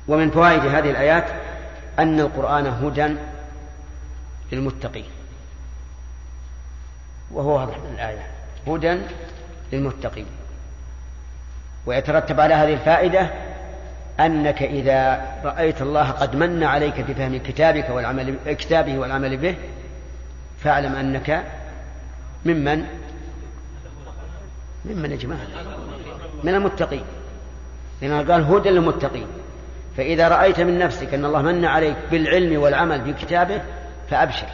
ومن 0.08 0.30
فوائد 0.30 0.66
هذه 0.66 0.90
الآيات 0.90 1.26
أن 2.00 2.20
القرآن 2.20 2.66
هدى 2.68 3.16
للمتقين. 4.52 5.06
وهو 7.32 7.60
واضح 7.60 7.78
من 7.78 7.94
الآية. 7.94 8.28
هدى 8.68 8.98
للمتقين. 9.74 10.26
ويترتب 11.86 12.40
على 12.40 12.54
هذه 12.54 12.74
الفائدة 12.74 13.30
أنك 14.20 14.64
إذا 14.64 15.26
رأيت 15.44 15.82
الله 15.82 16.12
قد 16.12 16.36
من 16.36 16.64
عليك 16.64 17.02
بفهم 17.02 17.38
كتابك 17.38 17.90
والعمل 17.90 18.38
كتابه 18.48 18.98
والعمل 18.98 19.38
به 19.38 19.56
فاعلم 20.60 20.96
أنك 20.96 21.44
ممن؟ 22.46 22.86
ممن 24.86 25.12
يا 25.12 25.16
جماعة؟ 25.16 25.48
من 26.44 26.56
المتقين. 26.56 27.04
لأنه 28.02 28.34
قال 28.34 28.44
هدى 28.44 28.70
للمتقين. 28.70 29.28
فإذا 29.98 30.28
رأيت 30.28 30.60
من 30.60 30.80
نفسك 30.80 31.14
أن 31.14 31.26
الله 31.26 31.42
من 31.42 31.66
عليك 31.66 31.98
بالعلم 32.12 32.62
والعمل 32.62 33.02
بكتابه 33.02 33.62
فأبشر 34.10 34.48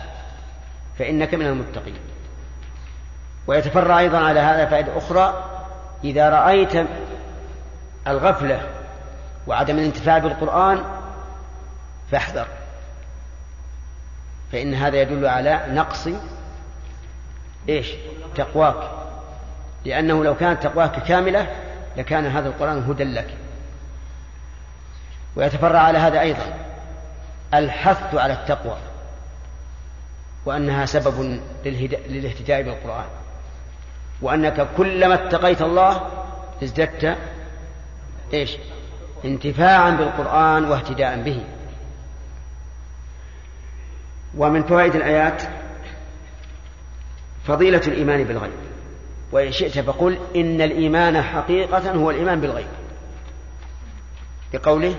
فإنك 1.00 1.34
من 1.34 1.46
المتقين. 1.46 1.98
ويتفرع 3.48 4.00
أيضا 4.00 4.18
على 4.18 4.40
هذا 4.40 4.66
فائدة 4.66 4.98
أخرى 4.98 5.44
إذا 6.04 6.30
رأيت 6.30 6.88
الغفلة 8.08 8.62
وعدم 9.48 9.78
الانتفاع 9.78 10.18
بالقرآن 10.18 10.84
فاحذر. 12.12 12.48
فإن 14.52 14.74
هذا 14.74 15.02
يدل 15.02 15.26
على 15.26 15.66
نقص 15.70 16.10
إيش؟ 17.70 17.94
تقواك. 18.36 18.90
لأنه 19.86 20.24
لو 20.24 20.36
كانت 20.36 20.64
تقواك 20.64 21.04
كاملة 21.04 21.48
لكان 21.98 22.26
هذا 22.26 22.48
القرآن 22.48 22.84
هدى 22.84 23.04
لك. 23.04 23.38
ويتفرع 25.36 25.80
على 25.80 25.98
هذا 25.98 26.22
أيضا 26.22 26.54
الحث 27.54 28.16
على 28.16 28.34
التقوى 28.34 28.78
وأنها 30.46 30.86
سبب 30.86 31.40
للاهتداء 31.66 32.62
بالقرآن 32.62 33.06
وأنك 34.22 34.68
كلما 34.78 35.14
اتقيت 35.14 35.62
الله 35.62 36.02
ازددت 36.64 37.18
إيش؟ 38.34 38.58
انتفاعا 39.26 39.90
بالقرآن 39.90 40.66
واهتداء 40.66 41.22
به. 41.22 41.44
ومن 44.38 44.64
فوائد 44.64 44.96
الآيات 44.96 45.44
فضيلة 47.48 47.82
الإيمان 47.88 48.24
بالغيب. 48.24 48.52
وإن 49.32 49.52
شئت 49.52 49.80
فقل 49.80 50.20
إن 50.36 50.62
الإيمان 50.62 51.22
حقيقة 51.22 51.92
هو 51.92 52.12
الإيمان 52.12 52.42
بالغيب. 52.42 52.68
بقوله 54.54 54.96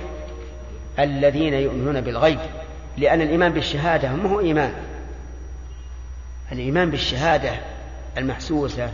الذين 0.99 1.55
يؤمنون 1.55 2.01
بالغيب 2.01 2.38
لأن 2.99 3.20
الإيمان 3.20 3.53
بالشهادة 3.53 4.12
ما 4.12 4.28
هو 4.28 4.41
إيمان. 4.41 4.72
الإيمان 6.53 6.91
بالشهادة 6.91 7.51
المحسوسة 8.18 8.93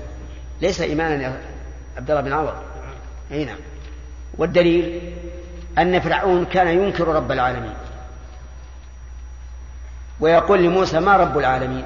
ليس 0.63 0.81
إيمانا 0.81 1.23
يا 1.23 1.41
عبد 1.97 2.11
الله 2.11 2.23
بن 2.23 2.33
عوض. 2.33 2.55
أي 3.33 3.45
نعم. 3.45 3.59
والدليل 4.39 5.13
أن 5.79 6.01
فرعون 6.01 6.45
كان 6.45 6.69
ينكر 6.69 7.09
رب 7.09 7.33
العالمين. 7.33 7.75
ويقول 10.21 10.63
لموسى 10.63 11.01
ما 11.01 11.17
رب 11.17 11.39
العالمين؟ 11.39 11.85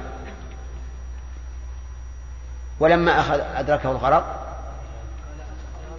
ولما 2.79 3.19
أخذ 3.19 3.39
أدركه 3.55 3.91
الغرق 3.91 4.50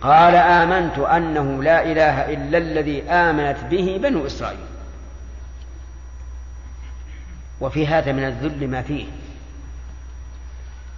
قال 0.03 0.35
آمنت 0.35 0.99
أنه 0.99 1.63
لا 1.63 1.83
إله 1.83 2.33
إلا 2.33 2.59
الذي 2.59 3.03
آمنت 3.03 3.65
به 3.71 4.01
بنو 4.03 4.27
إسرائيل. 4.27 4.59
وفي 7.61 7.87
هذا 7.87 8.13
من 8.13 8.25
الذل 8.25 8.69
ما 8.69 8.83
فيه. 8.83 9.07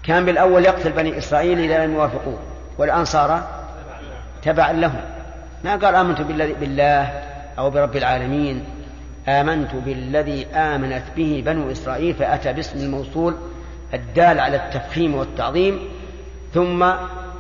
كان 0.03 0.25
بالأول 0.25 0.65
يقتل 0.65 0.93
بني 0.93 1.19
إسرائيل 1.19 1.59
إذا 1.59 1.87
لم 1.87 1.95
يوافقوه 1.95 2.39
والآن 2.79 3.05
صار 3.05 3.49
تبعا 4.43 4.73
لهم. 4.73 5.01
ما 5.65 5.77
قال 5.77 5.95
آمنت 5.95 6.21
بالله 6.21 7.03
أو 7.59 7.71
برب 7.71 7.97
العالمين. 7.97 8.65
آمنت 9.29 9.75
بالذي 9.75 10.47
آمنت 10.47 11.05
به 11.17 11.43
بنو 11.47 11.71
إسرائيل 11.71 12.15
فأتى 12.15 12.53
باسم 12.53 12.79
الموصول 12.79 13.37
الدال 13.95 14.41
على 14.41 14.57
التفخيم 14.57 15.15
والتعظيم 15.15 15.79
ثم 16.55 16.93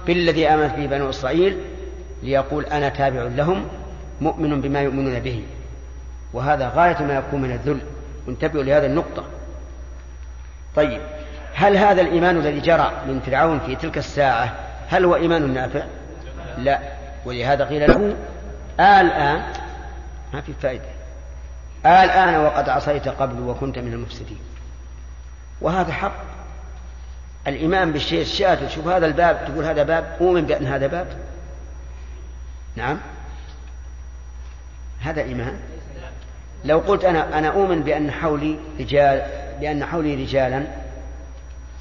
بالذي 0.06 0.48
آمنت 0.48 0.74
به 0.74 0.86
بنو 0.86 1.10
إسرائيل 1.10 1.58
ليقول 2.22 2.64
أنا 2.64 2.88
تابع 2.88 3.22
لهم 3.22 3.68
مؤمن 4.20 4.60
بما 4.60 4.80
يؤمنون 4.80 5.20
به. 5.20 5.44
وهذا 6.32 6.72
غاية 6.76 7.02
ما 7.02 7.14
يكون 7.14 7.42
من 7.42 7.50
الذل. 7.50 7.80
انتبهوا 8.28 8.64
لهذه 8.64 8.86
النقطة. 8.86 9.24
طيب 10.76 11.00
هل 11.54 11.76
هذا 11.76 12.00
الإيمان 12.00 12.36
الذي 12.36 12.60
جرى 12.60 12.92
من 13.08 13.20
فرعون 13.20 13.60
في 13.60 13.76
تلك 13.76 13.98
الساعة 13.98 14.54
هل 14.88 15.04
هو 15.04 15.16
إيمان 15.16 15.54
نافع؟ 15.54 15.84
لا. 16.58 16.78
ولهذا 17.24 17.64
قيل 17.64 17.90
له 17.90 18.16
الآن 18.80 19.42
ما 20.34 20.40
في 20.40 20.52
فائدة. 20.52 20.84
الآن 21.86 22.40
وقد 22.40 22.68
عصيت 22.68 23.08
قبل 23.08 23.40
وكنت 23.40 23.78
من 23.78 23.92
المفسدين. 23.92 24.38
وهذا 25.60 25.92
حق. 25.92 26.14
الإيمان 27.46 27.92
بالشيء 27.92 28.20
الشاذ 28.20 28.68
شوف 28.68 28.88
هذا 28.88 29.06
الباب 29.06 29.44
تقول 29.48 29.64
هذا 29.64 29.82
باب 29.82 30.16
أؤمن 30.20 30.46
بأن 30.46 30.66
هذا 30.66 30.86
باب. 30.86 31.06
نعم. 32.76 32.98
هذا 35.00 35.22
إيمان. 35.22 35.58
لو 36.64 36.78
قلت 36.78 37.04
أنا 37.04 37.38
أنا 37.38 37.48
أؤمن 37.48 37.82
بأن 37.82 38.10
حولي 38.10 38.58
رجال 38.80 39.22
بأن 39.60 39.84
حولي 39.84 40.14
رجالا 40.14 40.66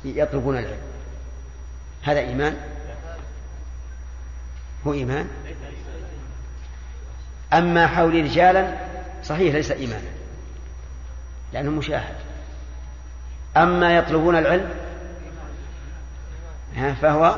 يطلبون 0.05 0.57
العلم. 0.57 0.77
هذا 2.03 2.19
إيمان؟ 2.19 2.57
هو 4.87 4.93
إيمان؟ 4.93 5.27
أما 7.53 7.87
حولي 7.87 8.21
رجالا 8.21 8.73
صحيح 9.23 9.55
ليس 9.55 9.71
إيمانا 9.71 10.09
لأنه 11.53 11.71
مشاهد. 11.71 12.15
أما 13.57 13.97
يطلبون 13.97 14.37
العلم 14.37 14.69
فهو 17.01 17.35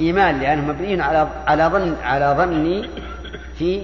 إيمان 0.00 0.40
لأنه 0.40 0.66
مبني 0.66 1.02
على 1.02 1.28
على 1.46 1.64
ظن 1.64 1.96
على 2.02 2.34
ظني 2.38 2.88
في 3.58 3.82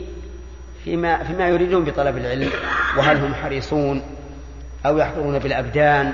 فيما 0.84 1.24
فيما 1.24 1.48
يريدون 1.48 1.84
بطلب 1.84 2.16
العلم. 2.16 2.50
وهل 2.96 3.16
هم 3.16 3.34
حريصون 3.34 4.02
أو 4.86 4.98
يحضرون 4.98 5.38
بالأبدان 5.38 6.12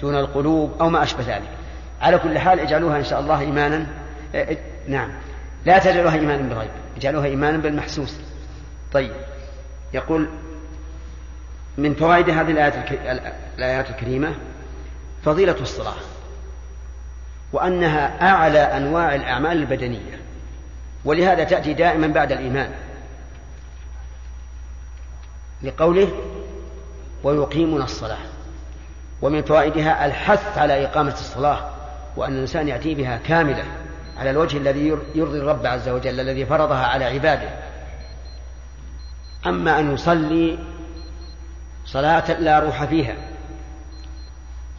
دون 0.00 0.14
القلوب 0.14 0.72
أو 0.80 0.88
ما 0.88 1.02
أشبه 1.02 1.36
ذلك. 1.36 1.48
على 2.02 2.18
كل 2.18 2.38
حال 2.38 2.60
اجعلوها 2.60 2.98
إن 2.98 3.04
شاء 3.04 3.20
الله 3.20 3.40
إيمانا. 3.40 3.86
آه 4.34 4.44
آه 4.44 4.56
نعم. 4.88 5.08
لا 5.64 5.78
تجعلوها 5.78 6.14
إيمانا 6.14 6.42
بالغيب 6.48 6.70
اجعلوها 6.96 7.26
إيمانا 7.26 7.58
بالمحسوس. 7.58 8.20
طيب. 8.92 9.12
يقول 9.94 10.28
من 11.78 11.94
فوائد 11.94 12.30
هذه 12.30 12.50
الآيات 13.58 13.90
الكريمة 13.90 14.34
فضيلة 15.24 15.56
الصلاة. 15.60 15.94
وأنها 17.56 18.30
أعلى 18.30 18.58
أنواع 18.58 19.14
الأعمال 19.14 19.52
البدنية. 19.52 20.20
ولهذا 21.04 21.44
تأتي 21.44 21.74
دائما 21.74 22.06
بعد 22.06 22.32
الإيمان. 22.32 22.70
لقوله 25.62 26.08
ويقيمون 27.24 27.82
الصلاة. 27.82 28.18
ومن 29.22 29.42
فوائدها 29.42 30.06
الحث 30.06 30.58
على 30.58 30.84
إقامة 30.84 31.12
الصلاة 31.12 31.70
وأن 32.16 32.32
الإنسان 32.32 32.68
يأتي 32.68 32.94
بها 32.94 33.16
كاملة 33.16 33.64
على 34.18 34.30
الوجه 34.30 34.56
الذي 34.56 34.86
يرضي 35.14 35.38
الرب 35.38 35.66
عز 35.66 35.88
وجل 35.88 36.20
الذي 36.20 36.46
فرضها 36.46 36.86
على 36.86 37.04
عباده. 37.04 37.48
أما 39.46 39.80
أن 39.80 39.94
يصلي 39.94 40.58
صلاة 41.86 42.32
لا 42.32 42.58
روح 42.58 42.84
فيها 42.84 43.16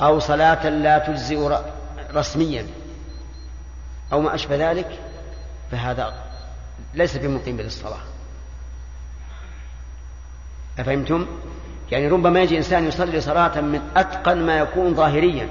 أو 0.02 0.20
صلاة 0.20 0.70
لا 0.70 0.98
تجزئ 0.98 1.60
رسميا 2.14 2.68
أو 4.14 4.22
ما 4.22 4.36
أشبه 4.36 4.72
ذلك 4.72 5.00
فهذا 5.72 6.14
ليس 6.94 7.18
بمقيم 7.18 7.62
للصلاة. 7.62 8.02
أفهمتم؟ 10.80 11.28
يعني 11.92 12.08
ربما 12.08 12.40
يجي 12.40 12.58
إنسان 12.58 12.86
يصلي 12.88 13.22
صلاة 13.22 13.62
من 13.62 13.82
أتقن 13.96 14.46
ما 14.46 14.58
يكون 14.60 14.96
ظاهريا 14.96 15.50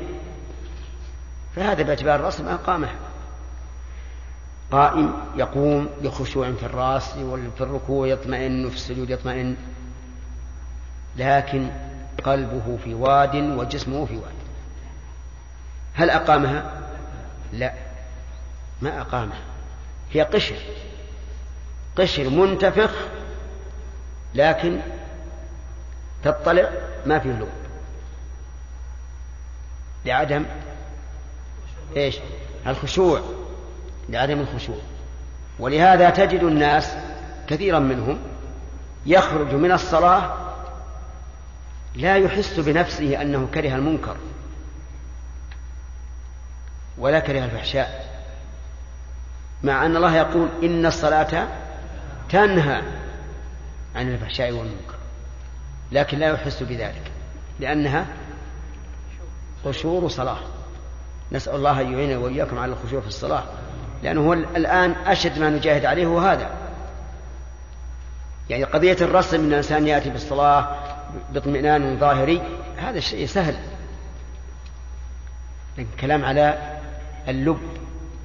فهذا 1.56 1.82
باعتبار 1.82 2.14
الرأس 2.14 2.40
ما 2.40 2.56
قامه 2.56 2.88
قائم 4.70 5.14
يقوم 5.36 5.88
بخشوع 6.02 6.52
في 6.52 6.66
الرأس 6.66 7.16
وفي 7.16 7.60
الركوع 7.60 8.06
يطمئن 8.06 8.66
وفي 8.66 8.76
السجود 8.76 9.10
يطمئن 9.10 9.56
لكن 11.16 11.70
قلبه 12.24 12.78
في 12.84 12.94
واد 12.94 13.34
وجسمه 13.34 14.04
في 14.04 14.16
واد. 14.16 14.35
هل 15.96 16.10
أقامها؟ 16.10 16.70
لا. 17.52 17.72
ما 18.82 19.00
أقامها. 19.00 19.38
هي 20.12 20.22
قشر. 20.22 20.56
قشر 21.96 22.28
منتفخ 22.28 22.90
لكن 24.34 24.80
تطلع 26.24 26.70
ما 27.06 27.18
فيه 27.18 27.32
لون. 27.38 27.50
لعدم 30.04 30.44
إيش؟ 31.96 32.18
الخشوع. 32.66 33.20
لعدم 34.08 34.40
الخشوع. 34.40 34.78
ولهذا 35.58 36.10
تجد 36.10 36.42
الناس 36.42 36.96
كثيرا 37.48 37.78
منهم 37.78 38.18
يخرج 39.06 39.54
من 39.54 39.72
الصلاة 39.72 40.34
لا 41.94 42.16
يحس 42.16 42.60
بنفسه 42.60 43.22
أنه 43.22 43.48
كره 43.54 43.74
المنكر. 43.74 44.16
ولا 46.98 47.18
كره 47.20 47.44
الفحشاء. 47.44 48.06
مع 49.62 49.86
أن 49.86 49.96
الله 49.96 50.16
يقول 50.16 50.48
إن 50.62 50.86
الصلاة 50.86 51.48
تنهى 52.28 52.82
عن 53.94 54.08
الفحشاء 54.08 54.52
والمنكر 54.52 54.94
لكن 55.92 56.18
لا 56.18 56.32
يحس 56.32 56.62
بذلك 56.62 57.10
لأنها 57.60 58.06
قشور 59.64 60.08
صلاة. 60.08 60.38
نسأل 61.32 61.54
الله 61.54 61.80
أن 61.80 61.92
يعيننا 61.92 62.18
وإياكم 62.18 62.58
على 62.58 62.72
الخشوع 62.72 63.00
في 63.00 63.06
الصلاة 63.06 63.42
لأنه 64.02 64.20
هو 64.20 64.32
الآن 64.32 64.90
أشد 64.90 65.38
ما 65.38 65.50
نجاهد 65.50 65.84
عليه 65.84 66.06
هو 66.06 66.18
هذا. 66.18 66.50
يعني 68.50 68.64
قضية 68.64 68.96
الرسم 69.00 69.36
أن 69.36 69.52
الإنسان 69.52 69.86
يأتي 69.86 70.10
بالصلاة 70.10 70.68
باطمئنان 71.32 71.98
ظاهري 71.98 72.42
هذا 72.76 73.00
شيء 73.00 73.26
سهل. 73.26 73.56
لكن 75.78 75.88
كلام 76.00 76.24
على 76.24 76.75
اللب 77.28 77.58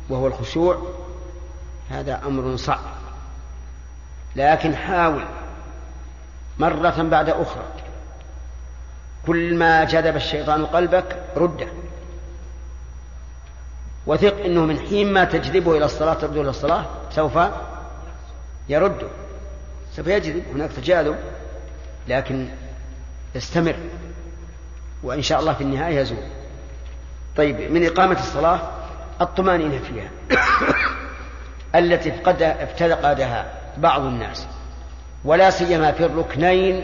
وهو 0.10 0.28
الخشوع 0.28 0.92
هذا 1.90 2.22
أمر 2.26 2.58
صعب. 2.58 2.80
لكن 4.36 4.76
حاول 4.76 5.26
مرة 6.60 7.04
بعد 7.04 7.30
أخرى. 7.30 7.64
كل 9.28 9.56
ما 9.56 9.84
جذب 9.84 10.16
الشيطان 10.16 10.66
قلبك 10.66 11.24
رده. 11.38 11.68
وثق 14.08 14.46
إنه 14.46 14.66
من 14.66 14.80
حين 14.80 15.14
ما 15.14 15.24
تجذبه 15.24 15.78
إلى 15.78 15.86
الصلاة 15.86 16.14
ترده 16.14 16.42
إلى 16.42 16.50
الصلاة 16.50 16.86
سوف 17.12 17.40
يرده. 18.70 19.08
سوف 19.96 20.08
يجذب 20.08 20.44
هناك 20.54 20.72
تجاذب 20.72 21.16
لكن 22.08 22.48
استمر 23.38 23.76
وإن 25.04 25.22
شاء 25.22 25.40
الله 25.40 25.54
في 25.54 25.62
النهاية 25.62 26.00
يزول. 26.00 26.24
طيب 27.38 27.72
من 27.72 27.86
إقامة 27.86 28.20
الصلاة؟ 28.20 28.81
الطمانينة 29.22 29.80
فيها. 29.80 30.10
التي 31.80 32.10
افتقدها 32.40 33.54
بعض 33.78 34.02
الناس. 34.02 34.48
ولا 35.26 35.50
سيما 35.50 35.92
في 35.92 36.06
الركنين 36.06 36.84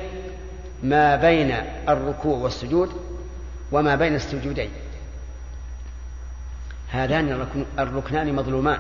ما 0.84 1.16
بين 1.16 1.56
الركوع 1.90 2.38
والسجود 2.38 2.92
وما 3.72 3.96
بين 3.96 4.16
السجودين. 4.16 4.72
هذان 6.92 7.48
الركنان 7.80 8.36
مظلومان 8.36 8.80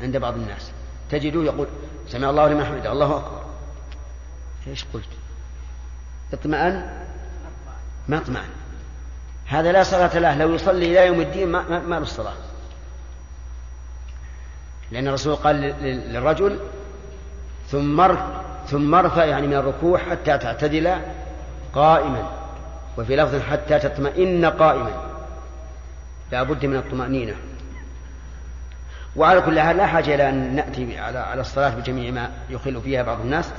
عند 0.00 0.16
بعض 0.16 0.34
الناس. 0.34 0.72
تجده 1.10 1.42
يقول 1.42 1.66
سمع 2.08 2.30
الله 2.30 2.48
لمن 2.48 2.64
حمده. 2.64 2.92
الله 2.92 3.16
أكبر. 3.16 3.44
إيش 4.66 4.84
قلت؟ 4.94 5.08
اطمأن 6.32 7.04
ما 8.08 8.16
اطمأن 8.16 8.48
هذا 9.46 9.72
لا 9.72 9.82
صلاة 9.82 10.18
له. 10.18 10.36
لو 10.36 10.54
يصلي 10.54 10.86
إلى 10.86 11.06
يوم 11.06 11.20
الدين 11.20 11.48
ما, 11.48 11.62
ما, 11.62 11.78
ما 11.78 11.94
له 11.94 12.02
الصلاة 12.02 12.34
لأن 14.90 15.08
الرسول 15.08 15.34
قال 15.34 15.56
للرجل 16.12 16.58
ثم 17.68 18.08
ثم 18.66 18.94
ارفع 18.94 19.24
يعني 19.24 19.46
من 19.46 19.54
الركوع 19.54 19.98
حتى 19.98 20.38
تعتدل 20.38 20.96
قائما 21.72 22.30
وفي 22.98 23.16
لفظ 23.16 23.40
حتى 23.40 23.78
تطمئن 23.78 24.44
قائما. 24.44 24.90
لا 26.32 26.42
بد 26.42 26.66
من 26.66 26.76
الطمأنينة. 26.76 27.34
وعلى 29.16 29.40
كل 29.40 29.60
حال 29.60 29.76
لا 29.76 29.86
حاجة 29.86 30.14
إلى 30.14 30.28
أن 30.28 30.54
نأتي 30.54 30.98
على 30.98 31.18
على 31.18 31.40
الصلاة 31.40 31.74
بجميع 31.74 32.10
ما 32.10 32.30
يخل 32.50 32.80
فيها 32.80 33.02
بعض 33.02 33.20
الناس 33.20 33.50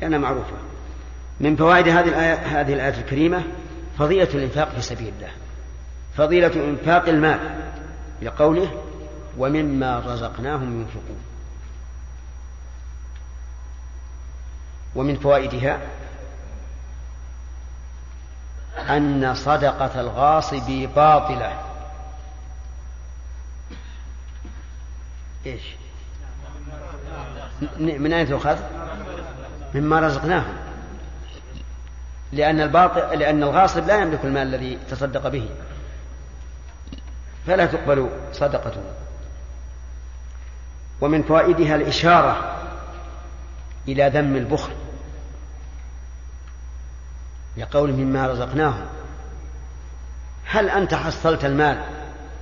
لأنها 0.00 0.18
معروفة. 0.18 0.56
من 1.40 1.56
فوائد 1.56 1.88
هذه 1.88 2.08
الآية 2.08 2.34
هذه 2.34 2.72
الآية 2.72 3.00
الكريمة 3.00 3.42
فضيلة 3.98 4.28
الإنفاق 4.34 4.68
في 4.68 4.80
سبيل 4.80 5.12
الله. 5.16 5.30
فضيلة 6.16 6.64
إنفاق 6.68 7.08
المال 7.08 7.38
لقوله 8.22 8.70
ومما 9.38 9.98
رزقناهم 9.98 10.80
ينفقون. 10.80 11.20
ومن 14.94 15.16
فوائدها 15.16 15.80
أن 18.78 19.34
صدقة 19.34 20.00
الغاصب 20.00 20.88
باطلة. 20.96 21.60
إيش؟ 25.46 25.62
من 27.78 28.12
أين 28.12 28.28
تؤخذ؟ 28.28 28.58
مما 29.74 30.00
رزقناهم. 30.00 30.56
لأن 32.32 32.60
الباطل 32.60 33.18
لأن 33.18 33.42
الغاصب 33.42 33.86
لا 33.86 34.00
يملك 34.00 34.24
المال 34.24 34.54
الذي 34.54 34.78
تصدق 34.90 35.28
به. 35.28 35.48
فلا 37.46 37.66
تقبل 37.66 38.10
صدقته. 38.32 38.82
ومن 41.02 41.22
فوائدها 41.22 41.74
الإشارة 41.74 42.56
إلى 43.88 44.10
ذم 44.14 44.36
البخل 44.36 44.72
لقول 47.56 47.92
مما 47.92 48.26
رزقناهم 48.26 48.86
هل 50.44 50.68
أنت 50.68 50.94
حصلت 50.94 51.44
المال 51.44 51.84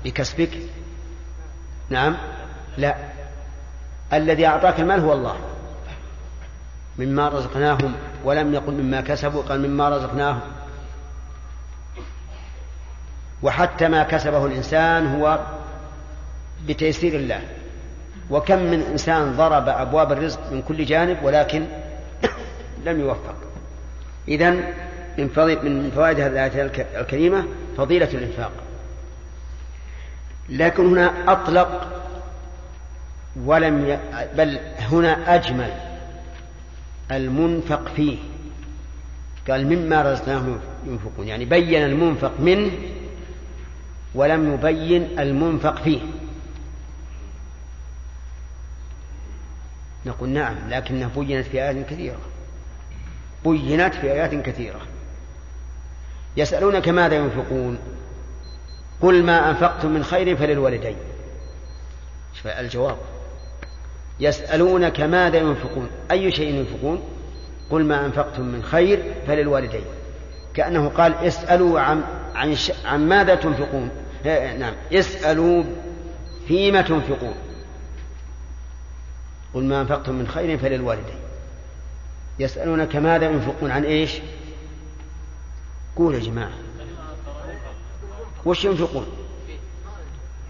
بكسبك؟ 0.04 0.58
نعم. 1.90 2.16
لا. 2.78 2.96
الذي 4.12 4.46
أعطاك 4.46 4.80
المال 4.80 5.00
هو 5.00 5.12
الله. 5.12 5.36
مما 6.98 7.28
رزقناهم 7.28 7.94
ولم 8.24 8.54
يقل 8.54 8.72
مما 8.72 9.00
كسبوا 9.00 9.42
قال 9.42 9.68
مما 9.68 9.88
رزقناهم. 9.88 10.40
وحتى 13.42 13.88
ما 13.88 14.02
كسبه 14.02 14.46
الإنسان 14.46 15.06
هو 15.06 15.46
بتيسير 16.66 17.14
الله. 17.14 17.59
وكم 18.30 18.58
من 18.58 18.82
إنسان 18.92 19.32
ضرب 19.32 19.68
أبواب 19.68 20.12
الرزق 20.12 20.52
من 20.52 20.62
كل 20.62 20.84
جانب 20.84 21.16
ولكن 21.22 21.64
لم 22.84 23.00
يوفق. 23.00 23.34
إذا 24.28 24.50
من 25.18 25.28
فوائد 25.94 26.20
هذه 26.20 26.26
الآية 26.26 26.70
الكريمة 27.00 27.44
فضيلة 27.76 28.08
الإنفاق. 28.14 28.52
لكن 30.48 30.86
هنا 30.86 31.32
أطلق 31.32 31.88
ولم 33.44 33.90
ي... 33.90 33.98
بل 34.36 34.58
هنا 34.78 35.34
أجمل 35.34 35.72
المنفق 37.12 37.88
فيه. 37.96 38.18
قال 39.50 39.66
مما 39.66 40.12
رزقناهم 40.12 40.60
ينفقون 40.86 41.28
يعني 41.28 41.44
بين 41.44 41.84
المنفق 41.84 42.32
منه 42.40 42.70
ولم 44.14 44.54
يبين 44.54 45.08
المنفق 45.18 45.82
فيه. 45.82 46.00
نقول 50.06 50.28
نعم 50.28 50.56
لكنها 50.68 51.10
بينت 51.16 51.46
في 51.46 51.62
آيات 51.62 51.86
كثيرة. 51.86 52.18
بينت 53.44 53.94
في 53.94 54.12
آيات 54.12 54.34
كثيرة. 54.34 54.80
يسألونك 56.36 56.88
ماذا 56.88 57.16
ينفقون؟ 57.16 57.78
قل 59.00 59.24
ما 59.24 59.50
أنفقتم 59.50 59.90
من 59.90 60.04
خير 60.04 60.36
فللوالدين. 60.36 60.96
الجواب. 62.44 62.96
يسألونك 64.20 65.00
ماذا 65.00 65.38
ينفقون؟ 65.38 65.88
أي 66.10 66.30
شيء 66.30 66.54
ينفقون؟ 66.54 67.02
قل 67.70 67.84
ما 67.84 68.06
أنفقتم 68.06 68.42
من 68.42 68.62
خير 68.62 69.14
فللوالدين. 69.26 69.84
كأنه 70.54 70.88
قال 70.88 71.14
اسألوا 71.14 71.80
عن 71.80 72.02
عن, 72.34 72.56
عن 72.84 73.08
ماذا 73.08 73.34
تنفقون؟ 73.34 73.90
نعم. 74.58 74.74
اسألوا 74.92 75.64
فيما 76.48 76.82
تنفقون. 76.82 77.34
قل 79.54 79.64
ما 79.64 79.80
أنفقتم 79.80 80.14
من 80.14 80.28
خير 80.28 80.58
فللوالدين. 80.58 81.18
يسألونك 82.38 82.96
ماذا 82.96 83.30
ينفقون 83.30 83.70
عن 83.70 83.84
إيش؟ 83.84 84.20
قول 85.96 86.14
يا 86.14 86.20
جماعة. 86.20 86.52
وش 88.44 88.64
ينفقون؟ 88.64 89.06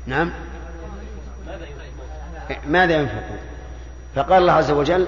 نعم. 0.07 0.33
ماذا 2.67 3.01
ينفقون؟ 3.01 3.39
فقال 4.15 4.43
الله 4.43 4.53
عز 4.53 4.71
وجل 4.71 5.07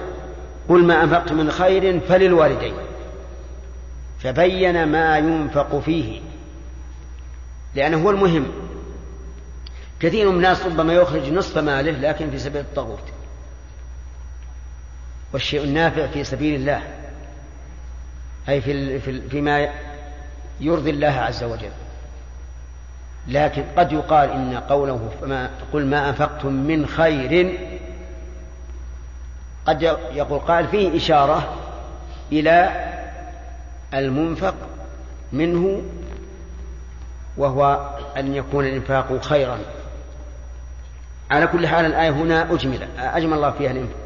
قل 0.69 0.83
ما 0.83 1.03
أنفقتم 1.03 1.37
من 1.37 1.51
خير 1.51 1.99
فللوالدين. 1.99 2.73
فبين 4.19 4.87
ما 4.87 5.17
ينفق 5.17 5.79
فيه. 5.79 6.21
لأنه 7.75 8.03
هو 8.03 8.09
المهم. 8.09 8.51
كثير 9.99 10.29
من 10.29 10.35
الناس 10.35 10.65
ربما 10.65 10.93
يخرج 10.93 11.33
نصف 11.33 11.57
ماله 11.57 11.91
لكن 11.91 12.29
في 12.29 12.39
سبيل 12.39 12.61
الطاغوت. 12.61 13.03
والشيء 15.33 15.63
النافع 15.63 16.07
في 16.07 16.23
سبيل 16.23 16.55
الله 16.55 16.81
أي 18.49 18.61
في 18.61 18.99
فيما 19.29 19.69
يرضي 20.59 20.89
الله 20.89 21.07
عز 21.07 21.43
وجل. 21.43 21.71
لكن 23.27 23.63
قد 23.77 23.91
يقال 23.91 24.29
إن 24.29 24.57
قوله 24.57 25.09
فما 25.21 25.49
قل 25.73 25.85
ما 25.85 26.09
أنفقتم 26.09 26.53
من 26.53 26.85
خير 26.87 27.59
قد 29.65 29.81
يقول 30.13 30.39
قال 30.39 30.67
فيه 30.67 30.97
إشارة 30.97 31.55
إلى 32.31 32.85
المنفق 33.93 34.55
منه 35.31 35.81
وهو 37.37 37.89
أن 38.17 38.35
يكون 38.35 38.65
الإنفاق 38.65 39.21
خيرا. 39.21 39.59
على 41.31 41.47
كل 41.47 41.67
حال 41.67 41.85
الآية 41.85 42.09
هنا 42.09 42.53
أجمل 42.53 42.87
أجمل 42.99 43.33
الله 43.33 43.51
فيها 43.51 43.71
الإنفاق. 43.71 44.02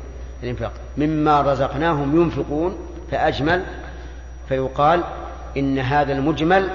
مما 0.98 1.42
رزقناهم 1.42 2.22
ينفقون 2.22 2.78
فأجمل 3.12 3.66
فيقال 4.50 5.04
إن 5.58 5.80
هذا 5.80 6.14
المجمل 6.14 6.70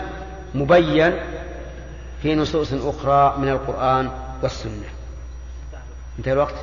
مبين 0.54 1.20
في 2.22 2.34
نصوص 2.34 2.72
أخرى 2.72 3.34
من 3.38 3.48
القرآن 3.48 4.10
والسنة. 4.42 4.88
انتهى 6.18 6.32
الوقت. 6.32 6.54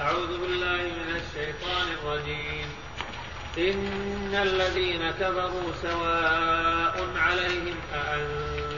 أعوذ 0.00 0.40
بالله 0.40 0.82
من 0.82 1.16
الشيطان 1.16 1.86
الرجيم. 2.02 2.68
إن 3.58 4.34
الذين 4.34 5.10
كفروا 5.10 5.72
سواء 5.82 7.06
عليهم 7.16 7.76
أأنذرتهم 7.94 8.65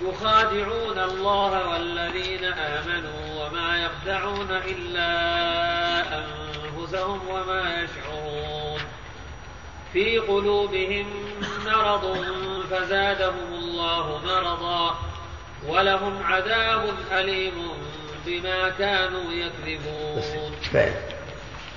يخادعون 0.00 0.98
الله 0.98 1.68
والذين 1.68 2.44
آمنوا 2.44 3.20
وما 3.38 3.78
يخدعون 3.84 4.50
إلا 4.50 5.10
أنفسهم 6.18 7.20
وما 7.28 7.82
يشعرون. 7.82 8.80
في 9.92 10.18
قلوبهم 10.18 11.06
مرض 11.66 12.16
فزادهم 12.70 13.52
الله 13.52 14.20
مرضا 14.24 14.98
ولهم 15.68 16.22
عذاب 16.22 16.94
أليم 17.12 17.52
بما 18.26 18.68
كانوا 18.68 19.32
يكذبون. 19.32 20.22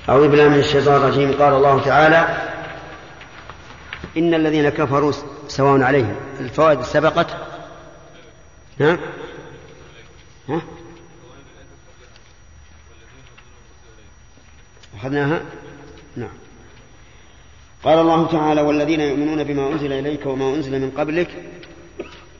أعوذ 0.10 0.28
بالله 0.28 0.48
من 0.48 0.60
الشيطان 0.60 0.96
الرجيم. 0.96 1.34
قال 1.34 1.54
الله 1.54 1.82
تعالى 1.82 2.28
إن 4.18 4.34
الذين 4.34 4.70
كفروا 4.70 5.12
سواء 5.48 5.82
عليهم 5.82 6.16
الفوائد 6.40 6.82
سبقت 6.82 7.28
ها؟ 8.80 8.98
ها؟ 10.50 10.62
أخذناها؟ 14.96 15.42
نعم. 16.16 16.30
قال 17.84 18.00
الله 18.00 18.28
تعالى 18.28 18.62
والذين 18.62 19.02
يؤمنون 19.02 19.44
بما 19.44 19.68
أنزل 19.68 19.94
إليك 19.94 20.26
وما 20.26 20.56
أنزل 20.56 20.82
من 20.82 20.92
قبلك 20.92 21.30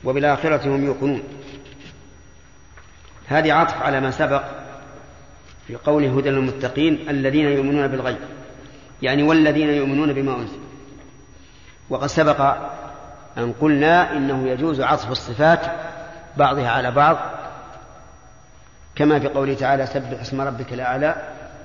وبالآخرة 0.04 0.76
هم 0.76 0.84
يوقنون. 0.84 1.22
هذه 3.26 3.52
عطف 3.52 3.82
على 3.82 4.00
ما 4.00 4.10
سبق 4.10 4.42
في 5.66 5.76
قول 5.76 6.04
هدى 6.04 6.30
للمتقين 6.30 7.08
الذين 7.08 7.44
يؤمنون 7.44 7.86
بالغيب. 7.86 8.18
يعني 9.02 9.22
والذين 9.22 9.68
يؤمنون 9.68 10.12
بما 10.12 10.36
أنزل. 10.36 10.58
وقد 11.90 12.06
سبق 12.06 12.40
أن 13.38 13.52
قلنا 13.60 14.16
إنه 14.16 14.48
يجوز 14.48 14.80
عطف 14.80 15.10
الصفات 15.10 15.89
بعضها 16.36 16.70
على 16.70 16.90
بعض. 16.90 17.16
كما 18.94 19.20
في 19.20 19.28
قوله 19.28 19.54
تعالى 19.54 19.86
سبح 19.86 20.20
اسم 20.20 20.40
ربك 20.40 20.72
الأعلى 20.72 21.14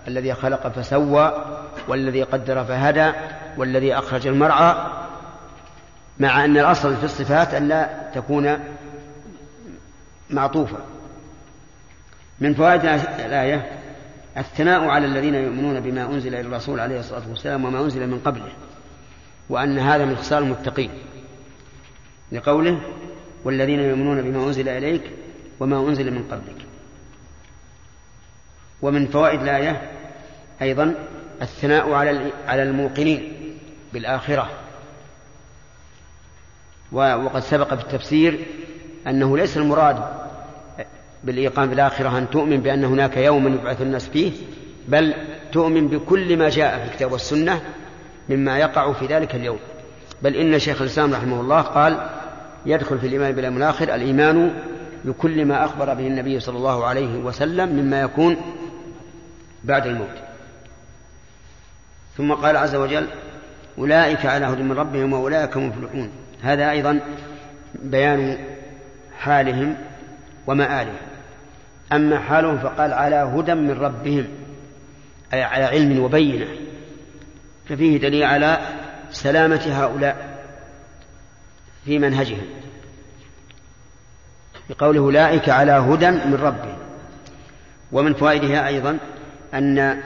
الذي 0.08 0.34
خلق 0.34 0.68
فسوى 0.68 1.46
والذي 1.88 2.24
قدر 2.24 2.64
فهدى 2.64 3.12
والذي 3.58 3.98
أخرج 3.98 4.28
المرعى. 4.28 4.76
مع 6.20 6.46
أن 6.46 6.58
الأصل 6.58 6.96
في 6.96 7.04
الصفات 7.04 7.54
أن 7.54 7.68
لا 7.68 7.90
تكون 8.14 8.60
معطوفة. 10.30 10.78
من 12.40 12.54
فوائد 12.54 12.86
الآية 13.26 13.72
الثناء 14.38 14.88
على 14.88 15.06
الذين 15.06 15.36
يؤمنون 15.36 15.80
بما 15.80 16.06
أنزل 16.06 16.36
إلى 16.36 16.48
الرسول 16.48 16.80
عليه 16.80 17.00
الصلاة 17.00 17.30
والسلام 17.30 17.66
وما 17.66 17.80
أنزل 17.80 18.08
من 18.08 18.20
قبله 18.20 18.52
وأن 19.50 19.80
هذا 19.80 20.06
من 20.06 20.16
خصال 20.16 20.44
المتقين. 20.44 20.92
لقوله 22.32 22.82
والذين 23.46 23.80
يؤمنون 23.80 24.22
بما 24.22 24.48
أنزل 24.48 24.70
إليك 24.70 25.02
وما 25.60 25.90
أنزل 25.90 26.12
من 26.12 26.24
قبلك. 26.32 26.66
ومن 28.82 29.08
فوائد 29.08 29.42
الآية 29.42 29.92
أيضا 30.62 30.96
الثناء 31.42 31.92
على 31.92 32.32
على 32.48 32.64
الموقنين 32.64 33.34
بالآخرة. 33.94 34.50
وقد 36.92 37.40
سبق 37.40 37.74
في 37.74 37.82
التفسير 37.82 38.46
أنه 39.08 39.38
ليس 39.38 39.58
المراد 39.58 40.04
بالإيقان 41.24 41.70
بالآخرة 41.70 42.18
أن 42.18 42.30
تؤمن 42.30 42.58
بأن 42.58 42.84
هناك 42.84 43.18
يوما 43.18 43.50
يبعث 43.50 43.82
الناس 43.82 44.08
فيه 44.10 44.32
بل 44.88 45.14
تؤمن 45.52 45.88
بكل 45.88 46.38
ما 46.38 46.50
جاء 46.50 46.80
في 46.80 46.92
الكتاب 46.92 47.12
والسنة 47.12 47.62
مما 48.30 48.58
يقع 48.60 48.94
في 48.94 49.06
ذلك 49.06 49.36
اليوم. 49.36 49.60
بل 50.22 50.36
إن 50.36 50.60
شيخ 50.60 50.82
الإسلام 50.82 51.14
رحمه 51.14 51.42
الله 51.42 51.62
قال 51.62 52.10
يدخل 52.66 53.00
في 53.00 53.08
الإيمان 53.08 53.32
باليوم 53.32 53.58
الآخر 53.58 53.96
الإيمان 53.96 54.54
بكل 55.06 55.46
ما 55.46 55.66
أخبر 55.66 55.94
به 55.94 56.08
النبي 56.08 56.40
صلى 56.40 56.58
الله 56.58 56.86
عليه 56.86 57.18
وسلم 57.18 57.70
مما 57.70 58.02
يكون 58.02 58.38
بعد 59.64 59.88
الموت. 59.88 60.18
ثم 62.18 62.34
قال 62.34 62.58
عز 62.58 62.76
وجل 62.76 63.08
أولئك 63.78 64.26
على 64.26 64.46
هدى 64.46 64.64
من 64.64 64.72
ربهم 64.72 65.14
وأولئك 65.14 65.58
هم 65.58 66.10
هذا 66.42 66.72
أيضا 66.72 67.00
بيان 67.76 68.38
حالهم 69.20 69.76
ومآلهم. 70.48 70.96
أما 71.94 72.20
حالهم 72.20 72.58
فقال 72.58 72.94
على 72.94 73.16
هدى 73.16 73.54
من 73.54 73.72
ربهم 73.72 74.28
أي 75.34 75.44
على 75.44 75.64
علم 75.64 76.00
وبينة. 76.00 76.48
ففيه 77.70 78.00
دليل 78.00 78.24
على 78.24 78.58
سلامة 79.12 79.62
هؤلاء. 79.72 80.35
في 81.86 82.00
منهجهم. 82.00 82.46
بقوله 84.70 85.00
أولئك 85.00 85.50
على 85.50 85.72
هدى 85.72 86.12
من 86.12 86.40
ربهم. 86.42 86.78
ومن 87.92 88.14
فوائدها 88.14 88.68
أيضا 88.68 88.98
أن 89.54 89.80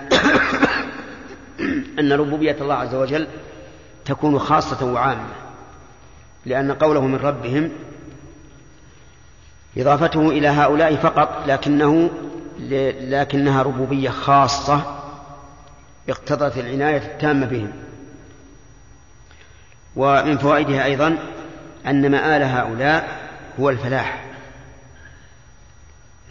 أن 1.99 2.13
ربوبية 2.13 2.57
الله 2.61 2.75
عز 2.75 2.95
وجل 2.95 3.27
تكون 4.05 4.39
خاصة 4.39 4.93
وعامة. 4.93 5.29
لأن 6.45 6.71
قوله 6.71 7.07
من 7.07 7.15
ربهم 7.15 7.71
إضافته 9.77 10.29
إلى 10.29 10.47
هؤلاء 10.47 10.95
فقط 10.95 11.43
لكنه 11.47 12.09
لكنها 13.01 13.63
ربوبية 13.63 14.09
خاصة 14.09 14.95
اقتضت 16.09 16.57
العناية 16.57 16.97
التامة 16.97 17.45
بهم. 17.45 17.71
ومن 19.95 20.37
فوائدها 20.37 20.85
أيضا 20.85 21.17
أن 21.87 22.11
مآل 22.11 22.43
هؤلاء 22.43 23.29
هو 23.59 23.69
الفلاح. 23.69 24.25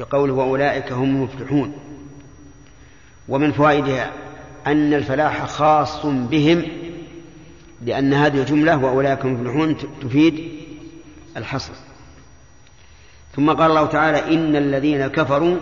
بقوله 0.01 0.33
وأولئك 0.33 0.93
هم 0.93 1.17
المفلحون. 1.17 1.73
ومن 3.29 3.53
فوائدها 3.53 4.11
أن 4.67 4.95
الفلاح 4.95 5.45
خاص 5.45 6.07
بهم 6.07 6.63
لأن 7.83 8.15
هذه 8.15 8.41
الجملة 8.41 8.77
وأولئك 8.77 9.25
هم 9.25 9.35
المفلحون 9.35 9.77
تفيد 10.01 10.49
الحصر. 11.37 11.73
ثم 13.37 13.51
قال 13.51 13.71
الله 13.71 13.87
تعالى 13.87 14.35
إن 14.35 14.57
الذين 14.57 15.07
كفروا 15.07 15.57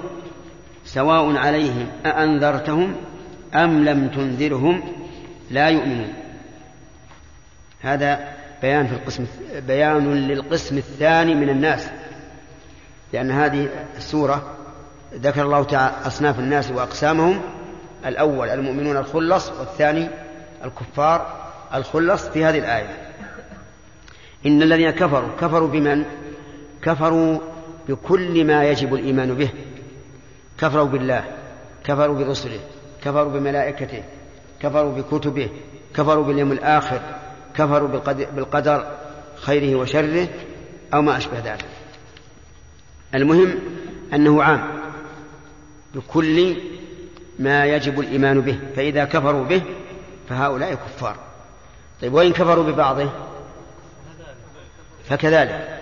سواء 0.85 1.37
عليهم 1.37 1.87
أأنذرتهم 2.07 2.97
أم 3.55 3.85
لم 3.85 4.09
تنذرهم 4.09 4.83
لا 5.51 5.69
يؤمنون. 5.69 6.13
هذا 7.81 8.36
بيان 8.63 8.87
في 8.87 8.93
القسم 8.93 9.27
بيان 9.67 10.15
للقسم 10.15 10.79
الثاني 10.79 11.35
من 11.35 11.49
الناس. 11.49 11.89
لأن 13.13 13.31
هذه 13.31 13.69
السورة 13.97 14.57
ذكر 15.15 15.43
الله 15.43 15.63
تعالى 15.63 16.07
أصناف 16.07 16.39
الناس 16.39 16.71
وأقسامهم. 16.71 17.41
الأول 18.07 18.49
المؤمنون 18.49 18.97
الخلص 18.97 19.51
والثاني 19.51 20.09
الكفار 20.65 21.47
الخلص 21.75 22.29
في 22.29 22.45
هذه 22.45 22.59
الآية. 22.59 23.13
إن 24.47 24.63
الذين 24.63 24.91
كفروا 24.91 25.29
كفروا 25.41 25.69
بمن؟ 25.69 26.05
كفروا 26.83 27.39
بكل 27.89 28.45
ما 28.45 28.65
يجب 28.65 28.95
الإيمان 28.95 29.35
به. 29.35 29.51
كفروا 30.59 30.87
بالله 30.87 31.25
كفروا 31.85 32.15
برسله 32.15 32.61
كفروا 33.05 33.33
بملائكته 33.33 34.03
كفروا 34.61 34.93
بكتبه 34.93 35.51
كفروا 35.95 36.25
باليوم 36.25 36.53
الآخر 36.53 37.01
كفروا 37.59 37.89
بالقدر 38.35 38.97
خيره 39.37 39.77
وشره 39.77 40.29
أو 40.95 41.03
ما 41.03 41.17
أشبه 41.17 41.39
ذلك. 41.39 41.65
المهم 43.15 43.59
أنه 44.13 44.43
عام 44.43 44.61
بكل 45.95 46.57
ما 47.39 47.67
يجب 47.67 48.01
الإيمان 48.01 48.41
به 48.41 48.59
فإذا 48.77 49.05
كفروا 49.05 49.45
به 49.45 49.63
فهؤلاء 50.29 50.75
كفار. 50.75 51.17
طيب 52.03 52.15
وإن 52.15 52.33
كفروا 52.33 52.65
ببعضه؟ 52.65 53.11
فكذلك. 55.09 55.81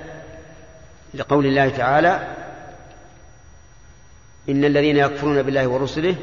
لقول 1.14 1.46
الله 1.46 1.68
تعالى 1.68 2.34
إن 4.48 4.64
الذين 4.64 4.96
يكفرون 4.96 5.42
بالله 5.42 5.66
ورسله 5.66 6.16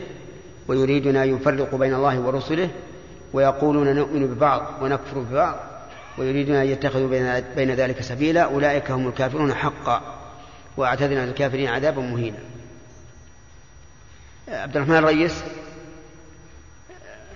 ويريدون 0.68 1.16
أن 1.16 1.36
يفرقوا 1.36 1.80
بين 1.80 1.94
الله 1.94 2.20
ورسله 2.20 2.70
ويقولون 3.34 3.96
نؤمن 3.96 4.28
ببعض 4.28 4.84
ونكفر 4.84 5.20
ببعض 5.20 5.60
ويريدون 6.18 6.56
أن 6.56 6.68
يتخذوا 6.68 7.10
بين 7.56 7.72
ذلك 7.72 8.02
سبيلا 8.02 8.42
أولئك 8.42 8.92
هم 8.92 9.08
الكافرون 9.08 9.54
حقا 9.54 10.18
وأعتدنا 10.78 11.26
للكافرين 11.26 11.68
عذابا 11.68 12.02
مهينا. 12.02 12.38
عبد 14.48 14.76
الرحمن 14.78 14.98
الريس 14.98 15.44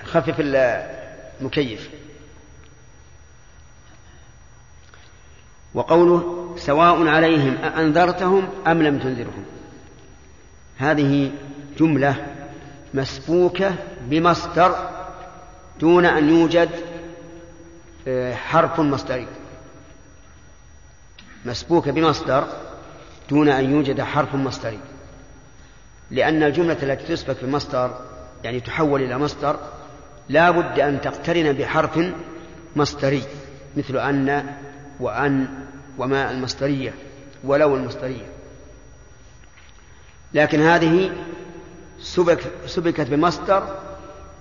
خفف 0.03 0.35
المكيف. 0.39 1.89
وقوله 5.73 6.55
سواء 6.57 7.07
عليهم 7.07 7.57
أأنذرتهم 7.57 8.49
أم 8.67 8.81
لم 8.81 8.99
تنذرهم. 8.99 9.45
هذه 10.77 11.31
جملة 11.77 12.25
مسبوكة 12.93 13.75
بمصدر 14.01 14.94
دون 15.79 16.05
أن 16.05 16.29
يوجد 16.29 16.69
آه، 18.07 18.35
حرف 18.35 18.79
مصدري. 18.79 19.27
مسبوكة 21.45 21.91
بمصدر 21.91 22.47
دون 23.29 23.49
أن 23.49 23.71
يوجد 23.71 24.01
حرف 24.01 24.35
مصدري. 24.35 24.79
لأن 26.11 26.43
الجملة 26.43 26.77
التي 26.83 27.05
تسبك 27.15 27.43
بمصدر 27.43 27.99
يعني 28.43 28.59
تحول 28.59 29.01
إلى 29.01 29.17
مصدر 29.17 29.59
لا 30.29 30.51
بد 30.51 30.79
أن 30.79 31.01
تقترن 31.01 31.53
بحرف 31.53 31.99
مصدري 32.75 33.23
مثل 33.77 33.97
أن 33.97 34.45
وأن 34.99 35.47
وما 35.97 36.31
المصدرية 36.31 36.93
ولو 37.43 37.75
المصدرية. 37.75 38.25
لكن 40.33 40.61
هذه 40.61 41.11
سبك 41.99 42.39
سبكت 42.65 43.07
بمصدر 43.07 43.77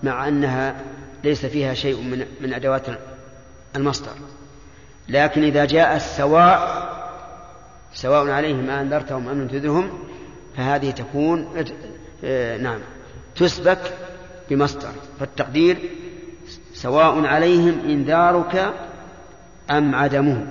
مع 0.03 0.29
أنها 0.29 0.83
ليس 1.25 1.47
فيها 1.47 1.75
شيء 1.75 2.01
من 2.01 2.27
من 2.41 2.55
أدوات 2.55 2.87
المصدر. 3.77 4.13
لكن 5.09 5.45
إذا 5.45 5.65
جاء 5.65 5.97
السواء 5.97 6.85
سواء 7.95 8.31
عليهم 8.31 8.71
أنذرتهم 8.71 9.29
أم 9.29 9.49
تنذرهم 9.49 9.99
فهذه 10.57 10.91
تكون 10.91 11.65
آه، 12.25 12.57
نعم 12.57 12.81
تسبك 13.37 13.79
بمصدر. 14.51 14.93
فالتقدير 15.21 15.79
سواء 16.75 17.27
عليهم 17.27 17.81
إنذارك 17.81 18.75
أم 19.71 19.95
عدمه 19.95 20.47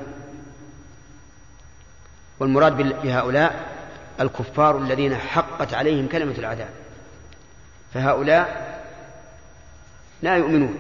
والمراد 2.40 2.78
بهؤلاء 2.78 3.74
الكفار 4.20 4.78
الذين 4.78 5.16
حقت 5.16 5.74
عليهم 5.74 6.08
كلمة 6.08 6.36
العذاب. 6.38 6.70
فهؤلاء 7.94 8.73
لا 10.24 10.36
يؤمنون 10.36 10.76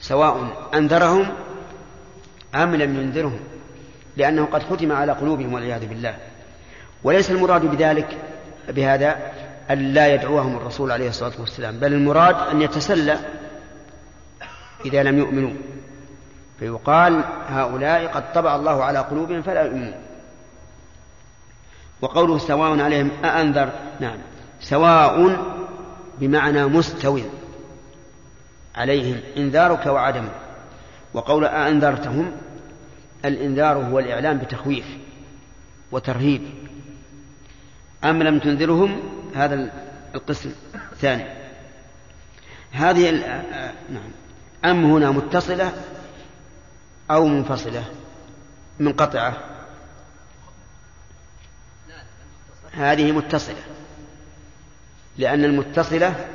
سواء 0.00 0.68
أنذرهم 0.74 1.26
أم 2.54 2.74
لم 2.74 3.00
ينذرهم 3.00 3.40
لأنه 4.16 4.44
قد 4.44 4.62
ختم 4.62 4.92
على 4.92 5.12
قلوبهم 5.12 5.52
والعياذ 5.52 5.86
بالله. 5.86 6.16
وليس 7.04 7.30
المراد 7.30 7.66
بذلك 7.66 8.18
بهذا 8.68 9.16
أن 9.70 9.78
لا 9.78 10.14
يدعوهم 10.14 10.56
الرسول 10.56 10.90
عليه 10.90 11.08
الصلاة 11.08 11.32
والسلام 11.40 11.78
بل 11.78 11.92
المراد 11.92 12.36
أن 12.36 12.62
يتسلى 12.62 13.18
إذا 14.84 15.02
لم 15.02 15.18
يؤمنوا. 15.18 15.52
فيقال 16.58 17.24
هؤلاء 17.48 18.06
قد 18.06 18.32
طبع 18.32 18.56
الله 18.56 18.84
على 18.84 18.98
قلوبهم 18.98 19.42
فلا 19.42 19.62
يؤمنون. 19.62 19.94
وقوله 22.02 22.38
سواء 22.38 22.80
عليهم 22.80 23.10
أأنذر 23.24 23.72
نعم 24.00 24.18
سواء 24.60 25.36
بمعنى 26.18 26.66
مستو 26.66 27.18
عليهم 28.74 29.20
إنذارك 29.36 29.86
وعدمه 29.86 30.32
وقول 31.14 31.44
أأنذرتهم 31.44 32.32
الإنذار 33.24 33.76
هو 33.76 33.98
الإعلام 33.98 34.38
بتخويف 34.38 34.86
وترهيب. 35.92 36.42
أم 38.04 38.22
لم 38.22 38.38
تنذرهم؟ 38.38 39.00
هذا 39.34 39.70
القسم 40.14 40.52
الثاني. 40.92 41.24
هذه 42.72 43.10
نعم. 43.90 44.10
أم 44.64 44.84
هنا 44.84 45.10
متصلة 45.10 45.72
أو 47.10 47.26
منفصلة؟ 47.26 47.84
منقطعة 48.78 49.38
هذه 52.72 53.12
متصلة. 53.12 53.62
لأن 55.18 55.44
المتصلة 55.44 56.26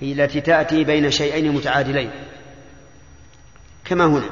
هي 0.00 0.12
التي 0.12 0.40
تأتي 0.40 0.84
بين 0.84 1.10
شيئين 1.10 1.52
متعادلين. 1.52 2.10
كما 3.84 4.06
هنا. 4.06 4.30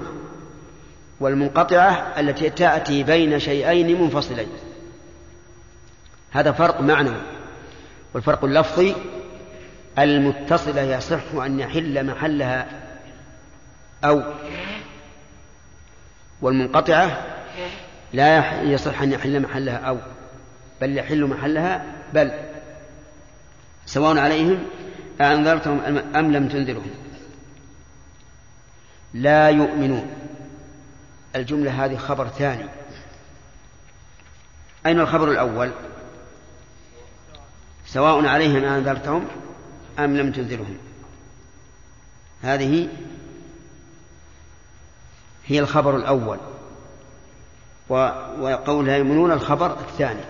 والمنقطعة 1.21 1.91
التي 2.21 2.51
تأتي 2.51 3.03
بين 3.03 3.39
شيئين 3.39 4.03
منفصلين. 4.03 4.49
هذا 6.31 6.53
فرق 6.53 6.81
معنوي 6.81 7.23
والفرق 8.15 8.45
اللفظي 8.45 8.95
المتصلة 9.99 10.81
يصح 10.81 11.35
أن 11.35 11.61
يحل 11.61 12.07
محلها 12.07 12.67
أو. 14.05 14.23
والمنقطعة 16.43 17.23
لا 18.13 18.63
يصح 18.63 19.03
أن 19.03 19.13
يحل 19.13 19.41
محلها 19.41 19.77
أو. 19.77 19.99
بل 20.81 20.99
يحل 20.99 21.25
محلها 21.25 21.85
بل. 22.15 22.33
سواء 23.87 24.19
عليهم 24.19 24.59
أأنذرتهم 25.21 25.99
أم 26.17 26.33
لم 26.33 26.49
تنذرهم؟ 26.49 26.91
لا 29.15 29.49
يؤمنون. 29.51 30.11
الجملة 31.37 31.85
هذه 31.85 31.97
خبر 31.97 32.29
ثاني. 32.29 32.69
أين 34.87 35.01
الخبر 35.01 35.31
الأول؟ 35.31 35.71
سواء 37.87 38.27
عليهم 38.27 38.65
أنذرتهم 38.65 39.27
أم 39.99 40.17
لم 40.17 40.33
تنذرهم. 40.33 40.77
هذه 42.43 42.89
هي 45.47 45.59
الخبر 45.59 45.97
الأول. 45.97 46.39
وقول 47.89 48.87
لا 48.87 48.97
يؤمنون 48.97 49.33
الخبر 49.33 49.81
الثاني. 49.81 50.21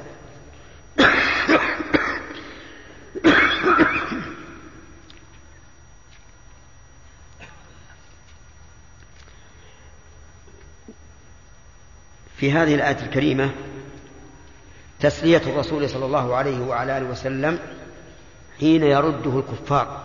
في 12.42 12.52
هذه 12.52 12.74
الآية 12.74 12.96
الكريمة 13.02 13.50
تسلية 15.00 15.42
الرسول 15.46 15.90
صلى 15.90 16.04
الله 16.04 16.36
عليه 16.36 16.60
وعلى 16.60 16.98
آله 16.98 17.06
وسلم 17.06 17.58
حين 18.60 18.82
يرده 18.82 19.38
الكفار 19.38 20.04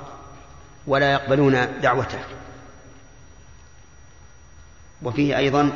ولا 0.88 1.12
يقبلون 1.12 1.82
دعوته. 1.82 2.20
وفيه 5.04 5.38
أيضا 5.38 5.72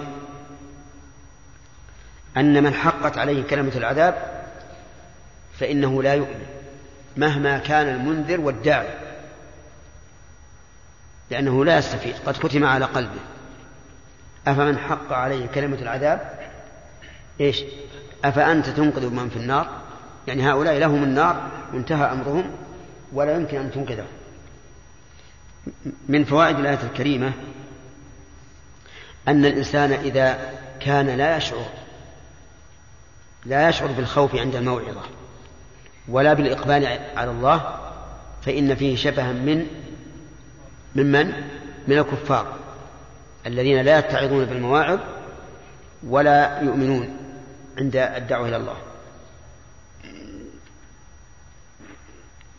أن 2.37 2.63
من 2.63 2.73
حقت 2.73 3.17
عليه 3.17 3.43
كلمة 3.43 3.73
العذاب 3.75 4.43
فإنه 5.59 6.03
لا 6.03 6.13
يؤمن 6.13 6.45
مهما 7.17 7.57
كان 7.57 7.87
المنذر 7.87 8.41
والداعي 8.41 8.97
لأنه 11.31 11.65
لا 11.65 11.77
يستفيد 11.77 12.15
قد 12.25 12.37
ختم 12.37 12.65
على 12.65 12.85
قلبه. 12.85 13.21
أفمن 14.47 14.77
حق 14.77 15.13
عليه 15.13 15.47
كلمة 15.47 15.77
العذاب؟ 15.77 16.50
إيش؟ 17.41 17.63
أفأنت 18.25 18.69
تنقذ 18.69 19.09
من 19.09 19.29
في 19.29 19.37
النار؟ 19.37 19.67
يعني 20.27 20.51
هؤلاء 20.51 20.77
لهم 20.77 21.03
النار 21.03 21.49
وانتهى 21.73 22.11
أمرهم 22.11 22.43
ولا 23.13 23.35
يمكن 23.35 23.57
أن 23.57 23.71
تنقذهم. 23.71 24.07
من 26.09 26.23
فوائد 26.23 26.59
الآية 26.59 26.79
الكريمة 26.83 27.31
أن 29.27 29.45
الإنسان 29.45 29.91
إذا 29.91 30.53
كان 30.79 31.07
لا 31.07 31.37
يشعر 31.37 31.65
لا 33.45 33.69
يشعر 33.69 33.87
بالخوف 33.87 34.35
عند 34.35 34.55
الموعظة 34.55 35.01
ولا 36.07 36.33
بالإقبال 36.33 36.99
على 37.15 37.31
الله 37.31 37.79
فإن 38.41 38.75
فيه 38.75 38.95
شبها 38.95 39.31
من 39.31 39.67
ممن 40.95 41.33
من 41.87 41.97
الكفار 41.97 42.55
الذين 43.45 43.81
لا 43.81 43.99
يتعظون 43.99 44.45
بالمواعظ 44.45 44.99
ولا 46.07 46.61
يؤمنون. 46.61 47.20
عند 47.77 47.95
الدعوة 47.95 48.47
إلى 48.47 48.57
الله. 48.57 48.77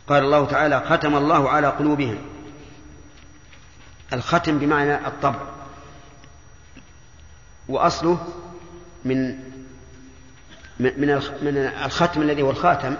قال 0.06 0.24
الله 0.24 0.46
تعالى 0.46 0.82
ختم 0.88 1.16
الله 1.16 1.50
على 1.50 1.66
قلوبهم. 1.68 2.18
الختم 4.12 4.58
بمعنى 4.58 5.06
الطبع. 5.06 5.40
وأصله 7.68 8.26
من 9.04 9.38
من 10.80 11.14
من 11.42 11.56
الختم 11.84 12.22
الذي 12.22 12.42
هو 12.42 12.50
الخاتم 12.50 12.96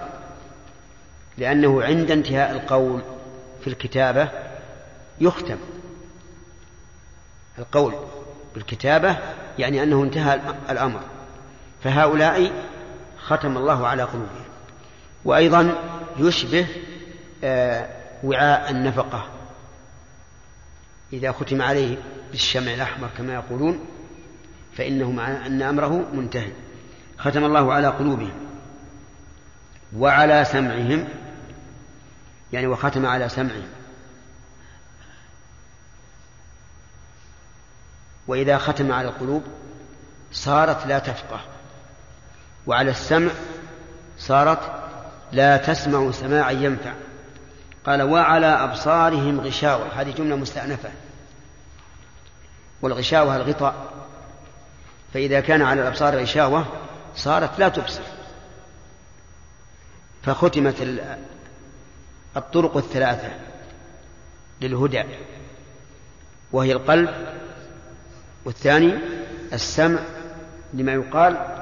لأنه 1.37 1.83
عند 1.83 2.11
انتهاء 2.11 2.51
القول 2.51 3.01
في 3.61 3.67
الكتابة 3.67 4.29
يختم. 5.21 5.57
القول 7.59 7.93
بالكتابة 8.55 9.17
يعني 9.59 9.83
أنه 9.83 10.03
انتهى 10.03 10.41
الأمر. 10.69 11.01
فهؤلاء 11.83 12.51
ختم 13.17 13.57
الله 13.57 13.87
على 13.87 14.03
قلوبهم. 14.03 14.45
وأيضا 15.25 15.75
يشبه 16.17 16.67
آه، 17.43 17.89
وعاء 18.23 18.71
النفقة. 18.71 19.25
إذا 21.13 21.31
ختم 21.31 21.61
عليه 21.61 21.97
بالشمع 22.31 22.73
الأحمر 22.73 23.09
كما 23.17 23.33
يقولون 23.33 23.85
فإنه 24.77 25.11
مع 25.11 25.27
أن 25.27 25.61
أمره 25.61 26.05
منتهي. 26.13 26.51
ختم 27.17 27.45
الله 27.45 27.73
على 27.73 27.87
قلوبهم 27.87 28.33
وعلى 29.97 30.45
سمعهم 30.45 31.07
يعني 32.53 32.67
وختم 32.67 33.05
على 33.05 33.29
سمعهم. 33.29 33.67
وإذا 38.27 38.57
ختم 38.57 38.91
على 38.91 39.07
القلوب 39.07 39.43
صارت 40.31 40.87
لا 40.87 40.99
تفقه. 40.99 41.52
وعلى 42.67 42.91
السمع 42.91 43.31
صارت 44.17 44.59
لا 45.31 45.57
تسمع 45.57 46.11
سماعا 46.11 46.51
ينفع. 46.51 46.93
قال 47.85 48.01
وعلى 48.01 48.45
أبصارهم 48.45 49.41
غشاوة. 49.41 50.01
هذه 50.01 50.11
جملة 50.11 50.35
مستأنفة. 50.35 50.89
والغشاوة 52.81 53.35
الغطاء. 53.35 53.75
فإذا 55.13 55.39
كان 55.39 55.61
على 55.61 55.81
الأبصار 55.81 56.21
غشاوة 56.21 56.65
صارت 57.15 57.59
لا 57.59 57.69
تبصر. 57.69 58.03
فختمت 60.23 60.75
الطرق 62.37 62.77
الثلاثة 62.77 63.31
للهدى. 64.61 65.03
وهي 66.51 66.71
القلب 66.71 67.09
والثاني 68.45 68.93
السمع 69.53 69.99
لما 70.73 70.91
يقال 70.91 71.52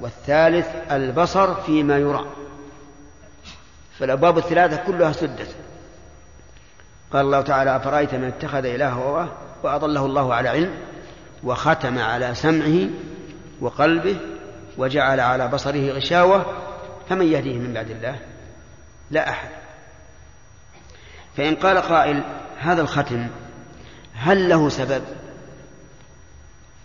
والثالث 0.00 0.66
البصر 0.90 1.54
فيما 1.54 1.98
يرى. 1.98 2.26
فالأبواب 3.98 4.38
الثلاثة 4.38 4.76
كلها 4.76 5.12
سدت. 5.12 5.56
قال 7.12 7.26
الله 7.26 7.40
تعالى 7.40 7.76
أفرأيت 7.76 8.14
من 8.14 8.24
اتخذ 8.24 8.64
إلهه 8.64 8.92
هواه 8.92 9.28
وأضله 9.62 10.06
الله 10.06 10.34
على 10.34 10.48
علم 10.48 10.74
وختم 11.44 11.98
على 11.98 12.34
سمعه 12.34 12.88
وقلبه 13.60 14.16
وجعل 14.78 15.20
على 15.20 15.48
بصره 15.48 15.90
غشاوة 15.92 16.46
فمن 17.08 17.26
يهديه 17.26 17.58
من 17.58 17.72
بعد 17.72 17.90
الله؟ 17.90 18.18
لا 19.10 19.30
أحد. 19.30 19.48
فإن 21.36 21.54
قال 21.54 21.78
قائل 21.78 22.22
هذا 22.58 22.82
الختم 22.82 23.26
هل 24.14 24.48
له 24.48 24.68
سبب؟ 24.68 25.02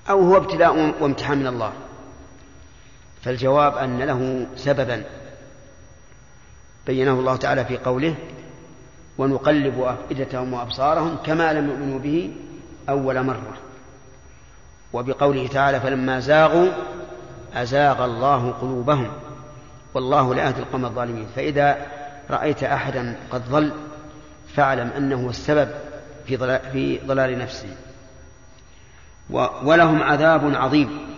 أو 0.10 0.22
هو 0.22 0.38
ابتلاء 0.38 0.96
وامتحان 1.00 1.38
من 1.38 1.48
الله؟ 1.48 1.74
فالجواب 3.22 3.77
أن 3.77 3.99
له 3.99 4.48
سببا. 4.56 5.03
بينه 6.88 7.11
الله 7.11 7.35
تعالى 7.35 7.65
في 7.65 7.77
قوله 7.77 8.15
ونقلب 9.18 9.81
أفئدتهم 9.81 10.53
وأبصارهم 10.53 11.18
كما 11.26 11.53
لم 11.53 11.69
يؤمنوا 11.69 11.99
به 11.99 12.31
أول 12.89 13.23
مرة. 13.23 13.57
وبقوله 14.93 15.48
تعالى 15.48 15.80
فلما 15.80 16.19
زاغوا 16.19 16.68
أزاغ 17.53 18.06
الله 18.06 18.52
قلوبهم. 18.52 19.11
والله 19.93 20.35
لا 20.35 20.48
يهدي 20.48 20.60
القوم 20.60 20.85
الظالمين. 20.85 21.27
فإذا 21.35 21.77
رأيت 22.30 22.64
أحدا 22.64 23.18
قد 23.31 23.49
ضل 23.49 23.72
فاعلم 24.56 24.91
أنه 24.98 25.30
السبب 25.30 25.69
في 26.26 26.99
ضلال, 27.06 27.39
نفسه. 27.39 27.76
ولهم 29.64 30.03
عذاب 30.03 30.56
عظيم. 30.56 31.11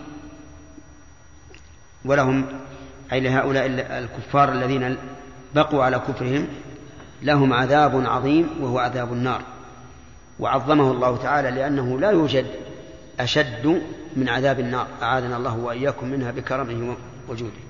ولهم 2.04 2.46
أي 3.12 3.20
لهؤلاء 3.20 3.66
الكفار 3.98 4.52
الذين 4.52 4.96
بقوا 5.54 5.84
على 5.84 5.98
كفرهم 5.98 6.48
لهم 7.22 7.52
عذاب 7.52 8.06
عظيم 8.06 8.48
وهو 8.60 8.78
عذاب 8.78 9.12
النار. 9.12 9.42
وعظمه 10.38 10.90
الله 10.90 11.16
تعالى 11.16 11.50
لأنه 11.50 12.00
لا 12.00 12.10
يوجد 12.10 12.46
أشد 13.20 13.82
من 14.16 14.28
عذاب 14.28 14.60
النار. 14.60 14.86
أعاذنا 15.02 15.36
الله 15.36 15.56
وإياكم 15.56 16.08
منها 16.08 16.30
بكرمه 16.30 16.96
وجوده. 17.28 17.64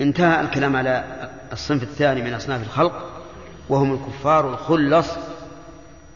انتهى 0.00 0.40
الكلام 0.40 0.76
على 0.76 1.04
الصنف 1.52 1.82
الثاني 1.82 2.22
من 2.22 2.34
أصناف 2.34 2.62
الخلق 2.62 3.22
وهم 3.68 3.94
الكفار 3.94 4.50
الخلص 4.50 5.08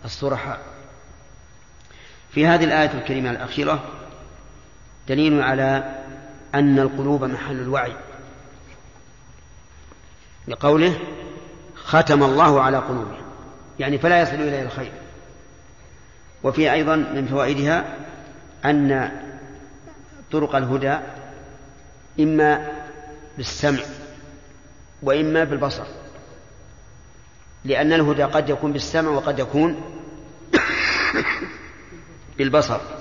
الصرحاء. 0.04 0.60
في 2.30 2.46
هذه 2.46 2.64
الآية 2.64 2.90
الكريمة 2.94 3.30
الأخيرة 3.30 3.82
دليل 5.10 5.42
على 5.42 5.98
أن 6.54 6.78
القلوب 6.78 7.24
محل 7.24 7.60
الوعي. 7.60 7.92
لقوله 10.48 10.98
ختم 11.74 12.22
الله 12.22 12.62
على 12.62 12.78
قلوبهم 12.78 13.22
يعني 13.78 13.98
فلا 13.98 14.20
يصل 14.20 14.34
إليه 14.34 14.62
الخير. 14.62 14.92
وفي 16.42 16.72
أيضا 16.72 16.96
من 16.96 17.26
فوائدها 17.26 17.96
أن 18.64 19.10
طرق 20.32 20.56
الهدى 20.56 20.98
إما 22.20 22.68
بالسمع 23.36 23.80
وإما 25.02 25.44
بالبصر 25.44 25.86
لأن 27.64 27.92
الهدى 27.92 28.22
قد 28.22 28.48
يكون 28.48 28.72
بالسمع 28.72 29.10
وقد 29.10 29.38
يكون 29.38 29.80
بالبصر. 32.38 32.99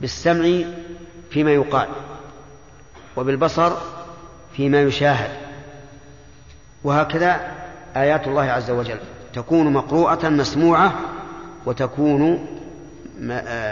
بالسمع 0.00 0.64
فيما 1.30 1.50
يقال 1.50 1.88
وبالبصر 3.16 3.72
فيما 4.56 4.82
يشاهد. 4.82 5.30
وهكذا 6.84 7.54
آيات 7.96 8.26
الله 8.26 8.42
عز 8.42 8.70
وجل. 8.70 8.98
تكون 9.34 9.72
مقروءة 9.72 10.28
مسموعة 10.28 10.94
وتكون 11.66 12.46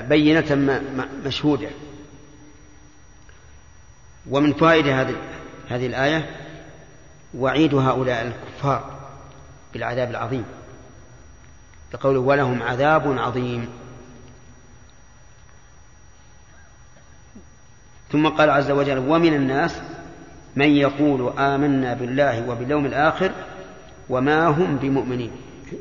بينة 0.09 0.81
مشهودة. 1.25 1.69
ومن 4.31 4.53
فائدة 4.53 5.01
هذه 5.01 5.15
هذه 5.69 5.87
الآية 5.87 6.31
وعيد 7.35 7.75
هؤلاء 7.75 8.27
الكفار 8.27 8.99
بالعذاب 9.73 10.11
العظيم. 10.11 10.45
بقوله 11.93 12.21
ولهم 12.21 12.63
عذاب 12.63 13.19
عظيم. 13.19 13.69
ثم 18.13 18.29
قال 18.29 18.51
عز 18.51 18.71
وجل 18.71 18.99
ومن 18.99 19.35
الناس 19.35 19.81
من 20.57 20.71
يقول 20.71 21.39
آمنا 21.39 21.95
بالله 21.95 22.49
وباليوم 22.49 22.87
الآخر 22.87 23.33
وما 24.09 24.47
هم 24.47 24.77
بمؤمنين. 24.77 25.31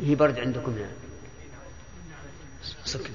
هي 0.03 0.15
برد 0.15 0.39
عندكم 0.39 0.71
هنا. 0.71 0.89
سكن 2.83 3.13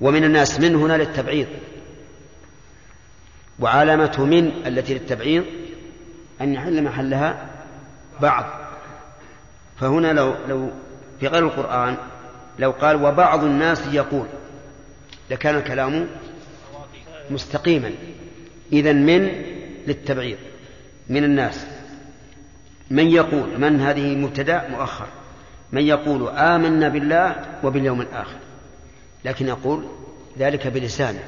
ومن 0.00 0.24
الناس 0.24 0.60
من 0.60 0.74
هنا 0.74 0.96
للتبعيض. 0.96 1.46
وعلامة 3.60 4.24
من 4.24 4.66
التي 4.66 4.94
للتبعيض 4.94 5.44
أن 6.40 6.54
يحل 6.54 6.84
محلها 6.84 7.48
بعض. 8.20 8.44
فهنا 9.80 10.12
لو 10.12 10.34
لو 10.48 10.70
في 11.20 11.26
غير 11.26 11.46
القرآن 11.46 11.96
لو 12.58 12.70
قال 12.70 13.04
وبعض 13.04 13.44
الناس 13.44 13.86
يقول 13.86 14.26
لكان 15.30 15.56
الكلام 15.56 16.08
مستقيما. 17.30 17.92
إذا 18.72 18.92
من 18.92 19.28
للتبعيض 19.86 20.38
من 21.08 21.24
الناس. 21.24 21.66
من 22.90 23.10
يقول 23.10 23.60
من 23.60 23.80
هذه 23.80 24.14
مبتدأ 24.14 24.68
مؤخر. 24.68 25.08
من 25.72 25.82
يقول 25.82 26.28
آمنا 26.28 26.88
بالله 26.88 27.58
وباليوم 27.64 28.00
الآخر. 28.00 28.38
لكن 29.24 29.48
يقول 29.48 29.88
ذلك 30.38 30.66
بلسانه 30.66 31.24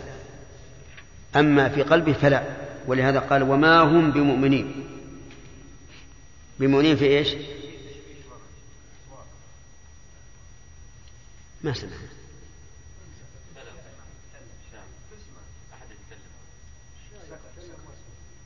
أما 1.36 1.68
في 1.68 1.82
قلبه 1.82 2.12
فلا. 2.12 2.43
ولهذا 2.86 3.18
قال 3.18 3.43
وما 3.43 3.81
هم 3.81 4.10
بمؤمنين. 4.10 4.86
بمؤمنين 6.60 6.97
في 6.97 7.06
إيش؟ 7.06 7.28
ما 11.62 11.72
سمعنا. 11.72 12.19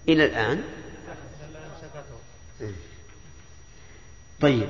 إلى 0.09 0.24
الآن. 0.24 0.62
طيب. 4.40 4.68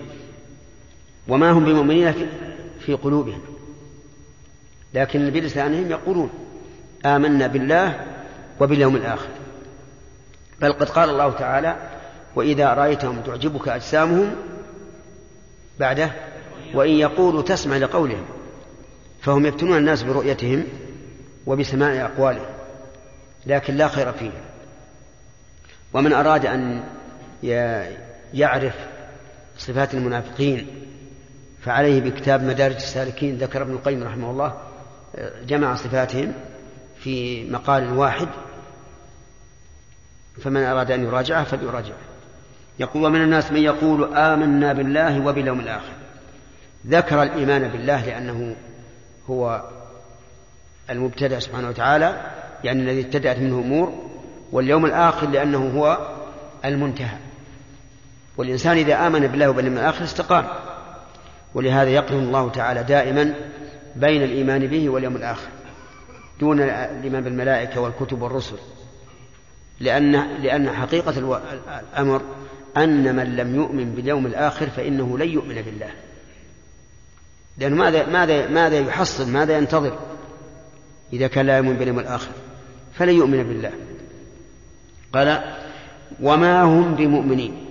وما 1.28 1.50
هم 1.50 1.64
بمؤمنين 1.64 2.14
في 2.80 2.94
قلوبهم. 2.94 3.40
لكن 4.94 5.30
بلسانهم 5.30 5.90
يقولون 5.90 6.30
آمنا 7.06 7.46
بالله 7.46 8.06
وباليوم 8.60 8.96
الآخر. 8.96 9.28
بل 10.60 10.72
قد 10.72 10.88
قال 10.88 11.10
الله 11.10 11.30
تعالى 11.30 11.76
وإذا 12.36 12.74
رأيتهم 12.74 13.20
تعجبك 13.20 13.68
أجسامهم 13.68 14.36
بعده 15.80 16.10
وإن 16.74 16.90
يقولوا 16.90 17.42
تسمع 17.42 17.76
لقولهم 17.76 18.24
فهم 19.22 19.46
يفتنون 19.46 19.78
الناس 19.78 20.02
برؤيتهم 20.02 20.64
وبسماع 21.46 22.04
أقوالهم 22.04 22.46
لكن 23.46 23.74
لا 23.74 23.88
خير 23.88 24.12
فيهم. 24.12 24.32
ومن 25.94 26.12
أراد 26.12 26.46
أن 26.46 26.84
يعرف 28.34 28.74
صفات 29.58 29.94
المنافقين 29.94 30.66
فعليه 31.62 32.00
بكتاب 32.00 32.42
مدارج 32.42 32.74
السالكين 32.74 33.36
ذكر 33.36 33.62
ابن 33.62 33.72
القيم 33.72 34.02
رحمه 34.02 34.30
الله 34.30 34.54
جمع 35.46 35.74
صفاتهم 35.74 36.32
في 37.00 37.44
مقال 37.50 37.96
واحد 37.98 38.28
فمن 40.42 40.62
أراد 40.62 40.90
أن 40.90 41.04
يراجعه 41.04 41.44
فليراجعه. 41.44 41.98
يقول 42.78 43.04
ومن 43.04 43.22
الناس 43.22 43.52
من 43.52 43.62
يقول 43.62 44.14
آمنا 44.14 44.72
بالله 44.72 45.26
وباليوم 45.26 45.60
الآخر. 45.60 45.92
ذكر 46.86 47.22
الإيمان 47.22 47.68
بالله 47.68 48.06
لأنه 48.06 48.56
هو 49.30 49.62
المبتدأ 50.90 51.38
سبحانه 51.38 51.68
وتعالى 51.68 52.20
يعني 52.64 52.82
الذي 52.82 53.00
ابتدأت 53.00 53.38
منه 53.38 53.58
أمور 53.58 54.13
واليوم 54.54 54.86
الآخر 54.86 55.28
لأنه 55.28 55.70
هو 55.76 55.98
المنتهى. 56.64 57.16
والإنسان 58.36 58.76
إذا 58.76 59.06
آمن 59.06 59.26
بالله 59.26 59.50
وباليوم 59.50 59.74
الآخر 59.74 60.04
استقام. 60.04 60.46
ولهذا 61.54 61.90
يقرن 61.90 62.18
الله 62.18 62.50
تعالى 62.50 62.82
دائما 62.82 63.34
بين 63.96 64.22
الإيمان 64.22 64.66
به 64.66 64.88
واليوم 64.88 65.16
الآخر 65.16 65.48
دون 66.40 66.60
الإيمان 66.60 67.24
بالملائكة 67.24 67.80
والكتب 67.80 68.22
والرسل. 68.22 68.56
لأن 69.80 70.12
لأن 70.42 70.70
حقيقة 70.70 71.40
الأمر 71.94 72.22
أن 72.76 73.16
من 73.16 73.36
لم 73.36 73.54
يؤمن 73.54 73.94
باليوم 73.94 74.26
الآخر 74.26 74.70
فإنه 74.70 75.18
لن 75.18 75.28
يؤمن 75.28 75.54
بالله. 75.54 75.90
لأنه 77.58 77.76
ماذا 77.76 78.06
ماذا 78.06 78.48
ماذا 78.48 78.78
يحصل 78.78 79.30
ماذا 79.30 79.58
ينتظر 79.58 79.98
إذا 81.12 81.26
كان 81.26 81.46
لا 81.46 81.56
يؤمن 81.56 81.74
باليوم 81.74 81.98
الآخر؟ 81.98 82.30
فلن 82.94 83.14
يؤمن 83.14 83.42
بالله. 83.42 83.72
قال 85.14 85.42
وما 86.22 86.62
هم 86.62 86.94
بمؤمنين؟ 86.94 87.64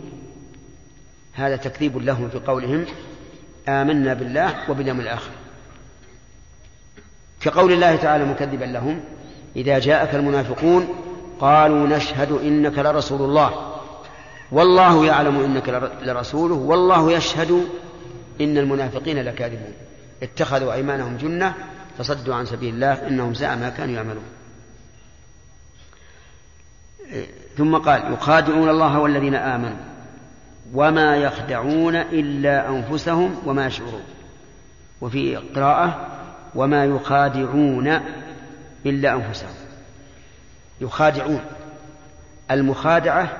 هذا 1.33 1.55
تكذيب 1.55 1.97
لهم 1.97 2.29
في 2.29 2.39
قولهم 2.39 2.85
آمنا 3.69 4.13
بالله 4.13 4.71
وباليوم 4.71 4.99
الآخر. 4.99 5.31
كقول 7.41 7.71
الله 7.71 7.95
تعالى 7.95 8.25
مكذبا 8.25 8.65
لهم 8.65 8.99
إذا 9.55 9.79
جاءك 9.79 10.15
المنافقون 10.15 10.87
قالوا 11.39 11.87
نشهد 11.87 12.31
إنك 12.31 12.79
لرسول 12.79 13.21
الله. 13.21 13.73
والله 14.51 15.05
يعلم 15.05 15.39
إنك 15.39 15.93
لرسوله 16.01 16.55
والله 16.55 17.11
يشهد 17.11 17.67
إن 18.41 18.57
المنافقين 18.57 19.17
لكاذبون. 19.21 19.73
اتخذوا 20.23 20.73
أيمانهم 20.73 21.17
جنة 21.17 21.53
فصدوا 21.97 22.35
عن 22.35 22.45
سبيل 22.45 22.73
الله 22.73 23.07
إنهم 23.07 23.33
ساء 23.33 23.55
ما 23.55 23.69
كانوا 23.69 23.95
يعملون. 23.95 24.23
ثم 27.57 27.77
قال 27.77 28.13
يخادعون 28.13 28.69
الله 28.69 28.99
والذين 28.99 29.35
آمنوا 29.35 29.77
وما 30.73 31.17
يخدعون 31.17 31.95
إلا 31.95 32.69
أنفسهم 32.69 33.41
وما 33.45 33.67
يشعرون. 33.67 34.03
وفي 35.01 35.35
قراءة 35.35 36.07
وما 36.55 36.85
يخادعون 36.85 37.99
إلا 38.85 39.13
أنفسهم. 39.13 39.53
يخادعون. 40.81 41.41
المخادعة 42.51 43.37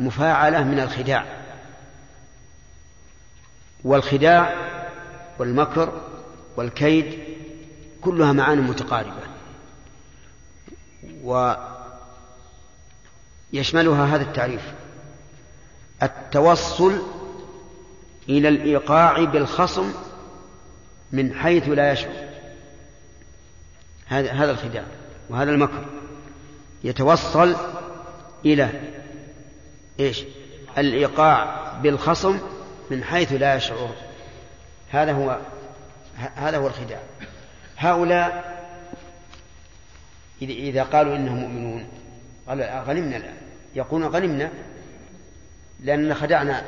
مفاعلة 0.00 0.64
من 0.64 0.80
الخداع. 0.80 1.24
والخداع 3.84 4.54
والمكر 5.38 6.00
والكيد 6.56 7.18
كلها 8.00 8.32
معان 8.32 8.60
متقاربة. 8.60 9.30
ويشملها 13.54 14.16
هذا 14.16 14.22
التعريف. 14.22 14.62
التوصل 16.02 17.02
إلى 18.28 18.48
الإيقاع 18.48 19.24
بالخصم 19.24 19.92
من 21.12 21.34
حيث 21.34 21.68
لا 21.68 21.92
يشعر 21.92 22.12
هذا 24.06 24.32
هذا 24.32 24.50
الخداع 24.50 24.84
وهذا 25.28 25.50
المكر. 25.50 25.84
يتوصل 26.84 27.56
إلى 28.44 28.70
إيش؟ 30.00 30.24
الإيقاع 30.78 31.72
بالخصم 31.82 32.38
من 32.90 33.04
حيث 33.04 33.32
لا 33.32 33.56
يشعر. 33.56 33.94
هذا 34.90 35.12
هو 35.12 35.38
هذا 36.16 36.58
هو 36.58 36.66
الخداع. 36.66 37.00
هؤلاء 37.78 38.60
إذا 40.42 40.82
قالوا 40.82 41.16
إنهم 41.16 41.38
مؤمنون 41.38 41.88
قالوا 42.48 42.82
غنمنا 42.82 43.16
الآن. 43.16 43.39
يقولون 43.74 44.08
غنمنا 44.08 44.50
لأننا 45.80 46.14
خدعنا 46.14 46.64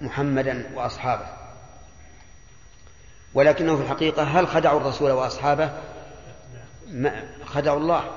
محمدا 0.00 0.70
وأصحابه. 0.74 1.26
ولكنه 3.34 3.76
في 3.76 3.82
الحقيقة 3.82 4.22
هل 4.22 4.48
خدعوا 4.48 4.80
الرسول 4.80 5.10
وأصحابه؟ 5.10 5.70
خدعوا 7.44 7.78
الله. 7.80 8.10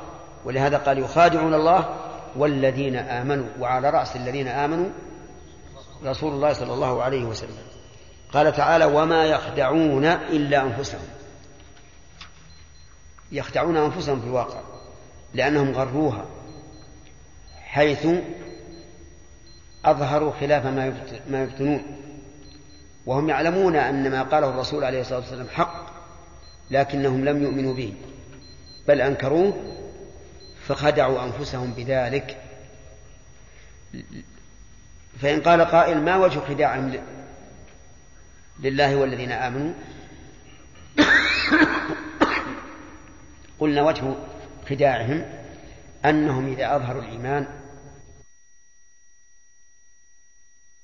ولهذا 0.45 0.77
قال 0.77 0.99
يخادعون 0.99 1.53
الله 1.53 1.97
والذين 2.35 2.95
آمنوا 2.95 3.47
وعلى 3.59 3.89
رأس 3.89 4.15
الذين 4.15 4.47
آمنوا 4.47 4.89
رسول 6.05 6.33
الله 6.33 6.53
صلى 6.53 6.73
الله 6.73 7.03
عليه 7.03 7.25
وسلم. 7.25 7.57
قال 8.33 8.51
تعالى 8.51 8.85
وما 8.85 9.25
يخدعون 9.25 10.05
إلا 10.05 10.61
أنفسهم. 10.61 11.07
يخدعون 13.31 13.77
أنفسهم 13.77 14.19
في 14.19 14.27
الواقع 14.27 14.59
لأنهم 15.33 15.71
غروها. 15.71 16.25
حيث 17.75 18.07
أظهروا 19.85 20.31
خلاف 20.39 20.65
ما 21.29 21.43
يفتنون 21.43 21.83
وهم 23.05 23.29
يعلمون 23.29 23.75
أن 23.75 24.11
ما 24.11 24.23
قاله 24.23 24.49
الرسول 24.49 24.83
عليه 24.83 25.01
الصلاة 25.01 25.19
والسلام 25.19 25.47
حق 25.47 25.85
لكنهم 26.71 27.25
لم 27.25 27.43
يؤمنوا 27.43 27.73
به. 27.73 27.93
بل 28.87 29.01
أنكروه 29.01 29.53
فخدعوا 30.67 31.23
أنفسهم 31.23 31.73
بذلك. 31.73 32.37
فإن 35.21 35.41
قال 35.41 35.61
قائل 35.61 36.01
ما 36.01 36.17
وجه 36.17 36.39
خداعهم 36.39 36.99
لله 38.59 38.95
والذين 38.95 39.31
آمنوا؟ 39.31 39.73
قلنا 43.59 43.81
وجه 43.83 44.03
خداعهم 44.69 45.25
أنهم 46.05 46.53
إذا 46.53 46.75
أظهروا 46.75 47.01
الإيمان 47.01 47.64